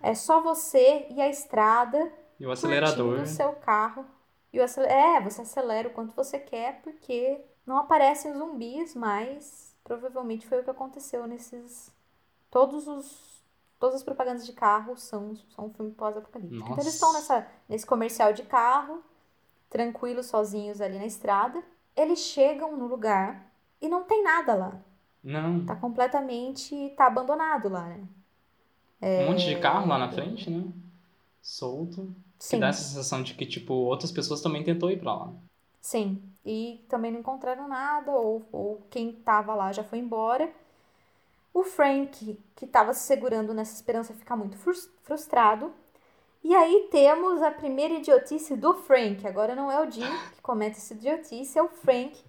é 0.00 0.14
só 0.14 0.40
você 0.40 1.06
e 1.10 1.20
a 1.20 1.28
estrada 1.28 2.12
E 2.38 2.46
o 2.46 2.50
acelerador. 2.52 3.20
o 3.22 3.26
seu 3.26 3.52
carro. 3.54 4.04
E 4.52 4.58
o 4.60 4.64
acel- 4.64 4.84
é, 4.84 5.20
você 5.20 5.42
acelera 5.42 5.88
o 5.88 5.92
quanto 5.92 6.14
você 6.14 6.38
quer 6.38 6.80
porque 6.82 7.40
não 7.66 7.76
aparecem 7.78 8.32
zumbis, 8.32 8.94
mas 8.94 9.74
provavelmente 9.84 10.46
foi 10.46 10.60
o 10.60 10.64
que 10.64 10.70
aconteceu 10.70 11.26
nesses 11.26 11.92
todos 12.50 12.86
os 12.88 13.38
todas 13.78 13.96
as 13.96 14.02
propagandas 14.02 14.44
de 14.44 14.52
carro 14.52 14.96
são 14.96 15.36
são 15.54 15.66
um 15.66 15.70
filme 15.72 15.92
pós-apocalíptico. 15.92 16.62
Então 16.72 16.76
eles 16.82 16.94
estão 16.94 17.12
nessa 17.12 17.46
nesse 17.68 17.86
comercial 17.86 18.32
de 18.32 18.42
carro, 18.44 19.02
tranquilos 19.68 20.26
sozinhos 20.26 20.80
ali 20.80 20.98
na 20.98 21.06
estrada. 21.06 21.62
Eles 21.96 22.20
chegam 22.20 22.76
no 22.76 22.86
lugar 22.86 23.52
e 23.80 23.88
não 23.88 24.04
tem 24.04 24.22
nada 24.22 24.54
lá. 24.54 24.80
Não. 25.22 25.66
Tá 25.66 25.76
completamente 25.76 26.90
tá 26.96 27.06
abandonado 27.06 27.68
lá, 27.68 27.84
né? 27.84 28.08
Um 29.02 29.26
monte 29.32 29.44
de 29.46 29.60
carro 29.60 29.86
lá 29.86 29.98
na 29.98 30.10
frente, 30.10 30.50
né? 30.50 30.72
Solto. 31.42 32.14
Que 32.38 32.44
Sim. 32.44 32.60
dá 32.60 32.68
essa 32.68 32.82
sensação 32.82 33.22
de 33.22 33.34
que, 33.34 33.44
tipo, 33.44 33.74
outras 33.74 34.12
pessoas 34.12 34.40
também 34.40 34.62
tentou 34.62 34.90
ir 34.90 34.98
pra 34.98 35.14
lá. 35.14 35.32
Sim, 35.80 36.22
e 36.44 36.84
também 36.88 37.10
não 37.10 37.20
encontraram 37.20 37.66
nada, 37.68 38.12
ou, 38.12 38.46
ou 38.52 38.86
quem 38.90 39.12
tava 39.12 39.54
lá 39.54 39.72
já 39.72 39.82
foi 39.82 39.98
embora. 39.98 40.50
O 41.52 41.64
Frank, 41.64 42.38
que 42.54 42.66
tava 42.66 42.94
se 42.94 43.06
segurando 43.06 43.52
nessa 43.54 43.74
esperança, 43.74 44.14
fica 44.14 44.36
muito 44.36 44.56
frus- 44.56 44.90
frustrado. 45.02 45.72
E 46.44 46.54
aí 46.54 46.88
temos 46.90 47.42
a 47.42 47.50
primeira 47.50 47.94
idiotice 47.94 48.56
do 48.56 48.74
Frank. 48.74 49.26
Agora 49.26 49.54
não 49.56 49.70
é 49.70 49.84
o 49.84 49.90
Jim 49.90 50.06
que 50.34 50.40
comete 50.40 50.76
essa 50.76 50.94
idiotice, 50.94 51.58
é 51.58 51.62
o 51.62 51.68
Frank, 51.68 52.22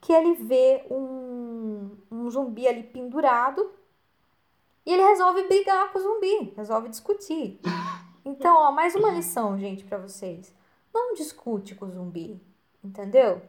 que 0.00 0.12
ele 0.12 0.34
vê 0.34 0.86
um, 0.90 1.90
um 2.10 2.30
zumbi 2.30 2.66
ali 2.66 2.82
pendurado 2.84 3.70
e 4.86 4.92
ele 4.92 5.02
resolve 5.02 5.42
brigar 5.48 5.92
com 5.92 5.98
o 5.98 6.02
zumbi, 6.02 6.54
resolve 6.56 6.88
discutir. 6.88 7.60
Então, 8.26 8.56
ó, 8.56 8.72
mais 8.72 8.94
uma 8.96 9.10
lição, 9.10 9.56
gente, 9.56 9.84
pra 9.84 9.98
vocês. 9.98 10.52
Não 10.92 11.14
discute 11.14 11.76
com 11.76 11.86
o 11.86 11.90
zumbi, 11.90 12.42
entendeu? 12.82 13.40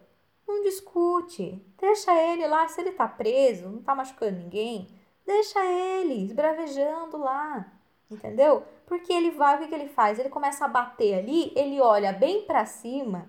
Não 0.47 0.61
discute. 0.63 1.59
Deixa 1.81 2.13
ele 2.13 2.45
lá, 2.47 2.67
se 2.67 2.79
ele 2.79 2.91
tá 2.91 3.07
preso, 3.07 3.69
não 3.69 3.81
tá 3.81 3.95
machucando 3.95 4.37
ninguém, 4.37 4.87
deixa 5.25 5.59
ele 5.65 6.23
esbravejando 6.25 7.17
lá, 7.17 7.65
entendeu? 8.11 8.63
Porque 8.85 9.11
ele 9.11 9.31
vai, 9.31 9.55
o 9.55 9.59
que, 9.59 9.67
que 9.67 9.73
ele 9.75 9.89
faz? 9.89 10.19
Ele 10.19 10.29
começa 10.29 10.63
a 10.63 10.67
bater 10.69 11.15
ali, 11.15 11.51
ele 11.55 11.81
olha 11.81 12.13
bem 12.13 12.43
pra 12.43 12.63
cima, 12.65 13.27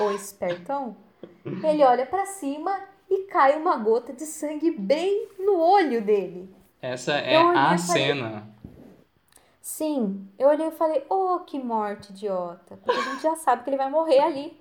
o 0.00 0.10
espertão, 0.12 0.96
ele 1.44 1.84
olha 1.84 2.06
pra 2.06 2.24
cima 2.24 2.74
e 3.10 3.24
cai 3.24 3.56
uma 3.56 3.76
gota 3.76 4.12
de 4.14 4.24
sangue 4.24 4.70
bem 4.70 5.28
no 5.38 5.58
olho 5.60 6.00
dele. 6.00 6.48
Essa 6.80 7.12
é 7.18 7.36
a 7.36 7.76
falei- 7.76 7.78
cena. 7.78 8.48
Sim, 9.70 10.28
eu 10.36 10.48
olhei 10.48 10.66
e 10.66 10.72
falei, 10.72 11.06
oh, 11.08 11.38
que 11.46 11.58
morte 11.58 12.10
idiota. 12.10 12.76
Porque 12.76 12.90
a 12.98 13.02
gente 13.02 13.22
já 13.22 13.36
sabe 13.36 13.62
que 13.62 13.70
ele 13.70 13.76
vai 13.76 13.88
morrer 13.88 14.18
ali. 14.18 14.60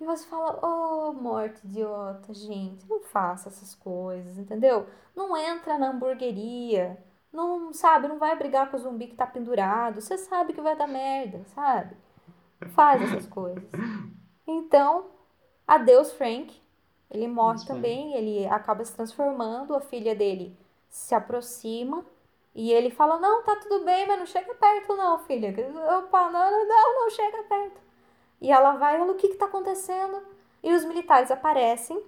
E 0.00 0.04
você 0.04 0.24
fala, 0.26 0.58
oh, 0.62 1.12
morte 1.12 1.66
idiota, 1.66 2.32
gente, 2.32 2.88
não 2.88 3.00
faça 3.00 3.48
essas 3.48 3.74
coisas, 3.74 4.38
entendeu? 4.38 4.86
Não 5.14 5.36
entra 5.36 5.76
na 5.76 5.90
hamburgueria, 5.90 6.96
não, 7.32 7.72
sabe, 7.72 8.06
não 8.06 8.18
vai 8.18 8.36
brigar 8.36 8.70
com 8.70 8.76
o 8.76 8.80
zumbi 8.80 9.08
que 9.08 9.16
tá 9.16 9.26
pendurado, 9.26 10.00
você 10.00 10.16
sabe 10.16 10.52
que 10.52 10.60
vai 10.60 10.76
dar 10.76 10.86
merda, 10.86 11.44
sabe? 11.46 11.96
Faz 12.70 13.02
essas 13.02 13.26
coisas. 13.26 13.64
Então, 14.46 15.06
adeus, 15.66 16.12
Frank. 16.12 16.62
Ele 17.10 17.28
morre 17.28 17.56
Isso 17.56 17.66
também, 17.66 18.14
ele 18.14 18.46
acaba 18.46 18.84
se 18.84 18.94
transformando, 18.94 19.74
a 19.74 19.80
filha 19.80 20.14
dele 20.14 20.56
se 20.88 21.14
aproxima 21.14 22.04
e 22.54 22.70
ele 22.72 22.90
fala: 22.90 23.18
Não, 23.18 23.42
tá 23.42 23.56
tudo 23.56 23.84
bem, 23.84 24.06
mas 24.06 24.18
não 24.18 24.26
chega 24.26 24.54
perto, 24.54 24.94
não, 24.96 25.18
filha. 25.20 25.54
Opa, 25.98 26.30
não, 26.30 26.66
não, 26.66 26.94
não, 27.00 27.10
chega 27.10 27.42
perto. 27.44 27.80
E 28.40 28.50
ela 28.50 28.72
vai, 28.72 28.96
ela, 28.96 29.12
o 29.12 29.16
que 29.16 29.28
que 29.28 29.36
tá 29.36 29.46
acontecendo? 29.46 30.22
E 30.62 30.72
os 30.72 30.84
militares 30.84 31.30
aparecem, 31.30 32.00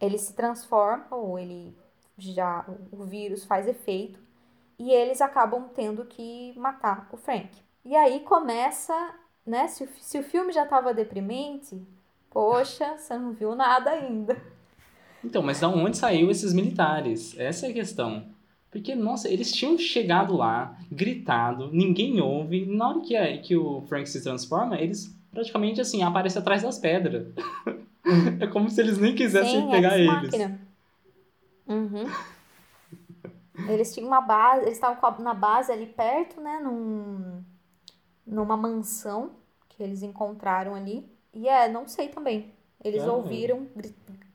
ele 0.00 0.18
se 0.18 0.34
transforma, 0.34 1.06
ou 1.10 1.38
ele 1.38 1.76
já, 2.18 2.64
o 2.92 3.04
vírus 3.04 3.44
faz 3.44 3.66
efeito, 3.66 4.20
e 4.78 4.90
eles 4.90 5.20
acabam 5.20 5.68
tendo 5.74 6.04
que 6.04 6.52
matar 6.58 7.08
o 7.12 7.16
Frank. 7.16 7.50
E 7.84 7.96
aí 7.96 8.20
começa, 8.20 9.14
né? 9.44 9.68
Se 9.68 9.84
o, 9.84 9.88
se 10.00 10.18
o 10.18 10.22
filme 10.22 10.52
já 10.52 10.66
tava 10.66 10.92
deprimente, 10.92 11.80
poxa, 12.30 12.96
você 12.98 13.16
não 13.16 13.32
viu 13.32 13.54
nada 13.54 13.90
ainda. 13.90 14.36
Então, 15.24 15.42
mas 15.42 15.60
da 15.60 15.68
onde 15.68 15.96
saiu 15.96 16.30
esses 16.30 16.52
militares? 16.52 17.36
Essa 17.38 17.66
é 17.66 17.70
a 17.70 17.74
questão. 17.74 18.35
Porque, 18.76 18.94
nossa, 18.94 19.26
eles 19.30 19.50
tinham 19.52 19.78
chegado 19.78 20.36
lá, 20.36 20.76
gritado, 20.92 21.70
ninguém 21.72 22.20
ouve. 22.20 22.66
Na 22.66 22.90
hora 22.90 23.00
que, 23.00 23.16
é- 23.16 23.38
que 23.38 23.56
o 23.56 23.80
Frank 23.88 24.06
se 24.06 24.22
transforma, 24.22 24.78
eles 24.78 25.18
praticamente 25.30 25.80
assim 25.80 26.02
aparecem 26.02 26.42
atrás 26.42 26.62
das 26.62 26.78
pedras. 26.78 27.26
é 28.38 28.46
como 28.46 28.68
se 28.68 28.78
eles 28.82 28.98
nem 28.98 29.14
quisessem 29.14 29.62
Sim, 29.62 29.70
pegar 29.70 29.98
eles. 29.98 30.30
Uhum. 31.66 32.04
Eles 33.66 33.94
tinham 33.94 34.08
uma 34.08 34.20
base, 34.20 34.66
eles 34.66 34.74
estavam 34.74 35.24
na 35.24 35.32
base 35.32 35.72
ali 35.72 35.86
perto, 35.86 36.38
né, 36.38 36.60
num, 36.62 37.42
numa 38.26 38.58
mansão 38.58 39.30
que 39.70 39.82
eles 39.82 40.02
encontraram 40.02 40.74
ali. 40.74 41.08
E 41.32 41.48
é, 41.48 41.66
não 41.66 41.88
sei 41.88 42.08
também. 42.08 42.52
Eles 42.84 43.02
Ah. 43.04 43.12
ouviram 43.12 43.66
gri- 43.74 43.94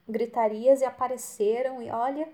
gritarias 0.09 0.81
e 0.81 0.85
apareceram 0.85 1.79
e 1.79 1.91
olha, 1.91 2.27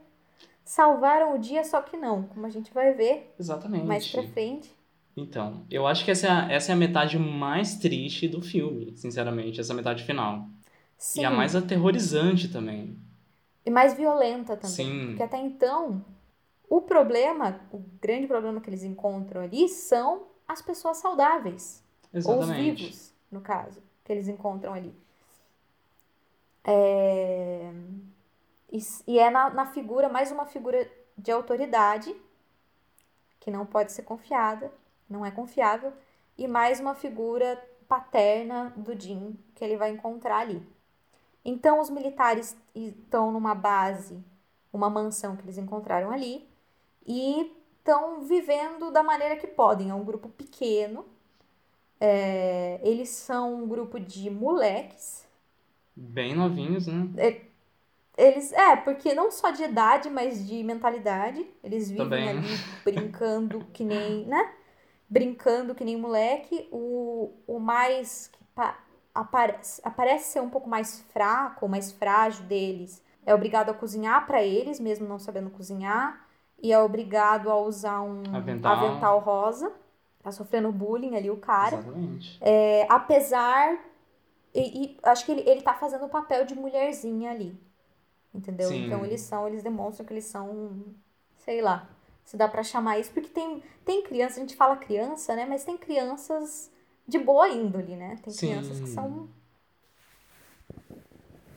salvaram 0.67 1.35
o 1.35 1.39
dia, 1.39 1.63
só 1.63 1.81
que 1.81 1.97
não, 1.97 2.23
como 2.27 2.45
a 2.45 2.49
gente 2.49 2.73
vai 2.73 2.93
ver 2.93 3.33
Exatamente. 3.39 3.85
mais 3.85 4.07
pra 4.07 4.23
frente. 4.23 4.75
Então, 5.15 5.65
eu 5.71 5.87
acho 5.87 6.05
que 6.05 6.11
essa 6.11 6.27
é, 6.27 6.31
a, 6.31 6.51
essa 6.51 6.71
é 6.71 6.73
a 6.73 6.77
metade 6.77 7.17
mais 7.17 7.77
triste 7.77 8.27
do 8.27 8.41
filme, 8.41 8.95
sinceramente, 8.95 9.59
essa 9.59 9.73
metade 9.73 10.03
final. 10.03 10.47
Sim, 10.97 11.21
E 11.21 11.25
a 11.25 11.31
mais 11.31 11.55
aterrorizante 11.55 12.47
também. 12.49 12.97
e 13.65 13.69
mais 13.69 13.93
violenta 13.95 14.55
também. 14.57 14.85
Sim. 14.85 15.07
Porque 15.07 15.23
até 15.23 15.37
então, 15.37 16.03
o 16.69 16.81
problema, 16.81 17.61
o 17.71 17.79
grande 18.01 18.27
problema 18.27 18.61
que 18.61 18.69
eles 18.69 18.83
encontram 18.83 19.41
ali 19.41 19.69
são 19.69 20.27
as 20.47 20.61
pessoas 20.61 20.97
saudáveis. 20.97 21.83
Ou 22.23 22.39
os 22.41 22.49
Exatamente. 22.49 22.83
vivos, 22.83 23.13
no 23.31 23.41
caso, 23.41 23.81
que 24.03 24.11
eles 24.11 24.27
encontram 24.27 24.73
ali. 24.73 24.93
É... 26.63 27.71
E, 28.71 28.79
e 29.07 29.19
é 29.19 29.29
na, 29.29 29.49
na 29.49 29.65
figura, 29.65 30.09
mais 30.09 30.31
uma 30.31 30.45
figura 30.45 30.89
de 31.17 31.31
autoridade, 31.31 32.15
que 33.39 33.49
não 33.49 33.65
pode 33.65 33.91
ser 33.91 34.03
confiada, 34.03 34.71
não 35.09 35.25
é 35.25 35.31
confiável, 35.31 35.93
e 36.37 36.47
mais 36.47 36.79
uma 36.79 36.93
figura 36.93 37.61
paterna 37.87 38.73
do 38.75 38.99
Jim 38.99 39.37
que 39.55 39.63
ele 39.63 39.77
vai 39.77 39.91
encontrar 39.91 40.39
ali. 40.39 40.61
Então 41.43 41.79
os 41.79 41.89
militares 41.89 42.57
estão 42.75 43.31
numa 43.31 43.55
base, 43.55 44.21
uma 44.71 44.89
mansão 44.89 45.35
que 45.37 45.43
eles 45.43 45.57
encontraram 45.57 46.11
ali 46.11 46.47
e 47.05 47.53
estão 47.77 48.21
vivendo 48.21 48.91
da 48.91 49.01
maneira 49.01 49.37
que 49.37 49.47
podem. 49.47 49.89
É 49.89 49.93
um 49.93 50.03
grupo 50.03 50.27
pequeno. 50.27 51.05
É, 51.99 52.79
eles 52.83 53.09
são 53.09 53.63
um 53.63 53.67
grupo 53.67 53.97
de 53.99 54.29
moleques. 54.29 55.25
Bem 55.95 56.35
novinhos, 56.35 56.85
né? 56.85 57.09
Eles, 58.17 58.51
é, 58.53 58.75
porque 58.77 59.13
não 59.13 59.29
só 59.31 59.51
de 59.51 59.63
idade, 59.63 60.09
mas 60.09 60.47
de 60.47 60.63
mentalidade. 60.63 61.45
Eles 61.63 61.89
vivem 61.89 62.05
Também. 62.09 62.29
ali 62.29 62.47
brincando 62.83 63.65
que 63.73 63.83
nem, 63.83 64.25
né? 64.25 64.53
Brincando 65.09 65.75
que 65.75 65.83
nem 65.85 65.97
moleque. 65.97 66.67
O, 66.71 67.31
o 67.47 67.59
mais 67.59 68.27
que 68.27 68.43
pa- 68.55 68.77
aparece, 69.13 69.81
aparece 69.83 70.31
ser 70.31 70.41
um 70.41 70.49
pouco 70.49 70.69
mais 70.69 71.01
fraco, 71.13 71.67
mais 71.67 71.91
frágil 71.91 72.43
deles, 72.45 73.03
é 73.25 73.33
obrigado 73.35 73.69
a 73.69 73.73
cozinhar 73.73 74.25
pra 74.25 74.43
eles, 74.43 74.79
mesmo 74.79 75.07
não 75.07 75.19
sabendo 75.19 75.49
cozinhar. 75.51 76.25
E 76.61 76.73
é 76.73 76.79
obrigado 76.79 77.51
a 77.51 77.57
usar 77.57 78.01
um 78.01 78.23
Avental. 78.35 78.73
avental 78.73 79.19
rosa. 79.19 79.71
Tá 80.23 80.31
sofrendo 80.31 80.71
bullying 80.71 81.15
ali 81.15 81.29
o 81.29 81.37
cara. 81.37 81.75
Exatamente. 81.77 82.37
É, 82.41 82.87
apesar. 82.89 83.77
E, 84.53 84.85
e 84.85 84.97
acho 85.03 85.25
que 85.25 85.31
ele, 85.31 85.47
ele 85.49 85.61
tá 85.61 85.73
fazendo 85.75 86.05
o 86.05 86.09
papel 86.09 86.45
de 86.45 86.55
mulherzinha 86.55 87.31
ali. 87.31 87.55
Entendeu? 88.37 88.69
Sim. 88.69 88.85
Então 88.85 89.03
eles 89.03 89.21
são, 89.21 89.47
eles 89.47 89.63
demonstram 89.63 90.05
que 90.05 90.13
eles 90.13 90.25
são. 90.25 90.85
Sei 91.37 91.59
lá. 91.59 91.89
Se 92.23 92.37
dá 92.37 92.47
pra 92.47 92.61
chamar 92.61 92.99
isso, 92.99 93.11
porque 93.11 93.29
tem, 93.29 93.63
tem 93.83 94.03
criança, 94.03 94.37
a 94.37 94.41
gente 94.41 94.55
fala 94.55 94.75
criança, 94.75 95.35
né? 95.35 95.45
Mas 95.45 95.63
tem 95.63 95.77
crianças 95.77 96.69
de 97.07 97.17
boa 97.17 97.49
índole, 97.49 97.95
né? 97.95 98.17
Tem 98.21 98.31
Sim. 98.31 98.49
crianças 98.49 98.79
que 98.79 98.87
são. 98.87 99.27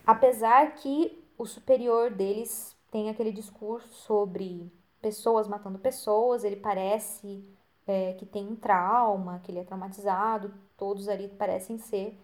Apesar 0.06 0.74
que 0.76 1.22
o 1.36 1.44
superior 1.44 2.10
deles 2.10 2.74
tem 2.90 3.10
aquele 3.10 3.32
discurso 3.32 3.92
sobre 3.92 4.72
pessoas 5.02 5.48
matando 5.48 5.78
pessoas, 5.78 6.44
ele 6.44 6.56
parece 6.56 7.44
é, 7.86 8.12
que 8.14 8.24
tem 8.24 8.46
um 8.46 8.56
trauma, 8.56 9.40
que 9.40 9.50
ele 9.50 9.58
é 9.58 9.64
traumatizado, 9.64 10.54
todos 10.76 11.08
ali 11.08 11.28
parecem 11.28 11.78
ser. 11.78 12.18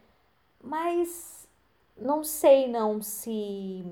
Mas 0.63 1.49
não 1.97 2.23
sei 2.23 2.69
não 2.69 3.01
se 3.03 3.85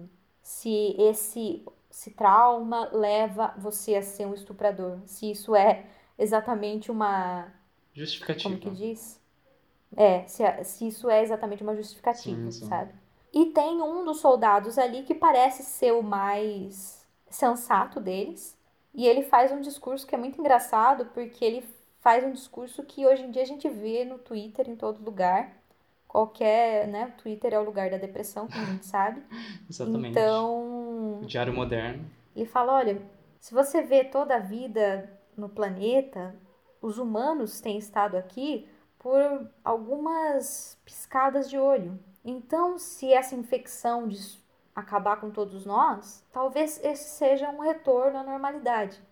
se 0.44 0.96
esse 1.00 1.64
esse 1.90 2.12
trauma 2.12 2.90
leva 2.92 3.54
você 3.58 3.96
a 3.96 4.02
ser 4.02 4.26
um 4.26 4.34
estuprador, 4.34 5.00
se 5.06 5.32
isso 5.32 5.56
é 5.56 5.86
exatamente 6.18 6.92
uma 6.92 7.52
Justificativa. 7.94 8.50
como 8.50 8.58
que 8.58 8.70
diz? 8.70 9.20
É, 9.96 10.26
se, 10.26 10.42
se 10.64 10.88
isso 10.88 11.08
é 11.10 11.22
exatamente 11.22 11.62
uma 11.62 11.76
justificativa, 11.76 12.40
Sim, 12.40 12.50
sim. 12.50 12.68
sabe? 12.68 12.92
E 13.32 13.46
tem 13.46 13.82
um 13.82 14.04
dos 14.04 14.20
soldados 14.20 14.78
ali 14.78 15.02
que 15.04 15.14
parece 15.14 15.62
ser 15.64 15.92
o 15.92 16.02
mais 16.02 17.06
sensato 17.30 18.00
deles. 18.00 18.56
E 18.94 19.06
ele 19.06 19.22
faz 19.22 19.50
um 19.52 19.60
discurso 19.60 20.06
que 20.06 20.14
é 20.14 20.18
muito 20.18 20.40
engraçado, 20.40 21.06
porque 21.06 21.44
ele 21.44 21.64
faz 22.00 22.24
um 22.24 22.32
discurso 22.32 22.82
que 22.84 23.06
hoje 23.06 23.22
em 23.24 23.30
dia 23.30 23.42
a 23.42 23.46
gente 23.46 23.68
vê 23.68 24.04
no 24.04 24.18
Twitter 24.18 24.68
em 24.68 24.76
todo 24.76 25.04
lugar. 25.04 25.52
Qualquer, 26.14 26.86
né? 26.86 27.06
O 27.06 27.20
Twitter 27.20 27.52
é 27.52 27.58
o 27.58 27.64
lugar 27.64 27.90
da 27.90 27.96
depressão, 27.96 28.46
como 28.46 28.62
a 28.62 28.66
gente 28.66 28.86
sabe. 28.86 29.20
Exatamente. 29.68 30.10
Então, 30.10 31.18
O 31.20 31.26
Diário 31.26 31.52
Moderno. 31.52 32.08
ele 32.36 32.46
fala: 32.46 32.72
olha, 32.74 33.02
se 33.40 33.52
você 33.52 33.82
vê 33.82 34.04
toda 34.04 34.36
a 34.36 34.38
vida 34.38 35.10
no 35.36 35.48
planeta, 35.48 36.32
os 36.80 36.98
humanos 36.98 37.60
têm 37.60 37.76
estado 37.76 38.16
aqui 38.16 38.68
por 38.96 39.50
algumas 39.64 40.78
piscadas 40.84 41.50
de 41.50 41.58
olho. 41.58 41.98
Então, 42.24 42.78
se 42.78 43.12
essa 43.12 43.34
infecção 43.34 44.06
de 44.06 44.18
acabar 44.72 45.16
com 45.16 45.30
todos 45.32 45.66
nós, 45.66 46.24
talvez 46.32 46.80
esse 46.84 47.10
seja 47.18 47.50
um 47.50 47.58
retorno 47.58 48.18
à 48.18 48.22
normalidade. 48.22 49.02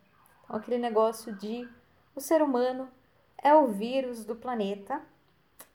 Então, 0.45 0.55
aquele 0.55 0.79
negócio 0.79 1.35
de 1.35 1.69
o 2.15 2.21
ser 2.21 2.43
humano 2.43 2.89
é 3.43 3.53
o 3.53 3.67
vírus 3.67 4.25
do 4.25 4.37
planeta. 4.37 5.03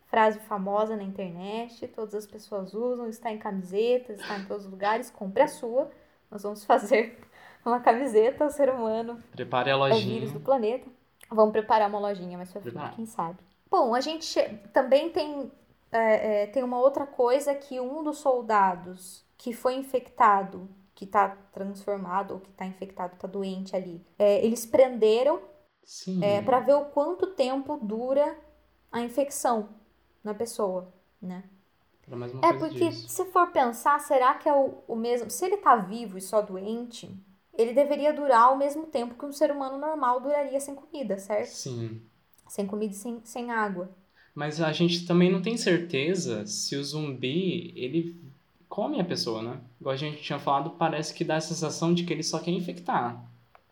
Frase 0.08 0.40
famosa 0.40 0.96
na 0.96 1.04
internet, 1.04 1.86
todas 1.90 2.16
as 2.16 2.26
pessoas 2.26 2.74
usam, 2.74 3.10
está 3.10 3.30
em 3.32 3.38
camisetas, 3.38 4.22
está 4.22 4.38
em 4.40 4.46
todos 4.46 4.66
os 4.66 4.72
lugares, 4.72 5.10
compre 5.10 5.44
a 5.44 5.48
sua. 5.50 5.92
Nós 6.32 6.44
vamos 6.44 6.64
fazer 6.64 7.20
uma 7.66 7.82
camiseta, 7.82 8.46
o 8.46 8.50
ser 8.50 8.70
humano 8.70 9.22
Prepare 9.32 9.70
a 9.70 9.74
é 9.74 9.76
lojinha. 9.76 10.20
vírus 10.20 10.32
do 10.32 10.40
planeta. 10.40 10.88
Vamos 11.30 11.52
preparar 11.52 11.90
uma 11.90 12.00
lojinha 12.00 12.38
mais 12.38 12.50
pra 12.50 12.62
frente, 12.62 12.96
quem 12.96 13.06
sabe. 13.06 13.40
Bom, 13.70 13.94
a 13.94 14.00
gente 14.00 14.42
também 14.72 15.10
tem, 15.10 15.52
é, 15.92 16.44
é, 16.44 16.48
tem 16.48 16.64
uma 16.64 16.80
outra 16.80 17.06
coisa 17.06 17.54
que 17.54 17.78
um 17.82 18.02
dos 18.02 18.20
soldados 18.20 19.26
que 19.38 19.52
foi 19.52 19.76
infectado, 19.76 20.70
que 20.96 21.06
tá 21.06 21.36
transformado 21.52 22.36
ou 22.36 22.40
que 22.40 22.50
tá 22.52 22.66
infectado, 22.66 23.18
tá 23.18 23.28
doente 23.28 23.76
ali, 23.76 24.06
é, 24.18 24.44
eles 24.44 24.66
prenderam 24.66 25.42
é, 26.22 26.42
para 26.42 26.62
ver 26.62 26.76
o 26.76 26.86
quanto 26.86 27.28
tempo 27.28 27.78
dura 27.82 28.38
a 28.90 29.02
infecção 29.02 29.68
na 30.24 30.34
pessoa, 30.34 30.94
né? 31.22 31.44
É 32.42 32.54
porque 32.54 32.90
disso. 32.90 33.10
se 33.10 33.26
for 33.26 33.52
pensar, 33.52 34.00
será 34.00 34.34
que 34.36 34.48
é 34.48 34.54
o, 34.54 34.76
o 34.88 34.96
mesmo? 34.96 35.30
Se 35.30 35.46
ele 35.46 35.58
tá 35.58 35.76
vivo 35.76 36.18
e 36.18 36.22
só 36.22 36.42
doente, 36.42 37.14
ele 37.54 37.74
deveria 37.74 38.14
durar 38.14 38.54
o 38.54 38.58
mesmo 38.58 38.86
tempo 38.86 39.16
que 39.16 39.26
um 39.26 39.34
ser 39.34 39.52
humano 39.52 39.78
normal 39.78 40.22
duraria 40.22 40.60
sem 40.60 40.74
comida, 40.74 41.18
certo? 41.18 41.50
Sim. 41.50 42.02
Sem 42.48 42.66
comida 42.66 42.94
e 42.94 42.96
sem, 42.96 43.20
sem 43.26 43.52
água. 43.52 43.90
Mas 44.34 44.62
a 44.62 44.72
gente 44.72 45.06
também 45.06 45.30
não 45.30 45.42
tem 45.42 45.58
certeza 45.58 46.46
se 46.46 46.78
o 46.78 46.84
zumbi, 46.84 47.74
ele 47.76 48.16
come 48.70 49.02
a 49.02 49.06
pessoa, 49.06 49.42
né? 49.42 49.60
Igual 49.82 49.94
a 49.94 49.98
gente 49.98 50.22
tinha 50.22 50.40
falado, 50.40 50.70
parece 50.72 51.14
que 51.14 51.26
dá 51.26 51.38
a 51.38 51.42
sensação 51.42 51.94
de 51.94 52.06
que 52.06 52.14
ele 52.14 52.24
só 52.24 52.40
quer 52.40 52.52
infectar. 52.52 53.22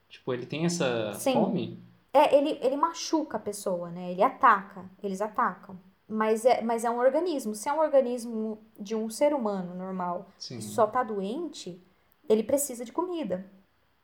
Tipo, 0.10 0.34
ele 0.34 0.46
tem 0.46 0.66
essa 0.66 1.14
Sim. 1.14 1.34
fome. 1.34 1.80
É, 2.12 2.36
ele, 2.36 2.58
ele 2.62 2.76
machuca 2.76 3.38
a 3.38 3.40
pessoa, 3.40 3.90
né? 3.92 4.12
Ele 4.12 4.24
ataca, 4.24 4.90
eles 5.04 5.22
atacam. 5.22 5.78
Mas 6.08 6.46
é, 6.46 6.62
mas 6.62 6.86
é 6.86 6.90
um 6.90 7.00
organismo. 7.00 7.56
Se 7.56 7.68
é 7.68 7.74
um 7.74 7.80
organismo 7.80 8.60
de 8.80 8.96
um 8.96 9.10
ser 9.10 9.34
humano 9.34 9.74
normal 9.74 10.30
Sim. 10.38 10.58
e 10.58 10.62
só 10.62 10.86
tá 10.86 11.04
doente, 11.04 11.82
ele 12.30 12.44
precisa 12.44 12.86
de 12.86 12.92
comida. 12.92 13.46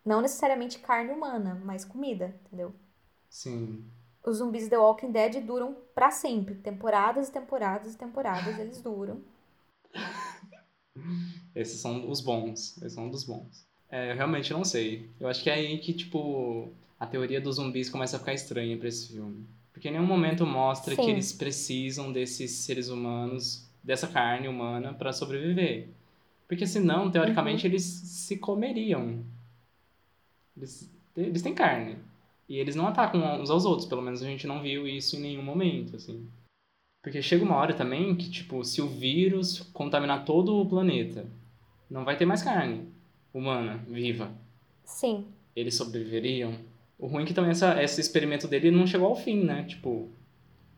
Não 0.03 0.19
necessariamente 0.19 0.79
carne 0.79 1.11
humana, 1.11 1.61
mas 1.63 1.85
comida, 1.85 2.35
entendeu? 2.45 2.73
Sim. 3.29 3.85
Os 4.25 4.37
zumbis 4.37 4.67
The 4.67 4.77
Walking 4.77 5.11
Dead 5.11 5.43
duram 5.43 5.75
pra 5.93 6.11
sempre. 6.11 6.55
Temporadas 6.55 7.29
e 7.29 7.31
temporadas 7.31 7.93
e 7.93 7.97
temporadas 7.97 8.59
eles 8.59 8.81
duram. 8.81 9.21
Esses 11.55 11.79
são 11.79 12.09
os 12.09 12.21
bons. 12.21 12.77
Esses 12.77 12.93
são 12.93 13.09
dos 13.09 13.23
bons. 13.23 13.65
É, 13.89 14.11
eu 14.11 14.15
realmente 14.15 14.53
não 14.53 14.63
sei. 14.63 15.09
Eu 15.19 15.27
acho 15.27 15.43
que 15.43 15.49
é 15.49 15.53
aí 15.53 15.77
que, 15.79 15.93
tipo, 15.93 16.71
a 16.99 17.05
teoria 17.05 17.41
dos 17.41 17.57
zumbis 17.57 17.89
começa 17.89 18.15
a 18.15 18.19
ficar 18.19 18.33
estranha 18.33 18.77
pra 18.77 18.87
esse 18.87 19.09
filme. 19.09 19.47
Porque 19.73 19.87
em 19.87 19.91
nenhum 19.91 20.05
momento 20.05 20.45
mostra 20.45 20.95
Sim. 20.95 21.01
que 21.03 21.09
eles 21.11 21.31
precisam 21.31 22.11
desses 22.11 22.51
seres 22.51 22.89
humanos, 22.89 23.69
dessa 23.83 24.07
carne 24.07 24.47
humana, 24.47 24.93
pra 24.93 25.13
sobreviver. 25.13 25.89
Porque 26.47 26.67
senão, 26.67 27.09
teoricamente, 27.09 27.65
Uhum. 27.65 27.71
eles 27.71 27.83
se 27.83 28.37
comeriam. 28.37 29.23
Eles, 30.57 30.93
eles 31.15 31.41
têm 31.41 31.53
carne. 31.55 31.97
E 32.49 32.57
eles 32.57 32.75
não 32.75 32.87
atacam 32.87 33.41
uns 33.41 33.49
aos 33.49 33.63
outros. 33.65 33.87
Pelo 33.87 34.01
menos 34.01 34.21
a 34.21 34.25
gente 34.25 34.45
não 34.45 34.61
viu 34.61 34.87
isso 34.87 35.15
em 35.15 35.21
nenhum 35.21 35.41
momento, 35.43 35.95
assim. 35.95 36.27
Porque 37.01 37.21
chega 37.21 37.43
uma 37.43 37.55
hora 37.55 37.73
também 37.73 38.15
que, 38.15 38.29
tipo, 38.29 38.63
se 38.63 38.81
o 38.81 38.87
vírus 38.87 39.61
contaminar 39.73 40.25
todo 40.25 40.55
o 40.57 40.65
planeta, 40.67 41.25
não 41.89 42.03
vai 42.03 42.17
ter 42.17 42.25
mais 42.25 42.43
carne 42.43 42.87
humana 43.33 43.77
viva. 43.87 44.31
Sim. 44.83 45.25
Eles 45.55 45.75
sobreviveriam? 45.75 46.53
O 47.01 47.07
ruim 47.07 47.23
é 47.23 47.25
que 47.25 47.33
também 47.33 47.49
essa, 47.51 47.81
esse 47.83 47.99
experimento 47.99 48.47
dele 48.47 48.69
não 48.71 48.85
chegou 48.85 49.07
ao 49.07 49.15
fim, 49.15 49.43
né? 49.43 49.63
Tipo, 49.63 50.07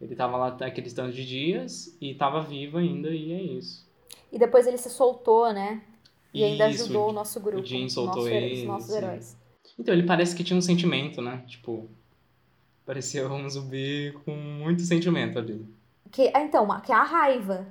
ele 0.02 0.16
tava 0.16 0.38
lá 0.38 0.48
aqueles 0.62 0.94
tantos 0.94 1.16
de 1.16 1.26
dias 1.28 1.96
e 2.00 2.16
tava 2.16 2.42
vivo 2.42 2.78
ainda 2.78 3.10
e 3.10 3.34
é 3.34 3.42
isso. 3.42 3.86
E 4.32 4.40
depois 4.40 4.66
ele 4.66 4.78
se 4.78 4.90
soltou, 4.90 5.52
né? 5.54 5.82
E 6.34 6.44
ainda 6.44 6.70
Isso, 6.70 6.86
ajudou 6.86 7.08
o- 7.08 7.10
o 7.10 7.14
nosso 7.14 7.40
grupo. 7.42 7.64
Jim 7.66 7.88
soltou 7.90 8.24
nosso 8.24 8.30
ele, 8.30 8.62
Os 8.62 8.68
nossos 8.68 8.90
sim. 8.90 8.98
heróis. 8.98 9.38
Então, 9.78 9.94
ele 9.94 10.04
parece 10.04 10.36
que 10.36 10.44
tinha 10.46 10.58
um 10.58 10.62
sentimento, 10.62 11.22
né? 11.22 11.44
Tipo, 11.46 11.90
parecia 12.86 13.28
um 13.28 13.48
zumbi 13.50 14.14
com 14.26 14.32
muito 14.36 14.82
sentimento 14.84 15.38
ali. 15.38 15.64
Que, 16.12 16.32
ah, 16.34 16.42
então, 16.42 16.68
que 16.82 16.92
é 16.92 16.96
a 16.96 17.04
raiva. 17.04 17.68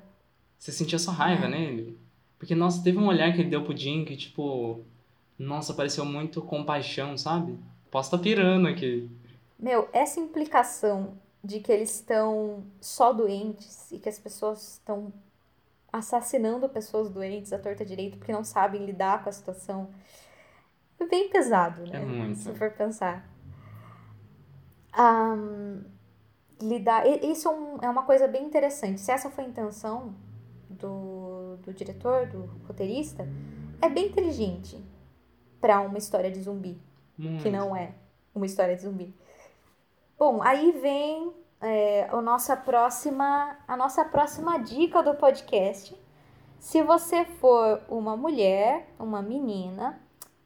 Você 0.59 0.71
sentia 0.73 0.99
só 0.99 1.11
raiva 1.11 1.47
É. 1.47 1.49
nele? 1.49 1.99
Porque, 2.39 2.55
nossa, 2.55 2.83
teve 2.85 2.99
um 2.99 3.07
olhar 3.07 3.33
que 3.33 3.41
ele 3.41 3.51
deu 3.51 3.63
pro 3.65 3.77
Jim 3.77 4.05
que, 4.05 4.17
tipo, 4.17 4.85
nossa, 5.39 5.75
pareceu 5.75 6.05
muito 6.05 6.43
compaixão, 6.43 7.17
sabe? 7.17 7.57
Posso 7.93 8.09
estar 8.09 8.19
pirando 8.19 8.67
aqui. 8.67 9.09
Meu, 9.59 9.89
essa 9.93 10.19
implicação 10.19 11.17
de 11.45 11.61
que 11.61 11.71
eles 11.71 11.95
estão 11.97 12.65
só 12.81 13.13
doentes 13.13 13.93
e 13.93 13.99
que 13.99 14.09
as 14.09 14.19
pessoas 14.19 14.73
estão 14.75 15.13
assassinando 15.93 16.69
pessoas 16.69 17.09
doentes 17.11 17.53
à 17.53 17.59
torta 17.59 17.85
direito 17.85 18.17
porque 18.19 18.33
não 18.33 18.43
sabem 18.43 18.85
lidar 18.87 19.23
com 19.23 19.29
a 19.29 19.33
situação 19.33 19.91
é 20.99 21.05
bem 21.07 21.29
pesado, 21.29 21.83
né? 21.87 22.01
É 22.01 22.05
muito. 22.05 22.39
Se 22.39 22.53
for 22.55 22.71
pensar. 22.71 23.29
Ahn, 24.93 25.83
lidar. 26.61 27.07
e- 27.07 27.31
Isso 27.33 27.49
é, 27.49 27.51
um- 27.53 27.79
é 27.83 27.91
uma 27.91 28.05
coisa 28.05 28.27
bem 28.29 28.45
interessante. 28.45 29.01
Se 29.01 29.11
essa 29.11 29.31
foi 29.31 29.45
a 29.45 29.49
intenção 29.49 30.15
do, 30.71 31.57
do, 31.57 31.57
do 31.65 31.73
diretor, 31.75 32.27
do 32.27 32.45
roteirista, 32.67 33.27
é 33.81 33.89
bem 33.89 34.07
inteligente 34.09 34.79
para 35.61 35.81
uma 35.81 35.99
história 35.99 36.31
de 36.31 36.41
zumbi, 36.41 36.79
Muito. 37.19 37.43
que 37.43 37.51
não 37.51 37.75
é 37.77 37.93
uma 38.35 38.47
história 38.47 38.75
de 38.75 38.83
zumbi. 38.83 39.15
Bom, 40.19 40.43
aí 40.43 40.73
vem 40.73 41.33
é, 41.61 42.09
a 42.11 42.21
nossa 42.21 42.57
próxima, 42.57 43.57
a 43.67 43.77
nossa 43.77 44.05
próxima 44.05 44.59
dica 44.59 45.03
do 45.03 45.15
podcast. 45.15 45.97
Se 46.59 46.83
você 46.83 47.25
for 47.25 47.83
uma 47.89 48.17
mulher, 48.17 48.89
uma 48.99 49.21
menina, 49.21 50.01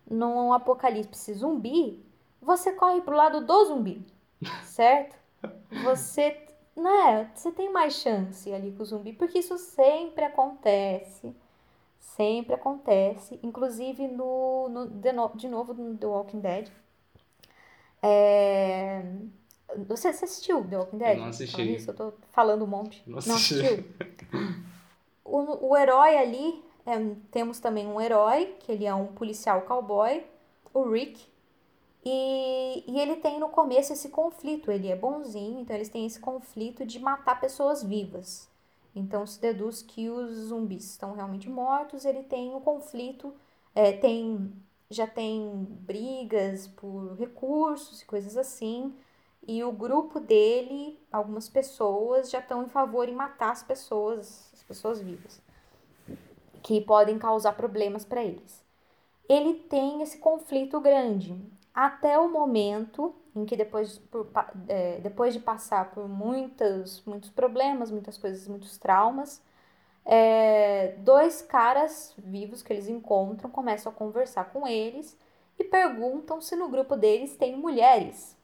num 0.08 0.52
apocalipse 0.52 1.34
zumbi, 1.34 2.04
você 2.40 2.72
corre 2.72 3.00
pro 3.00 3.16
lado 3.16 3.44
do 3.44 3.64
zumbi, 3.66 4.06
certo? 4.64 5.16
Você, 5.84 6.40
né, 6.74 7.30
você 7.34 7.52
tem 7.52 7.70
mais 7.70 7.94
chance 7.94 8.52
ali 8.52 8.72
com 8.72 8.82
o 8.82 8.86
zumbi, 8.86 9.12
porque 9.12 9.38
isso 9.38 9.58
sempre 9.58 10.24
acontece. 10.24 11.34
Sempre 12.16 12.54
acontece, 12.54 13.38
inclusive 13.42 14.08
no, 14.08 14.70
no 14.70 14.88
de, 14.88 15.12
no, 15.12 15.28
de 15.36 15.48
novo 15.48 15.74
no 15.74 15.98
The 15.98 16.06
Walking 16.06 16.40
Dead. 16.40 16.68
É... 18.02 19.02
Você, 19.86 20.12
você 20.12 20.24
assistiu 20.24 20.64
The 20.66 20.78
Walking 20.78 20.96
Dead? 20.96 21.16
Eu 21.16 21.20
não 21.20 21.28
assisti. 21.28 21.52
Falando 21.52 21.70
isso, 21.76 21.90
eu 21.90 21.94
tô 21.94 22.12
falando 22.30 22.64
um 22.64 22.66
monte. 22.66 23.02
Não 23.06 23.18
assisti. 23.18 23.54
assistiu? 23.54 23.84
O, 25.22 25.70
o 25.70 25.76
herói 25.76 26.16
ali, 26.16 26.64
é, 26.86 26.92
temos 27.30 27.58
também 27.58 27.86
um 27.86 28.00
herói, 28.00 28.54
que 28.60 28.72
ele 28.72 28.86
é 28.86 28.94
um 28.94 29.08
policial 29.08 29.62
cowboy, 29.62 30.24
o 30.72 30.88
Rick. 30.88 31.22
E, 32.04 32.84
e 32.86 33.00
ele 33.00 33.16
tem 33.16 33.40
no 33.40 33.48
começo 33.48 33.92
esse 33.92 34.08
conflito, 34.08 34.70
ele 34.70 34.88
é 34.88 34.96
bonzinho, 34.96 35.60
então 35.60 35.74
eles 35.74 35.88
têm 35.88 36.06
esse 36.06 36.20
conflito 36.20 36.86
de 36.86 36.98
matar 37.00 37.40
pessoas 37.40 37.82
vivas. 37.82 38.48
Então 38.96 39.26
se 39.26 39.38
deduz 39.38 39.82
que 39.82 40.08
os 40.08 40.34
zumbis 40.48 40.90
estão 40.90 41.12
realmente 41.12 41.50
mortos, 41.50 42.06
ele 42.06 42.22
tem 42.22 42.54
o 42.54 42.60
conflito, 42.62 43.34
é, 43.74 43.92
tem 43.92 44.50
já 44.88 45.06
tem 45.06 45.66
brigas 45.80 46.68
por 46.68 47.14
recursos 47.16 48.00
e 48.00 48.06
coisas 48.06 48.36
assim. 48.36 48.94
E 49.46 49.62
o 49.62 49.70
grupo 49.70 50.18
dele, 50.18 50.98
algumas 51.12 51.48
pessoas, 51.48 52.30
já 52.30 52.38
estão 52.38 52.64
em 52.64 52.68
favor 52.68 53.08
em 53.08 53.14
matar 53.14 53.50
as 53.50 53.62
pessoas, 53.62 54.50
as 54.52 54.62
pessoas 54.62 55.00
vivas, 55.00 55.40
que 56.62 56.80
podem 56.80 57.18
causar 57.18 57.52
problemas 57.52 58.04
para 58.04 58.24
eles. 58.24 58.64
Ele 59.28 59.54
tem 59.54 60.02
esse 60.02 60.18
conflito 60.18 60.80
grande, 60.80 61.40
até 61.76 62.18
o 62.18 62.26
momento 62.26 63.14
em 63.34 63.44
que 63.44 63.54
depois, 63.54 63.98
por, 63.98 64.26
é, 64.66 64.98
depois 65.00 65.34
de 65.34 65.40
passar 65.40 65.90
por 65.90 66.08
muitos, 66.08 67.02
muitos 67.04 67.28
problemas, 67.28 67.90
muitas 67.90 68.16
coisas, 68.16 68.48
muitos 68.48 68.78
traumas, 68.78 69.42
é, 70.02 70.96
dois 71.00 71.42
caras 71.42 72.14
vivos 72.16 72.62
que 72.62 72.72
eles 72.72 72.88
encontram 72.88 73.50
começam 73.50 73.92
a 73.92 73.94
conversar 73.94 74.44
com 74.46 74.66
eles 74.66 75.18
e 75.58 75.64
perguntam 75.64 76.40
se 76.40 76.56
no 76.56 76.70
grupo 76.70 76.96
deles 76.96 77.36
tem 77.36 77.54
mulheres. 77.54 78.34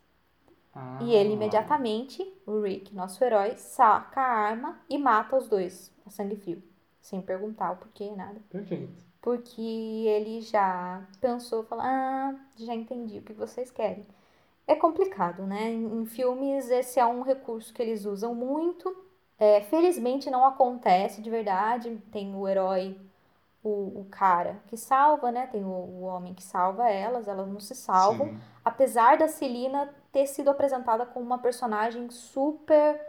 Ah. 0.74 0.98
E 1.00 1.14
ele 1.14 1.32
imediatamente, 1.32 2.22
o 2.46 2.60
Rick, 2.60 2.94
nosso 2.94 3.24
herói, 3.24 3.56
saca 3.56 4.20
a 4.20 4.24
arma 4.24 4.78
e 4.90 4.98
mata 4.98 5.36
os 5.36 5.48
dois 5.48 5.90
a 6.04 6.10
sangue 6.10 6.36
frio, 6.36 6.62
sem 7.00 7.22
perguntar 7.22 7.72
o 7.72 7.76
porquê, 7.76 8.10
nada. 8.10 8.40
Perfeito. 8.50 9.11
Porque 9.22 9.62
ele 9.62 10.40
já 10.40 11.00
pensou, 11.20 11.62
falou, 11.62 11.84
ah, 11.86 12.34
já 12.56 12.74
entendi 12.74 13.18
o 13.18 13.22
que 13.22 13.32
vocês 13.32 13.70
querem. 13.70 14.04
É 14.66 14.74
complicado, 14.74 15.46
né? 15.46 15.70
Em 15.70 16.04
filmes 16.04 16.68
esse 16.70 17.00
é 17.00 17.06
um 17.06 17.22
recurso 17.22 17.72
que 17.72 17.80
eles 17.80 18.04
usam 18.04 18.34
muito. 18.34 18.94
É, 19.38 19.60
felizmente 19.60 20.30
não 20.30 20.44
acontece 20.44 21.22
de 21.22 21.30
verdade. 21.30 21.96
Tem 22.10 22.34
o 22.34 22.48
herói, 22.48 22.98
o, 23.62 24.00
o 24.00 24.06
cara 24.10 24.60
que 24.66 24.76
salva, 24.76 25.30
né? 25.30 25.46
Tem 25.46 25.64
o, 25.64 25.68
o 25.68 26.02
homem 26.02 26.34
que 26.34 26.42
salva 26.42 26.88
elas, 26.90 27.28
elas 27.28 27.48
não 27.48 27.60
se 27.60 27.74
salvam. 27.74 28.28
Sim. 28.28 28.40
Apesar 28.64 29.16
da 29.16 29.28
Celina 29.28 29.88
ter 30.12 30.26
sido 30.26 30.50
apresentada 30.50 31.06
como 31.06 31.24
uma 31.24 31.38
personagem 31.38 32.10
super. 32.10 33.00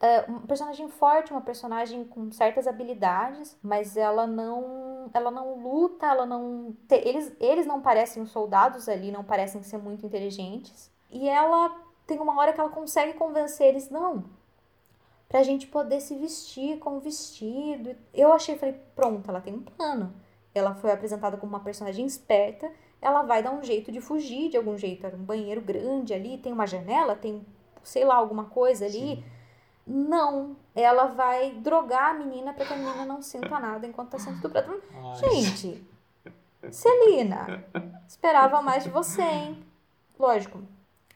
É, 0.00 0.22
uma 0.22 0.40
personagem 0.40 0.88
forte, 0.88 1.30
uma 1.30 1.40
personagem 1.40 2.04
com 2.04 2.32
certas 2.32 2.66
habilidades, 2.66 3.56
mas 3.62 3.96
ela 3.96 4.26
não, 4.26 4.81
ela 5.14 5.30
não 5.30 5.60
luta, 5.62 6.06
ela 6.06 6.26
não, 6.26 6.74
eles, 6.90 7.32
eles 7.40 7.66
não 7.66 7.80
parecem 7.80 8.22
os 8.22 8.30
soldados 8.30 8.88
ali, 8.88 9.10
não 9.10 9.24
parecem 9.24 9.62
ser 9.62 9.78
muito 9.78 10.06
inteligentes. 10.06 10.90
E 11.10 11.28
ela 11.28 11.70
tem 12.06 12.18
uma 12.18 12.38
hora 12.38 12.52
que 12.52 12.60
ela 12.60 12.70
consegue 12.70 13.14
convencer 13.14 13.68
eles, 13.68 13.90
não, 13.90 14.24
pra 15.28 15.42
gente 15.42 15.66
poder 15.66 16.00
se 16.00 16.16
vestir 16.16 16.78
com 16.78 16.96
o 16.96 17.00
vestido. 17.00 17.96
Eu 18.12 18.32
achei, 18.32 18.56
falei, 18.56 18.80
pronto, 18.94 19.28
ela 19.30 19.40
tem 19.40 19.54
um 19.54 19.62
plano. 19.62 20.14
Ela 20.54 20.74
foi 20.74 20.92
apresentada 20.92 21.36
como 21.36 21.52
uma 21.52 21.64
personagem 21.64 22.04
esperta, 22.04 22.70
ela 23.00 23.22
vai 23.22 23.42
dar 23.42 23.52
um 23.52 23.62
jeito 23.62 23.90
de 23.90 24.00
fugir 24.00 24.50
de 24.50 24.56
algum 24.56 24.76
jeito. 24.76 25.06
Era 25.06 25.16
um 25.16 25.24
banheiro 25.24 25.60
grande 25.60 26.12
ali, 26.14 26.38
tem 26.38 26.52
uma 26.52 26.66
janela, 26.66 27.16
tem, 27.16 27.44
sei 27.82 28.04
lá, 28.04 28.14
alguma 28.14 28.44
coisa 28.44 28.84
ali. 28.84 29.16
Sim. 29.16 29.24
Não, 29.86 30.56
ela 30.74 31.06
vai 31.06 31.52
drogar 31.52 32.10
a 32.10 32.14
menina 32.14 32.52
para 32.52 32.64
que 32.64 32.72
a 32.72 32.76
menina 32.76 33.04
não 33.04 33.20
sinta 33.20 33.58
nada 33.58 33.86
enquanto 33.86 34.10
tá 34.10 34.18
sendo 34.18 34.36
estuprada. 34.36 34.72
Gente, 35.16 35.84
Celina, 36.70 37.64
esperava 38.06 38.62
mais 38.62 38.84
de 38.84 38.90
você, 38.90 39.22
hein? 39.22 39.66
Lógico, 40.18 40.62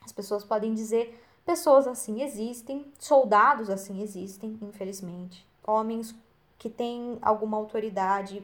as 0.03 0.11
pessoas 0.11 0.43
podem 0.43 0.73
dizer, 0.73 1.23
pessoas 1.45 1.87
assim 1.87 2.21
existem, 2.21 2.91
soldados 2.99 3.69
assim 3.69 4.01
existem, 4.01 4.59
infelizmente. 4.61 5.47
Homens 5.65 6.13
que 6.57 6.69
têm 6.69 7.17
alguma 7.21 7.55
autoridade, 7.55 8.43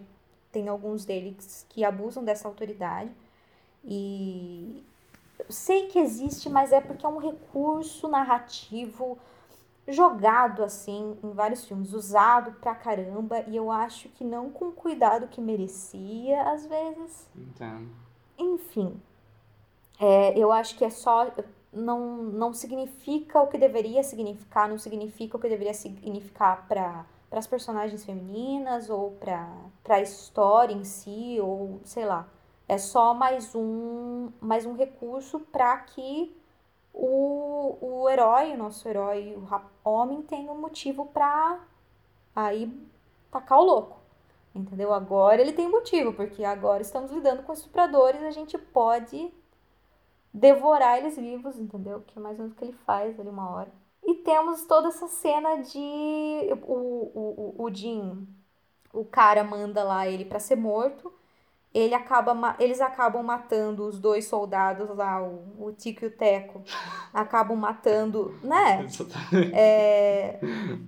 tem 0.51 0.69
alguns 0.69 1.03
deles 1.03 1.65
que 1.67 1.83
abusam 1.83 2.23
dessa 2.23 2.47
autoridade. 2.47 3.11
E 3.83 4.85
eu 5.37 5.45
sei 5.49 5.87
que 5.87 5.99
existe, 5.99 6.49
mas 6.49 6.71
é 6.71 6.79
porque 6.79 7.05
é 7.05 7.09
um 7.09 7.17
recurso 7.17 8.07
narrativo 8.07 9.17
jogado 9.87 10.63
assim 10.63 11.17
em 11.23 11.31
vários 11.31 11.65
filmes, 11.65 11.93
usado 11.93 12.53
pra 12.53 12.73
caramba, 12.73 13.43
e 13.47 13.55
eu 13.55 13.71
acho 13.71 14.09
que 14.09 14.23
não 14.23 14.49
com 14.49 14.69
o 14.69 14.71
cuidado 14.71 15.27
que 15.27 15.41
merecia, 15.41 16.41
às 16.49 16.65
vezes. 16.65 17.29
Entendo. 17.35 17.89
Enfim, 18.37 18.99
é, 19.99 20.37
eu 20.37 20.51
acho 20.51 20.77
que 20.77 20.85
é 20.85 20.89
só. 20.89 21.31
Não, 21.71 22.17
não 22.17 22.53
significa 22.53 23.41
o 23.41 23.47
que 23.47 23.57
deveria 23.57 24.03
significar, 24.03 24.69
não 24.69 24.77
significa 24.77 25.37
o 25.37 25.39
que 25.39 25.49
deveria 25.49 25.73
significar 25.73 26.67
para 26.67 27.05
as 27.31 27.47
personagens 27.47 28.05
femininas 28.05 28.91
ou 28.91 29.11
para 29.11 29.49
a 29.89 30.01
história 30.01 30.73
em 30.73 30.83
si, 30.83 31.39
ou 31.41 31.81
sei 31.83 32.05
lá. 32.05 32.27
É 32.67 32.77
só 32.77 33.13
mais 33.13 33.55
um, 33.55 34.31
mais 34.39 34.65
um 34.65 34.75
recurso 34.75 35.39
para 35.39 35.77
que 35.79 36.35
o, 36.93 37.77
o 37.81 38.09
herói, 38.09 38.53
o 38.53 38.57
nosso 38.57 38.87
herói, 38.87 39.35
o 39.35 39.89
homem, 39.89 40.21
tenha 40.21 40.51
um 40.51 40.59
motivo 40.59 41.05
para 41.07 41.59
aí 42.35 42.71
tacar 43.31 43.59
o 43.59 43.63
louco. 43.63 43.99
Entendeu? 44.55 44.93
Agora 44.93 45.41
ele 45.41 45.53
tem 45.53 45.67
motivo, 45.67 46.13
porque 46.13 46.43
agora 46.43 46.83
estamos 46.83 47.11
lidando 47.11 47.41
com 47.41 47.53
estupradores, 47.53 48.21
a 48.21 48.29
gente 48.29 48.57
pode 48.57 49.33
devorar 50.31 50.99
eles 50.99 51.15
vivos, 51.15 51.57
entendeu? 51.57 52.01
Que 52.01 52.19
é 52.19 52.21
mais 52.21 52.37
ou 52.37 52.43
menos 52.43 52.53
o 52.53 52.59
que 52.59 52.65
ele 52.65 52.77
faz 52.85 53.19
ali 53.19 53.29
uma 53.29 53.49
hora. 53.49 53.71
E 54.03 54.15
temos 54.15 54.65
toda 54.65 54.89
essa 54.89 55.07
cena 55.07 55.55
de 55.57 55.79
o, 56.61 57.13
o, 57.15 57.55
o, 57.57 57.63
o 57.63 57.73
Jim, 57.73 58.27
o 58.93 59.03
cara 59.03 59.43
manda 59.43 59.83
lá 59.83 60.07
ele 60.07 60.25
para 60.25 60.39
ser 60.39 60.55
morto. 60.55 61.11
Ele 61.73 61.95
acaba, 61.95 62.55
eles 62.59 62.79
acabam 62.79 63.23
matando 63.23 63.87
os 63.87 63.99
dois 63.99 64.25
soldados 64.25 64.95
lá, 64.95 65.23
o, 65.23 65.67
o 65.67 65.71
Tico 65.73 66.05
e 66.05 66.07
o 66.07 66.11
Teco. 66.11 66.61
Acabam 67.11 67.57
matando, 67.57 68.37
né? 68.43 68.85
É, 69.51 70.39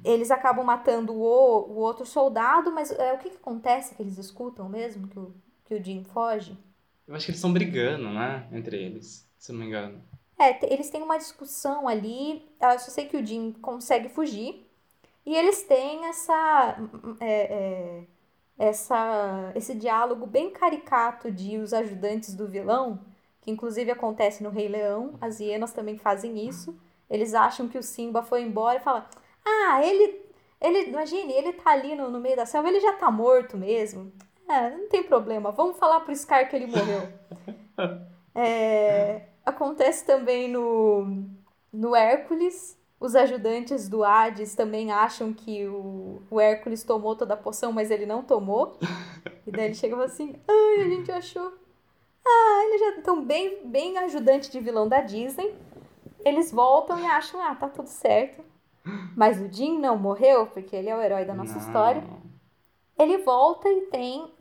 eles 0.04 0.30
acabam 0.30 0.64
matando 0.64 1.14
o, 1.14 1.72
o 1.72 1.76
outro 1.78 2.06
soldado, 2.06 2.72
mas 2.72 2.92
é, 2.92 3.14
o 3.14 3.18
que, 3.18 3.32
que 3.32 3.38
acontece 3.38 3.96
que 3.96 4.04
eles 4.04 4.18
escutam 4.18 4.70
mesmo? 4.70 5.08
Que 5.08 5.18
o, 5.18 5.34
que 5.66 5.76
o 5.76 5.84
Jim 5.84 6.04
foge? 6.04 6.58
Eu 7.08 7.16
acho 7.16 7.26
que 7.26 7.32
eles 7.32 7.40
estão 7.40 7.54
brigando, 7.54 8.10
né? 8.10 8.48
Entre 8.52 8.78
eles, 8.78 9.28
se 9.38 9.52
não 9.52 9.60
me 9.60 9.66
engano. 9.66 10.04
É, 10.38 10.74
eles 10.74 10.90
têm 10.90 11.02
uma 11.02 11.18
discussão 11.18 11.88
ali. 11.88 12.48
Eu 12.62 12.80
só 12.80 12.92
sei 12.92 13.08
que 13.08 13.18
o 13.18 13.26
Jim 13.26 13.54
consegue 13.54 14.10
fugir. 14.10 14.70
E 15.26 15.36
eles 15.36 15.64
têm 15.64 16.06
essa. 16.06 16.78
é, 17.20 17.42
é, 17.42 18.04
essa 18.58 19.52
esse 19.56 19.76
diálogo 19.76 20.26
bem 20.26 20.52
caricato 20.52 21.32
de 21.32 21.58
os 21.58 21.74
ajudantes 21.74 22.34
do 22.36 22.48
vilão, 22.48 23.00
que 23.42 23.52
inclusive 23.52 23.92
acontece 23.92 24.44
no 24.44 24.50
Rei 24.50 24.68
Leão. 24.68 25.16
As 25.22 25.40
hienas 25.40 25.74
também 25.74 25.98
fazem 25.98 26.48
isso. 26.48 26.78
Eles 27.10 27.34
acham 27.34 27.68
que 27.68 27.78
o 27.78 27.84
Simba 27.84 28.24
foi 28.24 28.42
embora 28.42 28.80
e 28.80 28.84
falam: 28.84 29.04
Ah, 29.46 29.82
ele. 29.84 30.22
ele 30.62 30.90
imagine, 30.90 31.34
ele 31.34 31.54
tá 31.54 31.72
ali 31.72 31.96
no, 31.96 32.10
no 32.10 32.20
meio 32.20 32.36
da 32.36 32.46
selva, 32.46 32.70
ele 32.70 32.80
já 32.80 32.94
tá 32.94 33.12
morto 33.12 33.58
mesmo. 33.58 34.12
É, 34.48 34.70
não 34.72 34.88
tem 34.90 35.04
problema, 35.04 35.52
vamos 35.52 35.78
falar 35.78 36.02
pro 36.02 36.16
Scar 36.16 36.50
que 36.50 36.56
ele 36.56 36.68
morreu. 36.68 37.02
É, 38.38 39.30
acontece 39.46 40.06
também 40.06 40.50
no, 40.50 41.24
no 41.72 41.96
Hércules, 41.96 42.78
Os 43.00 43.16
ajudantes 43.16 43.90
do 43.90 44.04
Hades 44.04 44.56
também 44.56 44.92
acham 44.92 45.34
que 45.34 45.68
o, 45.68 46.22
o 46.30 46.40
Hércules 46.40 46.84
tomou 46.84 47.16
toda 47.16 47.34
a 47.34 47.38
poção, 47.38 47.72
mas 47.72 47.92
ele 47.92 48.06
não 48.06 48.24
tomou. 48.24 48.78
E 49.46 49.52
daí 49.52 49.66
ele 49.66 49.74
chega 49.76 49.94
e 49.94 49.98
fala 49.98 50.06
assim: 50.06 50.36
ai, 50.48 50.82
a 50.82 50.90
gente 50.90 51.12
achou. 51.12 51.54
Ah, 52.26 52.62
ele 52.66 52.78
já. 52.80 52.98
Então, 52.98 53.24
bem, 53.24 53.68
bem 53.68 53.98
ajudante 54.00 54.50
de 54.50 54.60
vilão 54.60 54.88
da 54.88 55.02
Disney. 55.02 55.54
Eles 56.24 56.52
voltam 56.52 57.00
e 57.00 57.06
acham: 57.06 57.40
ah, 57.42 57.54
tá 57.54 57.68
tudo 57.70 57.88
certo. 57.88 58.44
Mas 59.16 59.40
o 59.42 59.52
Jim 59.52 59.78
não 59.80 59.98
morreu, 59.98 60.48
porque 60.48 60.76
ele 60.76 60.90
é 60.90 60.96
o 60.96 61.02
herói 61.02 61.26
da 61.26 61.34
nossa 61.34 61.54
Não. 61.54 61.60
história. 61.62 62.04
Ele 62.98 63.18
volta 63.20 63.68
e 63.68 63.82
tem 63.88 64.32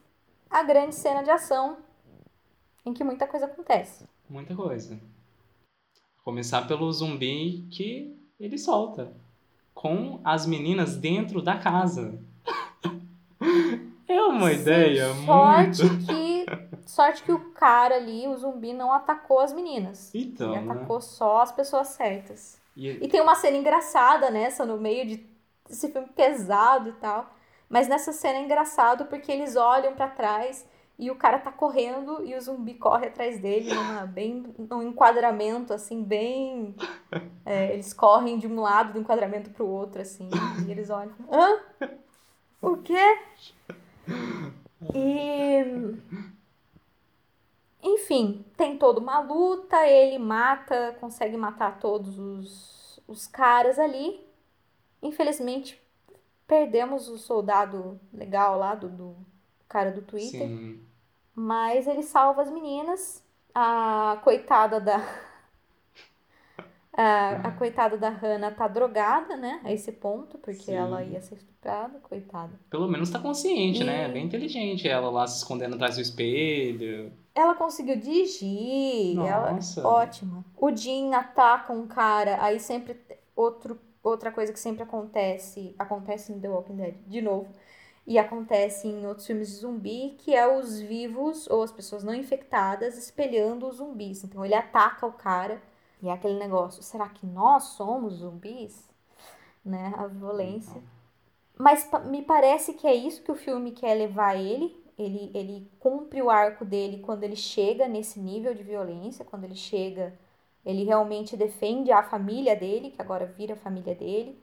a 0.49 0.63
grande 0.63 0.95
cena 0.95 1.23
de 1.23 1.31
ação 1.31 1.79
em 2.87 2.93
que 2.95 3.03
muita 3.03 3.27
coisa 3.27 3.47
acontece. 3.47 4.07
Muita 4.29 4.55
coisa. 4.55 5.01
Começar 6.23 6.67
pelo 6.69 6.91
zumbi 6.93 7.67
que 7.71 8.17
ele 8.39 8.59
solta. 8.59 9.13
Com 9.75 10.21
as 10.25 10.47
meninas 10.47 10.97
dentro 10.97 11.43
da 11.43 11.57
casa. 11.59 12.19
É 14.07 14.21
uma 14.23 14.53
ideia 14.53 15.07
sorte 15.25 15.83
muito. 15.83 16.07
que 16.07 16.47
sorte 16.87 17.23
que 17.23 17.33
o 17.33 17.51
cara 17.53 17.97
ali, 17.97 18.29
o 18.29 18.37
zumbi, 18.37 18.73
não 18.75 18.93
atacou 18.93 19.41
as 19.41 19.53
meninas. 19.53 20.15
Então, 20.15 20.55
ele 20.55 20.67
né? 20.67 20.73
atacou 20.75 21.01
só 21.01 21.41
as 21.41 21.51
pessoas 21.51 21.89
certas. 21.89 22.61
E- 22.77 22.91
E 23.03 23.09
tem 23.09 23.21
uma 23.23 23.35
cena 23.35 23.57
engraçada 23.57 24.31
nessa, 24.31 24.67
no 24.67 24.77
meio 24.79 25.07
de 25.07 25.27
esse 25.71 25.91
filme 25.91 26.07
pesado 26.15 26.91
e 26.91 26.93
tal. 26.93 27.31
Mas 27.69 27.89
nessa 27.89 28.13
cena 28.13 28.39
é 28.39 28.43
engraçado 28.45 29.07
porque 29.07 29.33
eles 29.33 29.57
olham 29.57 29.95
pra 29.95 30.07
trás 30.09 30.67
e 30.99 31.11
o 31.11 31.17
cara 31.17 31.39
tá 31.39 31.51
correndo 31.51 32.25
e 32.25 32.37
o 32.37 32.41
zumbi 32.41 32.75
corre 32.75 33.09
atrás 33.09 33.41
dele 33.41 33.75
numa, 33.75 34.07
bem, 34.07 34.55
num 34.59 34.83
enquadramento, 34.83 35.73
assim, 35.73 36.05
bem. 36.05 36.75
é, 37.45 37.73
eles 37.73 37.93
correm 37.93 38.39
de 38.39 38.47
um 38.47 38.61
lado 38.61 38.93
do 38.93 39.01
enquadramento 39.01 39.51
pro 39.51 39.67
outro, 39.67 40.01
assim. 40.01 40.29
E 40.67 40.71
eles 40.71 40.91
olham. 40.91 41.15
Hã? 41.31 41.89
O 42.63 42.77
quê? 42.77 43.19
E. 44.95 45.65
Enfim, 47.83 48.45
tem 48.57 48.79
toda 48.79 49.01
uma 49.01 49.19
luta, 49.21 49.87
ele 49.87 50.19
mata, 50.19 50.97
consegue 51.01 51.37
matar 51.37 51.81
todos 51.81 52.19
os, 52.19 53.01
os 53.07 53.27
caras 53.27 53.79
ali. 53.79 54.25
Infelizmente, 55.03 55.79
perdemos 56.47 57.09
o 57.09 57.19
soldado 57.19 58.01
legal 58.13 58.59
lá 58.59 58.75
do, 58.75 58.89
do 58.89 59.17
cara 59.75 59.91
do 59.91 60.03
Twitter. 60.03 60.49
Sim. 60.49 60.81
Mas 61.35 61.87
ele 61.89 62.03
salva 62.03 62.43
as 62.43 62.51
meninas. 62.51 63.23
A 63.55 64.21
coitada 64.25 64.81
da. 64.81 64.99
A, 66.97 67.49
a 67.49 67.51
coitada 67.51 67.97
da 67.99 68.09
Hannah 68.09 68.53
tá 68.53 68.69
drogada, 68.69 69.37
né? 69.37 69.61
A 69.65 69.73
esse 69.73 69.91
ponto, 69.91 70.39
porque 70.39 70.63
Sim. 70.63 70.75
ela 70.75 71.03
ia 71.03 71.21
ser 71.21 71.35
estuprada, 71.35 71.99
coitada. 71.99 72.53
Pelo 72.71 72.87
menos 72.87 73.11
tá 73.11 73.19
consciente, 73.19 73.83
né? 73.83 74.09
E- 74.09 74.13
Bem 74.13 74.27
inteligente 74.27 74.89
ela 74.89 75.11
lá 75.11 75.27
se 75.27 75.39
escondendo 75.39 75.75
atrás 75.75 75.97
do 75.97 76.01
espelho. 76.03 77.13
Ela 77.35 77.57
conseguiu 77.57 77.97
dirigir, 77.97 79.19
ela 79.19 79.53
Nossa. 79.55 79.85
ótima. 79.85 80.45
O 80.57 80.71
Jim 80.71 81.13
ataca 81.15 81.73
um 81.73 81.89
cara, 81.89 82.41
aí 82.41 82.61
sempre 82.61 82.97
outro, 83.35 83.77
outra 84.01 84.31
coisa 84.31 84.53
que 84.53 84.61
sempre 84.61 84.85
acontece, 84.85 85.75
acontece 85.77 86.33
em 86.33 86.39
The 86.39 86.49
Walking 86.49 86.77
Dead, 86.77 86.95
de 87.09 87.21
novo, 87.21 87.49
e 88.07 88.19
acontece 88.19 88.87
em 88.87 89.07
outros 89.07 89.27
filmes 89.27 89.49
de 89.49 89.55
zumbi, 89.57 90.15
que 90.19 90.35
é 90.35 90.47
os 90.47 90.79
vivos 90.79 91.49
ou 91.49 91.63
as 91.63 91.73
pessoas 91.73 92.05
não 92.05 92.15
infectadas 92.15 92.99
espelhando 92.99 93.67
os 93.67 93.77
zumbis. 93.77 94.23
Então 94.25 94.45
ele 94.45 94.55
ataca 94.55 95.07
o 95.07 95.13
cara 95.13 95.63
e 96.03 96.09
é 96.09 96.13
aquele 96.13 96.39
negócio, 96.39 96.83
será 96.83 97.09
que 97.09 97.27
nós 97.27 97.65
somos 97.65 98.15
zumbis? 98.17 98.91
Né? 99.65 99.95
A 99.97 100.07
violência. 100.07 100.83
Mas 101.59 101.89
me 102.05 102.21
parece 102.21 102.75
que 102.75 102.87
é 102.87 102.95
isso 102.95 103.23
que 103.23 103.33
o 103.33 103.37
filme 103.37 103.73
quer 103.73 103.95
levar 103.95 104.37
ele. 104.37 104.85
Ele, 104.99 105.31
ele 105.35 105.71
cumpre 105.81 106.21
o 106.21 106.31
arco 106.31 106.65
dele 106.65 106.99
quando 106.99 107.25
ele 107.25 107.37
chega 107.37 107.89
nesse 107.89 108.21
nível 108.21 108.55
de 108.55 108.63
violência, 108.63 109.25
quando 109.25 109.45
ele 109.45 109.57
chega, 109.57 110.17
ele 110.65 110.85
realmente 110.85 111.37
defende 111.37 111.91
a 111.91 112.03
família 112.03 112.55
dele, 112.55 112.91
que 112.91 113.01
agora 113.01 113.25
vira 113.27 113.55
a 113.55 113.57
família 113.57 113.95
dele, 113.95 114.39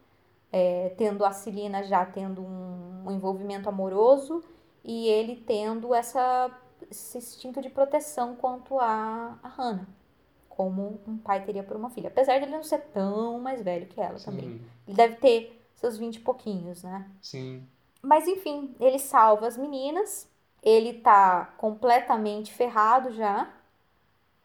é, 0.51 0.89
tendo 0.97 1.23
a 1.25 1.31
Celina 1.31 1.83
já 1.83 2.05
tendo 2.05 2.41
um, 2.41 3.03
um 3.05 3.11
envolvimento 3.11 3.69
amoroso 3.69 4.43
e 4.83 5.07
ele 5.07 5.35
tendo 5.35 5.93
essa, 5.93 6.51
esse 6.89 7.17
instinto 7.17 7.61
de 7.61 7.69
proteção 7.69 8.35
quanto 8.35 8.79
a, 8.79 9.39
a 9.43 9.47
Hannah, 9.47 9.87
como 10.49 10.99
um 11.07 11.17
pai 11.17 11.43
teria 11.45 11.63
por 11.63 11.77
uma 11.77 11.89
filha. 11.89 12.09
Apesar 12.09 12.37
de 12.39 12.45
ele 12.45 12.51
não 12.51 12.63
ser 12.63 12.79
tão 12.93 13.39
mais 13.39 13.61
velho 13.61 13.87
que 13.87 13.99
ela 14.01 14.19
também. 14.19 14.49
Sim, 14.49 14.61
Ele 14.87 14.97
deve 14.97 15.15
ter 15.17 15.61
seus 15.75 15.97
20 15.97 16.17
e 16.17 16.19
pouquinhos, 16.19 16.83
né? 16.83 17.09
sim. 17.21 17.67
Mas 18.01 18.27
enfim, 18.27 18.75
ele 18.79 18.97
salva 18.97 19.47
as 19.47 19.55
meninas, 19.57 20.27
ele 20.63 20.93
tá 20.93 21.53
completamente 21.57 22.51
ferrado 22.51 23.11
já, 23.11 23.47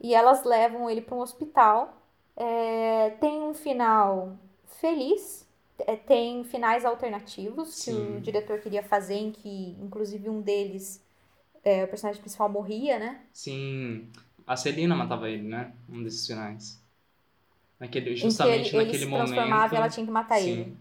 e 0.00 0.14
elas 0.14 0.44
levam 0.44 0.88
ele 0.90 1.00
para 1.00 1.14
um 1.14 1.20
hospital. 1.20 1.94
É, 2.36 3.11
tem 3.20 3.42
um 3.42 3.54
final 3.54 4.36
feliz, 4.66 5.45
tem 6.07 6.45
finais 6.45 6.85
alternativos 6.85 7.85
que 7.85 7.91
Sim. 7.93 8.16
o 8.16 8.20
diretor 8.20 8.61
queria 8.61 8.83
fazer, 8.83 9.14
em 9.16 9.31
que 9.33 9.77
inclusive 9.81 10.29
um 10.29 10.41
deles, 10.41 11.05
é, 11.64 11.85
o 11.85 11.89
personagem 11.89 12.20
principal 12.20 12.49
morria, 12.49 12.99
né? 12.99 13.20
Sim. 13.33 14.09
A 14.47 14.57
Celina 14.57 14.95
matava 14.95 15.29
ele, 15.29 15.43
né? 15.43 15.72
Um 15.89 16.03
desses 16.03 16.27
finais. 16.27 16.81
Naquele, 17.79 18.11
que 18.11 18.16
justamente 18.16 18.68
ele, 18.68 18.77
ele 18.77 18.85
naquele 18.85 18.99
se 19.05 19.07
momento. 19.07 19.27
transformava 19.27 19.74
e 19.74 19.77
ela 19.77 19.89
tinha 19.89 20.07
que 20.07 20.12
matar 20.12 20.39
Sim. 20.41 20.51
ele. 20.51 20.77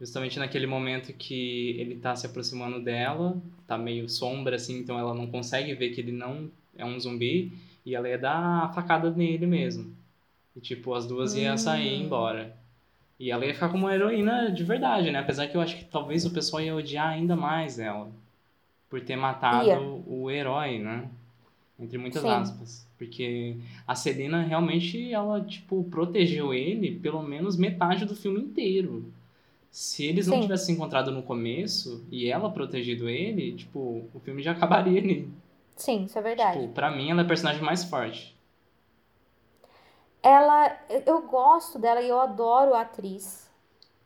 Justamente 0.00 0.38
naquele 0.38 0.66
momento 0.66 1.12
que 1.12 1.76
ele 1.78 1.96
tá 1.96 2.16
se 2.16 2.26
aproximando 2.26 2.80
dela, 2.82 3.40
tá 3.66 3.78
meio 3.78 4.08
sombra 4.08 4.56
assim, 4.56 4.78
então 4.80 4.98
ela 4.98 5.14
não 5.14 5.28
consegue 5.28 5.72
ver 5.74 5.90
que 5.90 6.00
ele 6.00 6.10
não 6.12 6.50
é 6.76 6.84
um 6.84 6.98
zumbi, 6.98 7.52
e 7.86 7.94
ela 7.94 8.08
ia 8.08 8.18
dar 8.18 8.64
a 8.64 8.72
facada 8.72 9.10
nele 9.12 9.46
mesmo. 9.46 9.94
E 10.56 10.60
tipo, 10.60 10.92
as 10.94 11.06
duas 11.06 11.34
iam 11.36 11.56
sair 11.56 11.86
e 11.86 11.94
ir 11.94 12.02
Hum. 12.02 12.06
embora. 12.06 12.56
E 13.18 13.30
ela 13.30 13.46
ia 13.46 13.54
ficar 13.54 13.68
como 13.68 13.86
uma 13.86 13.94
heroína 13.94 14.50
de 14.50 14.64
verdade, 14.64 15.10
né? 15.10 15.20
Apesar 15.20 15.46
que 15.46 15.56
eu 15.56 15.60
acho 15.60 15.76
que 15.76 15.84
talvez 15.84 16.24
o 16.24 16.30
pessoal 16.30 16.62
ia 16.62 16.74
odiar 16.74 17.08
ainda 17.08 17.36
mais 17.36 17.78
ela. 17.78 18.10
Por 18.90 19.00
ter 19.00 19.16
matado 19.16 19.66
Ia. 19.66 19.80
o 19.80 20.30
herói, 20.30 20.78
né? 20.78 21.08
Entre 21.78 21.98
muitas 21.98 22.22
Sim. 22.22 22.28
aspas. 22.28 22.86
Porque 22.98 23.56
a 23.86 23.94
Celina 23.94 24.42
realmente, 24.42 25.12
ela, 25.12 25.40
tipo, 25.40 25.84
protegeu 25.84 26.54
ele 26.54 26.96
pelo 26.96 27.22
menos 27.22 27.56
metade 27.56 28.04
do 28.04 28.14
filme 28.14 28.40
inteiro. 28.40 29.12
Se 29.70 30.04
eles 30.04 30.28
não 30.28 30.36
Sim. 30.36 30.42
tivessem 30.42 30.66
se 30.66 30.72
encontrado 30.72 31.10
no 31.10 31.22
começo 31.22 32.04
e 32.10 32.28
ela 32.30 32.48
protegido 32.48 33.08
ele, 33.08 33.52
tipo, 33.52 34.04
o 34.14 34.20
filme 34.20 34.42
já 34.42 34.52
acabaria 34.52 35.00
ali. 35.00 35.28
Sim, 35.76 36.04
isso 36.04 36.16
é 36.18 36.22
verdade. 36.22 36.60
Tipo, 36.60 36.72
pra 36.72 36.90
mim 36.90 37.10
ela 37.10 37.22
é 37.22 37.24
a 37.24 37.26
personagem 37.26 37.60
mais 37.60 37.82
forte. 37.82 38.33
Ela, 40.24 40.76
eu- 41.06 41.22
gosto 41.28 41.78
dela 41.78 42.00
e 42.02 42.08
eu 42.08 42.18
adoro 42.20 42.74
a 42.74 42.80
atriz, 42.82 43.48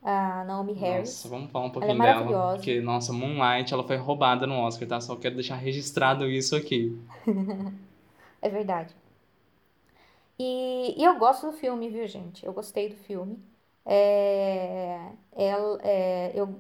a 0.03 0.45
Naomi 0.45 0.75
Harris. 0.75 1.15
Nossa, 1.15 1.29
vamos 1.29 1.51
falar 1.51 1.67
um 1.67 1.71
é 1.81 1.95
pouquinho 1.95 2.01
dela. 2.01 2.35
maravilhosa. 2.35 2.55
Porque, 2.55 2.81
nossa, 2.81 3.13
Moonlight, 3.13 3.73
ela 3.75 3.85
foi 3.87 3.97
roubada 3.97 4.47
no 4.47 4.55
Oscar, 4.61 4.87
tá? 4.89 5.01
Só 5.01 5.17
quero 5.17 5.35
deixar 5.35 5.57
registrado 5.57 6.27
isso 6.31 6.55
aqui. 6.57 6.97
É 8.43 8.49
verdade. 8.49 8.95
E, 10.39 10.95
e 11.01 11.05
eu 11.05 11.19
gosto 11.19 11.47
do 11.51 11.53
filme, 11.53 11.89
viu, 11.91 12.07
gente? 12.07 12.45
Eu 12.47 12.53
gostei 12.53 12.89
do 12.91 12.97
filme. 12.97 13.43
É, 13.85 15.13
ela- 15.33 15.79
é, 15.83 16.33
eu, 16.39 16.55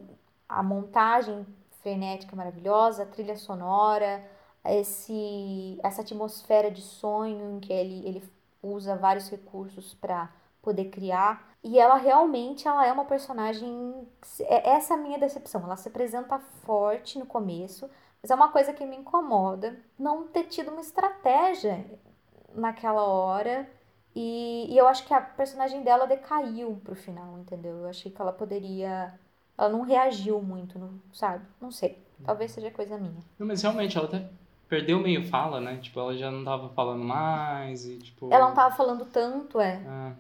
a 0.49 0.63
montagem 0.63 1.47
frenética 1.83 2.35
maravilhosa, 2.35 3.03
a 3.05 3.07
trilha 3.07 3.37
sonora, 3.37 4.25
esse, 4.65 5.79
essa 5.83 6.03
atmosfera 6.03 6.71
de 6.71 6.83
sonho 6.83 7.57
em 7.57 7.61
que 7.61 7.73
ele, 7.73 8.07
ele 8.09 8.23
usa 8.63 8.97
vários 8.97 9.29
recursos 9.31 9.95
para 9.95 10.31
poder 10.63 10.87
criar. 10.87 11.49
E 11.63 11.79
ela 11.79 11.97
realmente 11.97 12.67
ela 12.69 12.87
é 12.87 12.93
uma 12.93 13.05
personagem. 13.05 14.07
é- 14.41 14.71
Essa 14.71 14.95
é 14.95 14.97
a 14.97 15.01
minha 15.01 15.19
decepção. 15.19 15.63
Ela 15.65 15.77
se 15.77 15.89
apresenta 15.89 16.39
forte 16.39 17.19
no 17.19 17.27
começo, 17.27 17.89
mas 18.23 18.31
é 18.31 18.35
uma 18.35 18.51
coisa 18.51 18.73
que 18.73 18.85
me 18.87 18.97
incomoda 18.97 19.79
não 19.99 20.27
ter 20.29 20.45
tido 20.45 20.71
uma 20.71 20.81
estratégia 20.81 21.85
naquela 22.55 23.05
hora. 23.05 23.69
E, 24.15 24.67
e 24.73 24.77
eu 24.79 24.89
acho 24.89 25.07
que 25.07 25.15
a 25.15 25.21
personagem 25.21 25.83
dela 25.83 26.07
decaiu 26.07 26.81
pro 26.83 26.95
final, 26.97 27.39
entendeu? 27.39 27.79
Eu 27.79 27.89
achei 27.89 28.11
que 28.11 28.21
ela 28.21 28.33
poderia. 28.33 29.15
Ela 29.57 29.69
não 29.69 29.83
reagiu 29.83 30.41
muito, 30.43 30.79
não, 30.79 31.01
sabe? 31.13 31.45
Não 31.61 31.71
sei. 31.71 32.03
Talvez 32.25 32.51
seja 32.53 32.71
coisa 32.71 32.97
minha. 32.99 33.23
Não, 33.39 33.47
mas 33.47 33.63
realmente, 33.63 33.97
ela 33.97 34.07
até 34.07 34.29
perdeu 34.69 34.99
meio 35.01 35.27
fala, 35.27 35.61
né? 35.61 35.79
Tipo, 35.81 36.01
ela 36.01 36.17
já 36.17 36.31
não 36.31 36.45
tava 36.45 36.69
falando 36.71 37.03
mais 37.03 37.87
e, 37.87 37.99
tipo... 37.99 38.33
Ela 38.33 38.49
não 38.49 38.55
tava 38.55 38.75
falando 38.75 39.05
tanto, 39.07 39.61
é. 39.61 39.81
Ah, 39.87 40.13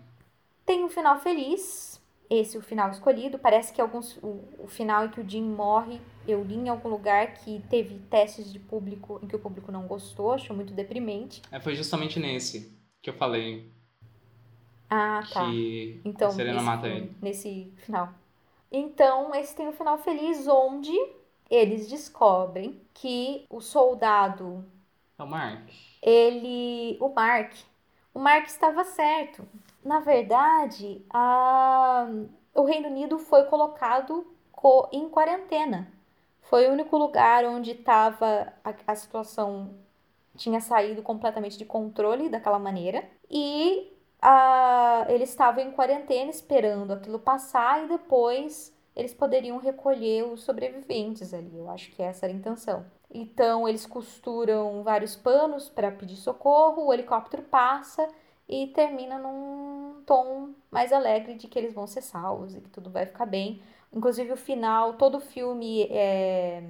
Tem 0.64 0.82
um 0.84 0.88
final 0.88 1.18
feliz. 1.20 2.00
Esse 2.30 2.56
é 2.56 2.60
o 2.60 2.62
final 2.62 2.90
escolhido. 2.90 3.38
Parece 3.38 3.72
que 3.72 3.80
alguns, 3.80 4.16
o, 4.18 4.44
o 4.58 4.66
final 4.66 5.06
em 5.06 5.08
que 5.08 5.20
o 5.20 5.28
Jim 5.28 5.42
morre, 5.42 6.00
eu 6.26 6.42
li 6.42 6.56
em 6.56 6.68
algum 6.68 6.88
lugar 6.88 7.34
que 7.34 7.62
teve 7.70 7.98
testes 8.10 8.52
de 8.52 8.58
público 8.58 9.18
em 9.22 9.26
que 9.26 9.36
o 9.36 9.38
público 9.38 9.72
não 9.72 9.86
gostou, 9.86 10.32
achou 10.32 10.54
muito 10.54 10.72
deprimente. 10.74 11.40
é, 11.50 11.58
foi 11.58 11.74
justamente 11.74 12.20
nesse 12.20 12.76
que 13.00 13.08
eu 13.08 13.14
falei. 13.14 13.70
Ah, 14.90 15.22
tá. 15.32 15.46
que 15.46 16.00
Então, 16.04 16.28
a 16.28 16.32
Serena 16.32 16.62
mata 16.62 16.86
ele. 16.88 17.12
nesse 17.20 17.72
final. 17.76 18.10
Então, 18.70 19.34
esse 19.34 19.54
tem 19.56 19.66
um 19.68 19.72
final 19.72 19.98
feliz 19.98 20.46
onde 20.46 20.92
eles 21.50 21.88
descobrem 21.88 22.80
que 22.94 23.46
o 23.50 23.60
soldado, 23.60 24.64
É 25.18 25.22
o 25.22 25.26
Mark. 25.26 25.70
ele, 26.02 26.96
o 27.00 27.08
Mark, 27.08 27.52
o 28.14 28.18
Mark 28.18 28.46
estava 28.46 28.84
certo. 28.84 29.46
Na 29.84 30.00
verdade, 30.00 31.04
a, 31.10 32.06
o 32.54 32.64
Reino 32.64 32.88
Unido 32.88 33.18
foi 33.18 33.44
colocado 33.44 34.26
co- 34.52 34.88
em 34.92 35.08
quarentena. 35.08 35.92
Foi 36.42 36.66
o 36.68 36.72
único 36.72 36.96
lugar 36.96 37.44
onde 37.44 37.72
estava 37.72 38.52
a, 38.64 38.74
a 38.86 38.94
situação 38.96 39.74
tinha 40.36 40.60
saído 40.60 41.02
completamente 41.02 41.58
de 41.58 41.64
controle 41.66 42.28
daquela 42.30 42.58
maneira 42.58 43.04
e 43.30 43.92
ah, 44.22 45.06
eles 45.10 45.30
estavam 45.30 45.62
em 45.64 45.72
quarentena 45.72 46.30
esperando 46.30 46.92
aquilo 46.92 47.18
passar 47.20 47.84
e 47.84 47.88
depois 47.88 48.74
eles 48.98 49.14
poderiam 49.14 49.58
recolher 49.58 50.24
os 50.24 50.42
sobreviventes 50.42 51.32
ali. 51.32 51.56
Eu 51.56 51.70
acho 51.70 51.90
que 51.92 52.02
essa 52.02 52.26
era 52.26 52.34
a 52.34 52.36
intenção. 52.36 52.84
Então 53.08 53.68
eles 53.68 53.86
costuram 53.86 54.82
vários 54.82 55.14
panos 55.14 55.68
para 55.68 55.92
pedir 55.92 56.16
socorro, 56.16 56.86
o 56.86 56.92
helicóptero 56.92 57.44
passa 57.44 58.06
e 58.48 58.66
termina 58.68 59.18
num 59.18 60.02
tom 60.04 60.50
mais 60.70 60.92
alegre 60.92 61.34
de 61.34 61.46
que 61.46 61.58
eles 61.58 61.72
vão 61.72 61.86
ser 61.86 62.02
salvos 62.02 62.56
e 62.56 62.60
que 62.60 62.68
tudo 62.68 62.90
vai 62.90 63.06
ficar 63.06 63.24
bem. 63.24 63.62
Inclusive 63.92 64.32
o 64.32 64.36
final, 64.36 64.94
todo 64.94 65.18
o 65.18 65.20
filme 65.20 65.84
é 65.84 66.64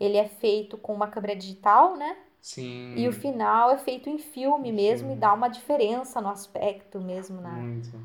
ele 0.00 0.16
é 0.16 0.26
feito 0.26 0.76
com 0.76 0.92
uma 0.92 1.08
câmera 1.08 1.36
digital, 1.36 1.96
né? 1.96 2.16
Sim. 2.40 2.94
E 2.96 3.08
o 3.08 3.12
final 3.12 3.70
é 3.70 3.78
feito 3.78 4.08
em 4.10 4.18
filme 4.18 4.72
mesmo 4.72 5.12
e 5.12 5.16
dá 5.16 5.32
uma 5.32 5.48
diferença 5.48 6.20
no 6.20 6.28
aspecto 6.28 7.00
mesmo, 7.00 7.40
na, 7.40 7.58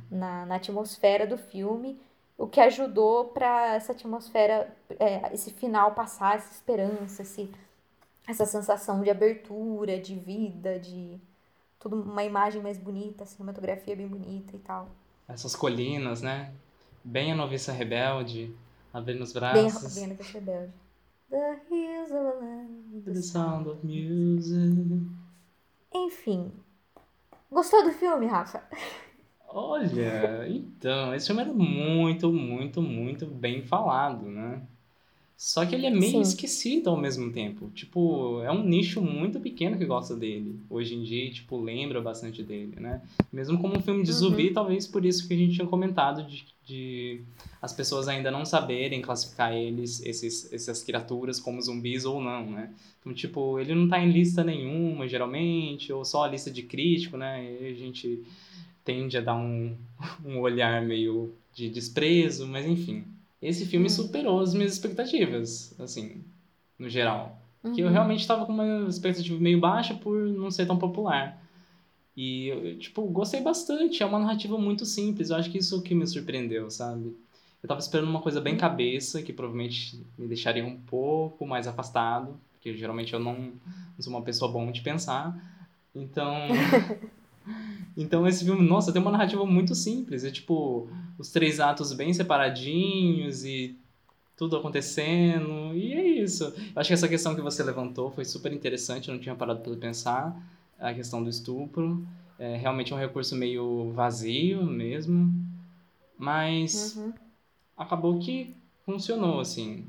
na, 0.09 0.45
na 0.45 0.55
atmosfera 0.55 1.27
do 1.27 1.37
filme, 1.37 1.99
o 2.39 2.47
que 2.47 2.61
ajudou 2.61 3.25
para 3.25 3.75
essa 3.75 3.91
atmosfera, 3.91 4.73
é, 4.97 5.33
esse 5.33 5.51
final 5.51 5.93
passar, 5.93 6.37
essa 6.37 6.53
esperança, 6.53 7.21
esse, 7.21 7.51
essa 8.25 8.45
sensação 8.45 9.03
de 9.03 9.09
abertura, 9.09 9.99
de 9.99 10.15
vida, 10.15 10.79
de 10.79 11.19
tudo 11.77 12.01
uma 12.01 12.23
imagem 12.23 12.61
mais 12.61 12.77
bonita, 12.77 13.25
cinematografia 13.25 13.93
bem 13.93 14.07
bonita 14.07 14.55
e 14.55 14.59
tal. 14.59 14.87
Essas 15.27 15.53
colinas, 15.53 16.21
né? 16.21 16.53
Bem 17.03 17.33
a 17.33 17.35
noviça 17.35 17.73
rebelde, 17.73 18.55
abrindo 18.93 19.21
os 19.21 19.33
braços. 19.33 19.95
bem 19.95 20.17
a 20.17 20.23
rebelde. 20.23 20.71
The 21.29 21.59
hills 21.69 22.11
of 22.11 22.25
a 22.25 22.33
land. 22.39 23.03
To 23.03 23.13
the 23.13 23.21
sound 23.21 23.69
of 23.69 23.85
music. 23.85 25.05
Enfim. 25.93 26.53
Gostou 27.51 27.83
do 27.83 27.91
filme, 27.91 28.27
Rafa? 28.27 28.63
Olha, 29.51 30.47
então, 30.47 31.13
esse 31.15 31.25
filme 31.27 31.41
era 31.41 31.51
muito, 31.51 32.31
muito, 32.31 32.81
muito 32.81 33.25
bem 33.25 33.63
falado, 33.63 34.25
né? 34.27 34.61
Só 35.37 35.65
que 35.65 35.75
ele 35.75 35.87
é 35.87 35.89
meio 35.89 36.11
Sim. 36.13 36.21
esquecido 36.21 36.89
ao 36.89 36.97
mesmo 36.97 37.31
tempo. 37.31 37.69
Tipo, 37.75 38.41
é 38.43 38.51
um 38.51 38.63
nicho 38.63 39.01
muito 39.01 39.39
pequeno 39.39 39.77
que 39.77 39.85
gosta 39.85 40.15
dele. 40.15 40.59
Hoje 40.69 40.95
em 40.95 41.03
dia, 41.03 41.31
tipo, 41.31 41.59
lembra 41.61 42.01
bastante 42.01 42.43
dele, 42.43 42.73
né? 42.79 43.01
Mesmo 43.31 43.59
como 43.59 43.77
um 43.77 43.81
filme 43.81 44.03
de 44.03 44.11
Uhum. 44.11 44.17
zumbi, 44.17 44.51
talvez 44.51 44.87
por 44.87 45.05
isso 45.05 45.27
que 45.27 45.33
a 45.33 45.37
gente 45.37 45.55
tinha 45.55 45.67
comentado 45.67 46.23
de, 46.25 46.45
de 46.65 47.21
as 47.61 47.73
pessoas 47.73 48.07
ainda 48.07 48.31
não 48.31 48.45
saberem 48.45 49.01
classificar 49.01 49.53
eles, 49.53 50.01
esses, 50.05 50.51
essas 50.53 50.83
criaturas, 50.83 51.39
como 51.39 51.61
zumbis 51.61 52.05
ou 52.05 52.21
não, 52.21 52.51
né? 52.51 52.71
Então, 52.99 53.13
tipo, 53.13 53.59
ele 53.59 53.75
não 53.75 53.87
tá 53.87 53.99
em 53.99 54.11
lista 54.11 54.43
nenhuma, 54.43 55.07
geralmente, 55.07 55.93
ou 55.93 56.05
só 56.05 56.25
a 56.25 56.27
lista 56.27 56.51
de 56.51 56.63
crítico, 56.63 57.17
né? 57.17 57.43
E 57.61 57.67
a 57.67 57.73
gente 57.73 58.23
tende 58.89 59.17
a 59.17 59.21
dar 59.21 59.35
um, 59.35 59.77
um 60.25 60.39
olhar 60.39 60.81
meio 60.81 61.31
de 61.53 61.69
desprezo, 61.69 62.47
mas 62.47 62.65
enfim. 62.65 63.03
Esse 63.41 63.65
filme 63.65 63.85
Hum. 63.85 63.89
superou 63.89 64.39
as 64.41 64.53
minhas 64.53 64.73
expectativas, 64.73 65.73
assim, 65.79 66.23
no 66.77 66.89
geral. 66.89 67.39
Que 67.75 67.81
eu 67.81 67.87
Uhum. 67.87 67.91
realmente 67.93 68.21
estava 68.21 68.45
com 68.45 68.53
uma 68.53 68.87
expectativa 68.89 69.37
meio 69.39 69.59
baixa 69.59 69.93
por 69.93 70.17
não 70.25 70.49
ser 70.49 70.65
tão 70.65 70.77
popular. 70.77 71.37
E, 72.15 72.47
eu, 72.47 72.79
tipo, 72.79 73.01
gostei 73.07 73.41
bastante. 73.41 74.01
É 74.01 74.05
uma 74.05 74.19
narrativa 74.19 74.57
muito 74.57 74.85
simples. 74.85 75.29
Eu 75.29 75.37
acho 75.37 75.49
que 75.51 75.57
isso 75.59 75.81
que 75.81 75.93
me 75.95 76.05
surpreendeu, 76.07 76.69
sabe? 76.69 77.15
Eu 77.61 77.67
tava 77.67 77.79
esperando 77.79 78.09
uma 78.09 78.21
coisa 78.21 78.41
bem 78.41 78.57
cabeça, 78.57 79.21
que 79.21 79.33
provavelmente 79.33 79.99
me 80.17 80.27
deixaria 80.27 80.65
um 80.65 80.77
pouco 80.81 81.45
mais 81.45 81.67
afastado, 81.67 82.39
porque 82.53 82.75
geralmente 82.75 83.13
eu 83.13 83.19
não, 83.19 83.35
não 83.35 84.01
sou 84.01 84.11
uma 84.13 84.23
pessoa 84.23 84.51
bom 84.51 84.71
de 84.71 84.81
pensar. 84.81 85.33
Então. 85.95 86.47
então 87.97 88.27
esse 88.27 88.45
filme, 88.45 88.61
nossa, 88.67 88.91
tem 88.93 89.01
uma 89.01 89.11
narrativa 89.11 89.45
muito 89.45 89.75
simples. 89.75 90.23
É 90.23 90.31
tipo, 90.31 90.87
os 91.17 91.29
três 91.31 91.59
atos 91.59 91.91
bem 91.93 92.13
separadinhos 92.13 93.43
e 93.43 93.77
tudo 94.37 94.55
acontecendo. 94.55 95.73
E 95.75 95.93
é 95.93 96.07
isso. 96.07 96.45
Eu 96.45 96.53
acho 96.75 96.87
que 96.87 96.93
essa 96.93 97.07
questão 97.07 97.35
que 97.35 97.41
você 97.41 97.61
levantou 97.63 98.09
foi 98.11 98.23
super 98.25 98.53
interessante, 98.53 99.09
eu 99.09 99.15
não 99.15 99.21
tinha 99.21 99.35
parado 99.35 99.59
para 99.61 99.75
pensar. 99.75 100.41
A 100.79 100.93
questão 100.93 101.21
do 101.23 101.29
estupro. 101.29 102.07
É 102.37 102.55
realmente 102.55 102.93
um 102.93 102.97
recurso 102.97 103.35
meio 103.35 103.91
vazio 103.91 104.63
mesmo. 104.63 105.29
Mas 106.17 106.95
Uhum. 106.95 107.13
acabou 107.77 108.19
que 108.19 108.55
funcionou, 108.85 109.41
assim. 109.41 109.87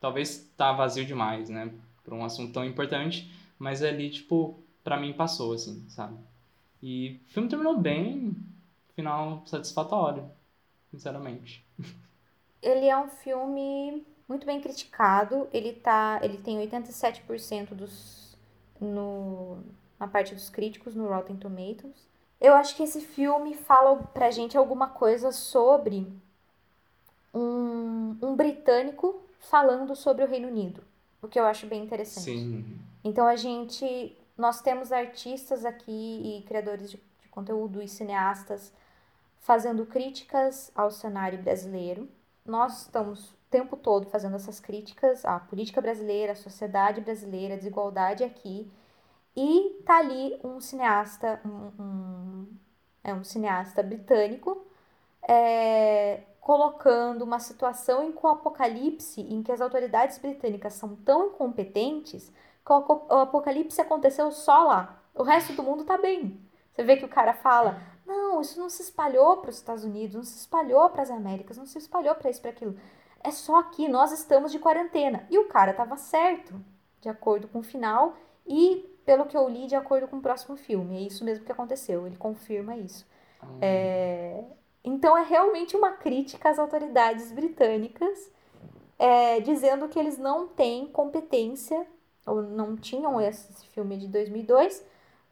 Talvez 0.00 0.50
tá 0.56 0.72
vazio 0.72 1.04
demais, 1.06 1.48
né? 1.48 1.70
Pra 2.04 2.14
um 2.14 2.24
assunto 2.24 2.52
tão 2.52 2.64
importante. 2.64 3.30
Mas 3.58 3.80
ali, 3.82 4.10
tipo, 4.10 4.58
pra 4.82 4.98
mim 5.00 5.12
passou, 5.12 5.52
assim, 5.52 5.84
sabe? 5.88 6.16
E 6.84 7.18
o 7.24 7.28
filme 7.30 7.48
terminou 7.48 7.78
bem. 7.78 8.36
Final 8.94 9.42
satisfatório, 9.46 10.30
sinceramente. 10.90 11.66
Ele 12.60 12.86
é 12.86 12.96
um 12.96 13.08
filme 13.08 14.06
muito 14.28 14.44
bem 14.44 14.60
criticado. 14.60 15.48
Ele 15.50 15.72
tá, 15.72 16.20
ele 16.22 16.36
tem 16.36 16.58
87% 16.58 17.74
dos 17.74 18.36
no 18.78 19.58
na 19.98 20.06
parte 20.06 20.34
dos 20.34 20.50
críticos 20.50 20.94
no 20.94 21.08
Rotten 21.08 21.36
Tomatoes. 21.36 22.06
Eu 22.38 22.52
acho 22.52 22.76
que 22.76 22.82
esse 22.82 23.00
filme 23.00 23.54
fala 23.54 23.96
pra 24.12 24.30
gente 24.30 24.56
alguma 24.56 24.88
coisa 24.88 25.32
sobre 25.32 26.06
um, 27.32 28.16
um 28.20 28.36
britânico 28.36 29.22
falando 29.40 29.96
sobre 29.96 30.24
o 30.24 30.28
Reino 30.28 30.48
Unido, 30.48 30.82
o 31.22 31.28
que 31.28 31.38
eu 31.38 31.44
acho 31.44 31.66
bem 31.66 31.82
interessante. 31.82 32.24
Sim. 32.24 32.78
Então 33.02 33.26
a 33.26 33.36
gente, 33.36 34.16
nós 34.36 34.60
temos 34.60 34.92
artistas 34.92 35.64
aqui 35.64 35.92
e 36.40 36.42
criadores 36.46 36.90
de, 36.90 36.96
de 37.22 37.28
conteúdo 37.28 37.82
e 37.82 37.88
cineastas 37.88 38.72
fazendo 39.40 39.86
críticas 39.86 40.70
ao 40.74 40.90
cenário 40.90 41.42
brasileiro. 41.42 42.08
Nós 42.44 42.82
estamos 42.82 43.30
o 43.30 43.36
tempo 43.50 43.76
todo 43.76 44.06
fazendo 44.06 44.36
essas 44.36 44.60
críticas 44.60 45.24
à 45.24 45.38
política 45.40 45.80
brasileira, 45.80 46.32
à 46.32 46.36
sociedade 46.36 47.00
brasileira, 47.00 47.54
à 47.54 47.56
desigualdade 47.56 48.24
aqui. 48.24 48.70
E 49.36 49.82
tá 49.84 49.98
ali 49.98 50.38
um 50.44 50.60
cineasta, 50.60 51.40
um, 51.44 51.82
um- 51.82 52.46
é 53.02 53.12
um 53.14 53.24
cineasta 53.24 53.82
britânico, 53.82 54.64
é, 55.28 56.22
colocando 56.40 57.22
uma 57.22 57.40
situação 57.40 58.04
em 58.04 58.12
que 58.12 58.24
o 58.24 58.28
apocalipse, 58.28 59.20
em 59.22 59.42
que 59.42 59.52
as 59.52 59.60
autoridades 59.60 60.18
britânicas 60.18 60.74
são 60.74 60.94
tão 60.96 61.28
incompetentes 61.28 62.32
o 62.66 63.14
apocalipse 63.16 63.80
aconteceu 63.80 64.30
só 64.32 64.64
lá. 64.64 65.02
O 65.14 65.22
resto 65.22 65.52
do 65.52 65.62
mundo 65.62 65.84
tá 65.84 65.96
bem. 65.98 66.40
Você 66.72 66.82
vê 66.82 66.96
que 66.96 67.04
o 67.04 67.08
cara 67.08 67.34
fala: 67.34 67.80
não, 68.06 68.40
isso 68.40 68.58
não 68.58 68.68
se 68.68 68.82
espalhou 68.82 69.38
para 69.38 69.50
os 69.50 69.56
Estados 69.56 69.84
Unidos, 69.84 70.16
não 70.16 70.24
se 70.24 70.38
espalhou 70.38 70.88
para 70.90 71.02
as 71.02 71.10
Américas, 71.10 71.56
não 71.56 71.66
se 71.66 71.78
espalhou 71.78 72.14
para 72.14 72.30
isso, 72.30 72.40
para 72.40 72.50
aquilo. 72.50 72.76
É 73.22 73.30
só 73.30 73.56
aqui, 73.56 73.88
nós 73.88 74.12
estamos 74.12 74.52
de 74.52 74.58
quarentena. 74.58 75.26
E 75.30 75.38
o 75.38 75.48
cara 75.48 75.72
tava 75.72 75.96
certo, 75.96 76.54
de 77.00 77.08
acordo 77.08 77.48
com 77.48 77.60
o 77.60 77.62
final 77.62 78.14
e, 78.46 78.84
pelo 79.04 79.26
que 79.26 79.36
eu 79.36 79.48
li, 79.48 79.66
de 79.66 79.76
acordo 79.76 80.08
com 80.08 80.16
o 80.18 80.22
próximo 80.22 80.56
filme. 80.56 80.96
É 80.96 81.00
isso 81.06 81.24
mesmo 81.24 81.44
que 81.44 81.52
aconteceu, 81.52 82.06
ele 82.06 82.16
confirma 82.16 82.76
isso. 82.76 83.06
É, 83.60 84.44
Então 84.84 85.16
é 85.16 85.22
realmente 85.22 85.76
uma 85.76 85.92
crítica 85.92 86.50
às 86.50 86.58
autoridades 86.58 87.32
britânicas, 87.32 88.30
é, 88.98 89.40
dizendo 89.40 89.88
que 89.88 89.98
eles 89.98 90.18
não 90.18 90.46
têm 90.48 90.86
competência, 90.86 91.86
ou 92.26 92.42
não 92.42 92.76
tinham 92.76 93.20
esse 93.20 93.66
filme 93.68 93.96
de 93.98 94.08
2002, 94.08 94.84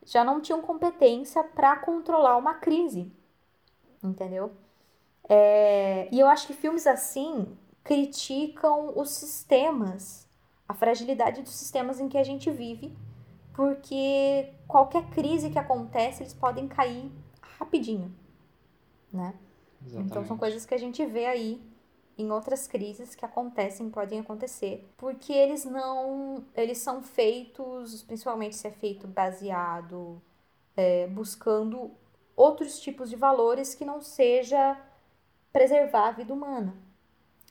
já 0.05 0.24
não 0.24 0.40
tinham 0.40 0.61
competência 0.62 1.43
para 1.45 1.76
controlar 1.76 2.36
uma 2.36 2.55
crise, 2.55 3.11
entendeu? 4.03 4.53
É, 5.28 6.09
e 6.12 6.20
eu 6.20 6.26
acho 6.26 6.47
que 6.47 6.55
filmes 6.55 6.86
assim 6.86 7.57
criticam 7.84 8.93
os 8.97 9.11
sistemas, 9.11 10.28
a 10.68 10.74
fragilidade 10.74 11.43
dos 11.43 11.55
sistemas 11.55 12.01
em 12.01 12.09
que 12.09 12.18
a 12.18 12.24
gente 12.24 12.51
vive, 12.51 12.97
porque 13.55 14.53
qualquer 14.66 15.09
crise 15.11 15.51
que 15.51 15.59
acontece, 15.59 16.22
eles 16.22 16.34
podem 16.34 16.68
cair 16.68 17.11
rapidinho, 17.59 18.14
né? 19.12 19.34
Então 19.97 20.24
são 20.24 20.36
Exatamente. 20.36 20.38
coisas 20.38 20.66
que 20.66 20.74
a 20.74 20.78
gente 20.78 21.05
vê 21.07 21.26
aí 21.26 21.62
em 22.17 22.31
outras 22.31 22.67
crises 22.67 23.15
que 23.15 23.25
acontecem, 23.25 23.91
podem 23.91 24.21
acontecer, 24.21 24.89
porque 24.97 25.33
eles 25.33 25.65
não, 25.65 26.45
eles 26.55 26.79
são 26.79 27.03
feitos, 27.03 28.03
principalmente 28.03 28.57
se 28.57 28.67
é 28.67 28.71
feito 28.71 29.07
baseado, 29.07 30.21
é, 30.77 31.07
buscando 31.09 31.91
outros 32.37 32.81
tipos 32.81 33.09
de 33.09 33.17
valores 33.17 33.75
que 33.75 33.85
não 33.85 34.01
seja 34.01 34.79
preservar 35.53 36.09
a 36.09 36.13
vida 36.13 36.33
humana, 36.33 36.75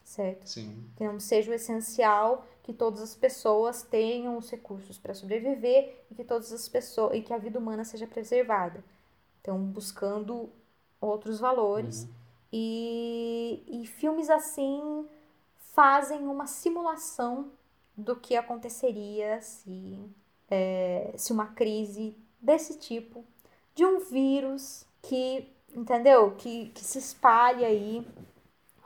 certo? 0.03 0.47
Sim. 0.47 0.89
Que 0.95 1.03
não 1.03 1.19
seja 1.19 1.51
o 1.51 1.53
essencial 1.53 2.45
que 2.63 2.73
todas 2.73 3.01
as 3.01 3.15
pessoas 3.15 3.81
tenham 3.81 4.37
os 4.37 4.49
recursos 4.49 4.97
para 4.97 5.13
sobreviver 5.13 6.03
e 6.09 6.15
que 6.15 6.23
todas 6.23 6.51
as 6.51 6.69
pessoas 6.69 7.17
e 7.17 7.21
que 7.21 7.33
a 7.33 7.37
vida 7.37 7.57
humana 7.57 7.83
seja 7.83 8.05
preservada. 8.05 8.83
Então, 9.41 9.57
buscando 9.59 10.49
outros 10.99 11.39
valores 11.39 12.07
e, 12.51 13.63
e 13.67 13.85
filmes 13.87 14.29
assim 14.29 15.07
fazem 15.73 16.27
uma 16.27 16.47
simulação 16.47 17.51
do 17.95 18.15
que 18.15 18.35
aconteceria 18.35 19.41
se, 19.41 19.99
é, 20.49 21.13
se 21.15 21.31
uma 21.31 21.47
crise 21.47 22.15
desse 22.39 22.77
tipo, 22.77 23.23
de 23.73 23.85
um 23.85 23.99
vírus 23.99 24.85
que, 25.01 25.47
entendeu? 25.73 26.35
Que, 26.35 26.69
que 26.69 26.83
se 26.83 26.97
espalhe 26.97 27.63
aí, 27.63 28.05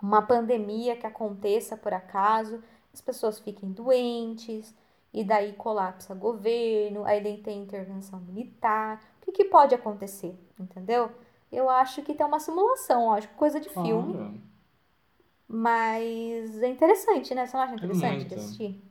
uma 0.01 0.22
pandemia 0.22 0.95
que 0.95 1.07
aconteça 1.07 1.76
por 1.76 1.93
acaso, 1.93 2.63
as 2.93 3.01
pessoas 3.01 3.39
fiquem 3.39 3.72
doentes, 3.72 4.74
e 5.16 5.24
daí 5.24 5.53
colapsa 5.53 6.13
governo, 6.13 7.05
aí 7.05 7.38
tem 7.38 7.63
intervenção 7.63 8.20
militar. 8.20 9.01
O 9.22 9.26
que, 9.26 9.32
que 9.32 9.45
pode 9.45 9.74
acontecer, 9.74 10.38
entendeu? 10.59 11.09
Eu 11.55 11.69
acho 11.69 12.01
que 12.01 12.13
tem 12.13 12.25
uma 12.25 12.39
simulação, 12.39 13.13
acho 13.13 13.27
coisa 13.29 13.59
de 13.59 13.69
filme. 13.69 14.41
Mas 15.47 16.61
é 16.61 16.67
interessante, 16.67 17.33
né? 17.35 17.45
Você 17.45 17.55
não 17.55 17.63
acha 17.63 17.75
interessante 17.75 18.15
muito. 18.17 18.27
de 18.29 18.35
assistir? 18.35 18.81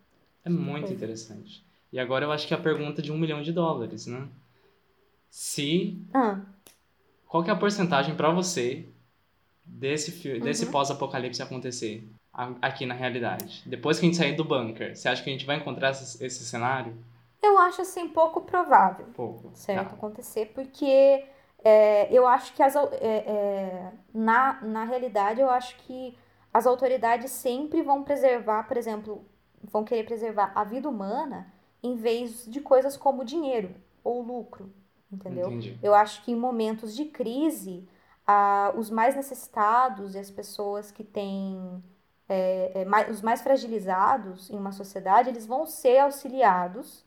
É 0.45 0.49
muito 0.51 0.81
Coisa. 0.87 0.95
interessante. 0.95 1.65
E 1.93 1.99
agora 1.99 2.25
eu 2.25 2.33
acho 2.33 2.47
que 2.47 2.55
é 2.55 2.57
a 2.57 2.61
pergunta 2.61 3.03
de 3.03 3.11
um 3.13 3.19
milhão 3.19 3.43
de 3.43 3.53
dólares, 3.53 4.07
né? 4.07 4.29
Se. 5.31 5.99
Ah, 6.13 6.41
Qual 7.27 7.43
que 7.43 7.51
é 7.51 7.53
a 7.53 7.57
porcentagem 7.57 8.15
pra 8.17 8.31
você 8.31 8.87
desse, 9.65 10.13
fi- 10.13 10.39
desse 10.41 10.67
Uhum. 10.67 10.71
pós-apocalipse 10.71 11.43
acontecer 11.43 12.09
aqui 12.63 12.87
na 12.87 12.95
realidade? 12.95 13.63
Depois 13.67 13.99
que 13.99 14.07
a 14.07 14.09
gente 14.09 14.17
sair 14.19 14.37
do 14.37 14.45
bunker, 14.45 14.97
você 14.97 15.09
acha 15.09 15.23
que 15.23 15.31
a 15.31 15.33
gente 15.33 15.45
vai 15.47 15.57
encontrar 15.57 15.91
esse, 15.91 16.25
esse 16.25 16.45
cenário? 16.45 16.97
eu 17.43 17.59
acho 17.59 17.83
assim 17.83 18.09
pouco 18.09 18.41
provável, 18.41 19.07
Pouco. 19.15 19.51
certo? 19.55 19.91
Tá. 19.91 19.95
Acontecer, 19.97 20.47
porque 20.55 21.27
é, 21.65 22.13
eu 22.13 22.27
acho 22.27 22.55
que 22.55 22.63
as, 22.63 22.77
é, 22.77 22.83
é, 23.03 23.93
na, 24.15 24.61
na 24.63 24.85
realidade 24.85 25.41
eu 25.41 25.51
acho 25.51 25.77
que 25.79 26.17
as 26.53 26.67
autoridades 26.67 27.31
sempre 27.33 27.83
vão 27.83 28.05
preservar, 28.05 28.65
por 28.69 28.77
exemplo, 28.77 29.25
vão 29.63 29.85
querer 29.85 30.05
preservar 30.05 30.53
a 30.55 30.65
vida 30.65 30.89
humana 30.89 31.53
em 31.83 31.97
vez 31.97 32.47
de 32.47 32.61
coisas 32.61 32.97
como 32.97 33.25
dinheiro 33.25 33.75
ou 34.05 34.23
lucro, 34.23 34.73
entendeu? 35.13 35.49
Entendi. 35.49 35.79
Eu 35.83 35.95
acho 35.95 36.23
que 36.25 36.33
em 36.33 36.37
momentos 36.37 36.95
de 36.95 37.07
crise, 37.07 37.89
ah, 38.27 38.73
os 38.77 38.91
mais 38.91 39.17
necessitados 39.17 40.15
e 40.15 40.19
as 40.19 40.31
pessoas 40.31 40.91
que 40.91 41.05
têm 41.05 41.83
é, 42.29 42.83
é, 42.83 42.85
mai- 42.85 43.11
os 43.11 43.21
mais 43.23 43.43
fragilizados 43.43 44.51
em 44.51 44.57
uma 44.57 44.73
sociedade, 44.73 45.29
eles 45.29 45.47
vão 45.47 45.67
ser 45.67 45.99
auxiliados, 45.99 47.05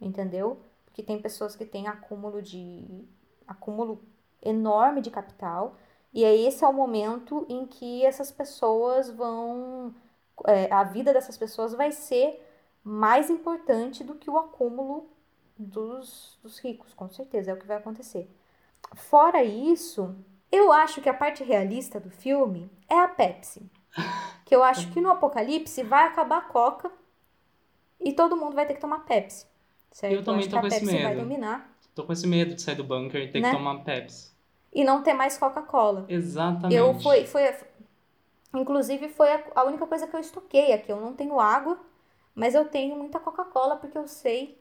entendeu? 0.00 0.60
Porque 0.84 1.02
tem 1.02 1.20
pessoas 1.20 1.56
que 1.56 1.64
têm 1.66 1.88
acúmulo 1.88 2.42
de 2.42 3.06
acúmulo 3.46 4.02
enorme 4.42 5.00
de 5.00 5.10
capital, 5.10 5.76
e 6.12 6.24
aí 6.24 6.46
esse 6.46 6.64
é 6.64 6.68
o 6.68 6.72
momento 6.72 7.44
em 7.48 7.66
que 7.66 8.04
essas 8.04 8.30
pessoas 8.30 9.10
vão 9.10 9.94
é, 10.44 10.72
a 10.72 10.82
vida 10.84 11.12
dessas 11.12 11.36
pessoas 11.36 11.72
vai 11.72 11.92
ser 11.92 12.42
mais 12.82 13.30
importante 13.30 14.04
do 14.04 14.14
que 14.14 14.30
o 14.30 14.38
acúmulo 14.38 15.08
dos, 15.58 16.38
dos 16.42 16.58
ricos, 16.58 16.92
com 16.94 17.08
certeza, 17.08 17.50
é 17.50 17.54
o 17.54 17.56
que 17.56 17.66
vai 17.66 17.78
acontecer. 17.78 18.30
Fora 18.94 19.42
isso, 19.42 20.14
eu 20.52 20.70
acho 20.70 21.00
que 21.00 21.08
a 21.08 21.14
parte 21.14 21.42
realista 21.42 21.98
do 21.98 22.10
filme 22.10 22.70
é 22.88 22.98
a 22.98 23.08
Pepsi. 23.08 23.68
Que 24.44 24.54
eu 24.54 24.62
acho 24.62 24.92
que 24.92 25.00
no 25.00 25.10
apocalipse 25.10 25.82
vai 25.82 26.06
acabar 26.06 26.38
a 26.38 26.42
Coca 26.42 26.92
e 27.98 28.12
todo 28.12 28.36
mundo 28.36 28.54
vai 28.54 28.66
ter 28.66 28.74
que 28.74 28.80
tomar 28.80 29.00
Pepsi. 29.00 29.46
Certo? 29.90 30.14
Eu 30.14 30.22
também 30.22 30.40
acho 30.40 30.50
tô 30.50 30.60
que 30.60 30.66
a 30.66 30.70
Pepsi 30.70 31.02
vai 31.02 31.16
dominar 31.16 31.75
Tô 31.96 32.04
com 32.04 32.12
esse 32.12 32.26
medo 32.26 32.54
de 32.54 32.60
sair 32.62 32.76
do 32.76 32.84
bunker 32.84 33.20
e 33.22 33.28
ter 33.32 33.40
Né? 33.40 33.50
que 33.50 33.56
tomar 33.56 33.82
Pepsi. 33.82 34.30
e 34.72 34.84
não 34.84 35.02
ter 35.02 35.14
mais 35.14 35.38
Coca-Cola. 35.38 36.04
Exatamente. 36.08 36.74
Eu 36.76 36.94
foi, 37.00 37.26
foi 37.26 37.42
inclusive 38.54 39.08
foi 39.08 39.32
a, 39.32 39.42
a 39.56 39.64
única 39.64 39.86
coisa 39.86 40.06
que 40.06 40.14
eu 40.14 40.20
estoquei 40.20 40.72
aqui. 40.74 40.92
Eu 40.92 41.00
não 41.00 41.14
tenho 41.14 41.40
água, 41.40 41.78
mas 42.34 42.54
eu 42.54 42.66
tenho 42.66 42.94
muita 42.96 43.18
Coca-Cola 43.18 43.76
porque 43.76 43.96
eu 43.96 44.06
sei 44.06 44.58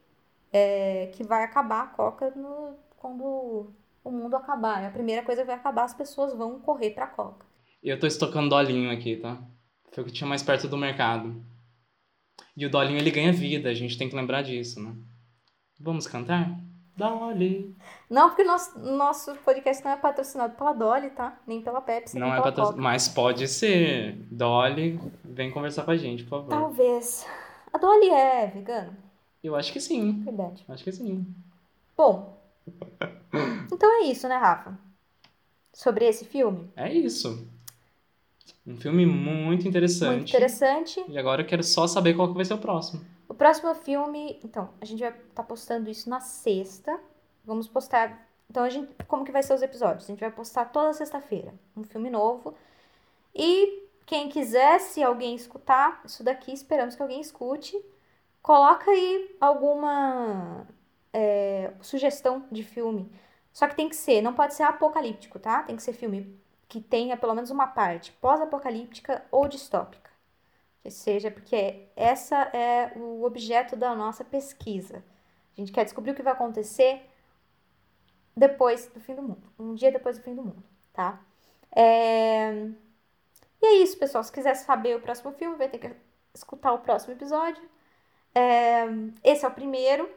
é, 0.54 1.08
que 1.14 1.24
vai 1.24 1.44
acabar 1.44 1.84
a 1.84 1.88
Coca 1.88 2.32
no- 2.36 2.76
quando 2.98 3.70
o 4.04 4.12
mundo 4.12 4.36
acabar. 4.38 4.82
É 4.84 4.88
a 4.88 4.92
primeira 4.92 5.22
coisa 5.24 5.42
que 5.42 5.48
vai 5.48 5.56
acabar, 5.58 5.84
as 5.84 5.94
pessoas 5.94 6.34
vão 6.34 6.60
correr 6.60 6.92
pra 6.92 7.08
Coca. 7.08 7.46
Eu 7.84 8.00
tô 8.00 8.08
estocando 8.08 8.50
dolinho 8.50 8.90
aqui, 8.90 9.18
tá? 9.18 9.38
Foi 9.92 10.04
o 10.04 10.08
que 10.08 10.14
tinha 10.14 10.28
mais 10.28 10.42
perto 10.42 10.68
do 10.70 10.78
mercado. 10.78 11.44
E 12.56 12.66
o 12.66 12.70
dolinho 12.70 12.98
ele 12.98 13.12
ganha 13.12 13.34
vida, 13.34 13.70
a 13.70 13.74
gente 13.74 13.98
tem 13.98 14.08
que 14.10 14.16
lembrar 14.16 14.42
disso, 14.42 14.82
né? 14.82 14.96
Vamos 15.80 16.08
cantar? 16.08 16.58
Dolly. 16.96 17.76
Não, 18.10 18.30
porque 18.30 18.44
o 18.44 18.48
nosso, 18.48 18.80
nosso 18.80 19.36
podcast 19.44 19.84
não 19.84 19.92
é 19.92 19.98
patrocinado 19.98 20.56
pela 20.56 20.72
Dolly, 20.74 21.10
tá? 21.10 21.38
Nem 21.46 21.62
pela 21.62 21.82
Pepsi, 21.82 22.18
Não 22.18 22.28
nem 22.30 22.38
é 22.40 22.42
Coca. 22.42 22.72
mas 22.78 23.08
pode 23.10 23.48
ser. 23.48 24.16
Dolly, 24.32 25.00
vem 25.24 25.52
conversar 25.52 25.84
com 25.84 25.92
a 25.92 25.98
gente, 25.98 26.24
por 26.24 26.30
favor. 26.42 26.50
Talvez. 26.50 27.26
A 27.74 27.78
Dolly 27.78 28.10
é 28.10 28.48
vegana, 28.48 28.98
Eu 29.44 29.56
acho 29.56 29.74
que 29.74 29.82
sim. 29.82 30.22
verdade. 30.24 30.64
Acho 30.70 30.84
que 30.84 30.92
sim. 30.92 31.26
Bom, 31.98 32.38
então 33.72 34.02
é 34.02 34.06
isso, 34.06 34.28
né, 34.30 34.38
Rafa? 34.38 34.78
Sobre 35.74 36.06
esse 36.06 36.24
filme. 36.24 36.70
É 36.76 36.94
isso. 36.94 37.46
Um 38.66 38.78
filme 38.78 39.06
muito 39.06 39.68
interessante. 39.68 40.16
Muito 40.16 40.30
interessante. 40.30 41.04
E 41.10 41.18
agora 41.18 41.42
eu 41.42 41.46
quero 41.46 41.62
só 41.64 41.86
saber 41.86 42.14
qual 42.16 42.30
que 42.30 42.34
vai 42.34 42.46
ser 42.46 42.54
o 42.54 42.58
próximo. 42.58 43.04
O 43.36 43.38
próximo 43.38 43.76
filme, 43.76 44.40
então, 44.46 44.70
a 44.80 44.86
gente 44.86 45.02
vai 45.02 45.10
estar 45.10 45.44
postando 45.44 45.90
isso 45.90 46.10
na 46.10 46.22
sexta. 46.22 46.98
Vamos 47.44 47.68
postar. 47.68 48.26
Então, 48.50 48.64
a 48.64 48.70
gente, 48.70 48.96
como 49.10 49.26
que 49.26 49.32
vai 49.34 49.44
ser 49.44 49.54
os 49.54 49.62
episódios? 49.62 50.06
A 50.06 50.08
gente 50.08 50.22
vai 50.22 50.32
postar 50.32 50.64
toda 50.72 50.94
sexta-feira 50.94 51.54
um 51.76 51.84
filme 51.84 52.10
novo. 52.10 52.56
E 53.36 53.90
quem 54.06 54.30
quiser, 54.30 54.80
se 54.80 55.04
alguém 55.04 55.36
escutar 55.36 56.02
isso 56.06 56.24
daqui, 56.24 56.54
esperamos 56.54 56.96
que 56.96 57.02
alguém 57.02 57.20
escute. 57.20 57.78
Coloca 58.42 58.90
aí 58.90 59.36
alguma 59.42 60.66
é, 61.12 61.74
sugestão 61.82 62.48
de 62.50 62.64
filme. 62.64 63.12
Só 63.52 63.68
que 63.68 63.76
tem 63.76 63.90
que 63.90 63.98
ser, 63.98 64.22
não 64.22 64.34
pode 64.34 64.54
ser 64.54 64.64
apocalíptico, 64.64 65.40
tá? 65.40 65.62
Tem 65.64 65.76
que 65.76 65.84
ser 65.84 65.92
filme 65.92 66.40
que 66.70 66.80
tenha 66.80 67.18
pelo 67.18 67.36
menos 67.36 67.52
uma 67.52 67.68
parte 67.68 68.14
pós-apocalíptica 68.14 69.26
ou 69.30 69.46
distópica. 69.46 70.05
Seja, 70.90 71.32
porque 71.32 71.88
essa 71.96 72.36
é 72.54 72.92
o 72.96 73.24
objeto 73.24 73.76
da 73.76 73.96
nossa 73.96 74.24
pesquisa. 74.24 75.04
A 75.58 75.60
gente 75.60 75.72
quer 75.72 75.84
descobrir 75.84 76.12
o 76.12 76.16
que 76.16 76.22
vai 76.22 76.34
acontecer 76.34 77.02
depois 78.36 78.88
do 78.88 79.00
fim 79.00 79.16
do 79.16 79.22
mundo. 79.22 79.44
Um 79.58 79.74
dia 79.74 79.92
depois 79.92 80.18
do 80.18 80.24
fim 80.24 80.36
do 80.36 80.44
mundo, 80.44 80.64
tá? 80.94 81.20
É... 81.76 82.68
E 83.62 83.66
é 83.66 83.74
isso, 83.76 83.98
pessoal. 83.98 84.24
Se 84.24 84.32
quiser 84.32 84.56
saber 84.56 84.96
o 84.96 85.02
próximo 85.02 85.32
filme, 85.32 85.56
vai 85.56 85.70
ter 85.70 85.78
que 85.80 85.92
escutar 86.34 86.74
o 86.74 86.80
próximo 86.80 87.14
episódio. 87.14 87.64
É... 88.34 88.86
Esse 89.24 89.46
é 89.46 89.48
o 89.48 89.52
primeiro. 89.52 90.10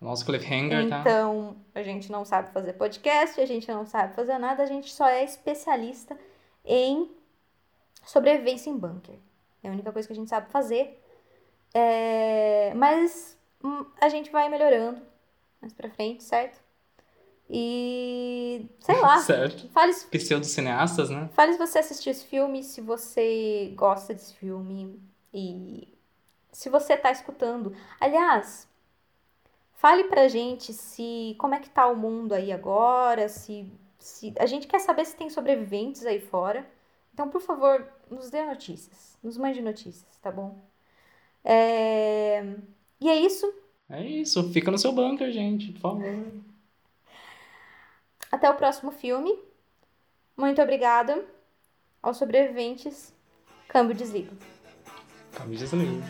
Nosso 0.00 0.24
cliffhanger, 0.24 0.88
tá? 0.88 1.00
Então, 1.00 1.56
a 1.74 1.82
gente 1.82 2.10
não 2.10 2.24
sabe 2.24 2.50
fazer 2.52 2.72
podcast, 2.72 3.38
a 3.38 3.46
gente 3.46 3.68
não 3.68 3.84
sabe 3.84 4.14
fazer 4.14 4.38
nada, 4.38 4.62
a 4.62 4.66
gente 4.66 4.90
só 4.92 5.06
é 5.06 5.22
especialista 5.22 6.18
em 6.64 7.10
sobrevivência 8.06 8.70
em 8.70 8.78
bunker. 8.78 9.18
É 9.62 9.68
a 9.68 9.72
única 9.72 9.92
coisa 9.92 10.06
que 10.08 10.12
a 10.12 10.16
gente 10.16 10.28
sabe 10.30 10.50
fazer. 10.50 11.00
É, 11.74 12.72
Mas 12.74 13.38
hum, 13.62 13.84
a 14.00 14.08
gente 14.08 14.30
vai 14.30 14.48
melhorando 14.48 15.00
mais 15.60 15.72
pra 15.72 15.90
frente, 15.90 16.22
certo? 16.24 16.60
E 17.48 18.66
sei 18.80 19.00
lá. 19.00 19.18
Certo. 19.22 19.68
Fale, 19.70 19.92
se- 19.92 20.06
Pseudo-cineastas, 20.06 21.10
né? 21.10 21.28
fale 21.32 21.52
se 21.52 21.58
você 21.58 21.78
assistiu 21.80 22.12
esse 22.12 22.24
filme, 22.26 22.62
se 22.62 22.80
você 22.80 23.72
gosta 23.76 24.14
desse 24.14 24.34
filme 24.34 25.00
e 25.34 25.88
se 26.52 26.68
você 26.68 26.96
tá 26.96 27.10
escutando. 27.10 27.74
Aliás, 28.00 28.68
fale 29.74 30.04
pra 30.04 30.28
gente 30.28 30.72
se 30.72 31.34
como 31.38 31.54
é 31.54 31.60
que 31.60 31.70
tá 31.70 31.86
o 31.88 31.96
mundo 31.96 32.32
aí 32.34 32.52
agora, 32.52 33.28
se, 33.28 33.72
se 33.98 34.34
a 34.38 34.46
gente 34.46 34.66
quer 34.66 34.78
saber 34.80 35.04
se 35.04 35.16
tem 35.16 35.30
sobreviventes 35.30 36.04
aí 36.06 36.20
fora. 36.20 36.68
Então, 37.12 37.28
por 37.28 37.40
favor, 37.40 37.86
nos 38.10 38.28
dê 38.30 38.44
notícias, 38.44 39.16
nos 39.22 39.36
mande 39.36 39.62
notícias, 39.62 40.16
tá 40.20 40.30
bom? 40.30 40.58
É, 41.44 42.42
E 43.00 43.08
é 43.08 43.16
isso. 43.16 43.50
É 43.88 44.04
isso. 44.04 44.52
Fica 44.52 44.70
no 44.70 44.78
seu 44.78 44.92
bunker, 44.92 45.30
gente, 45.32 45.72
por 45.72 45.80
favor. 45.80 46.26
Até 48.30 48.48
o 48.48 48.54
próximo 48.54 48.92
filme. 48.92 49.36
Muito 50.36 50.60
obrigada 50.62 51.24
aos 52.02 52.16
sobreviventes. 52.16 53.12
Câmbio 53.68 53.94
desliga. 53.94 54.32
Câmbio 55.32 55.58
desliga. 55.58 56.02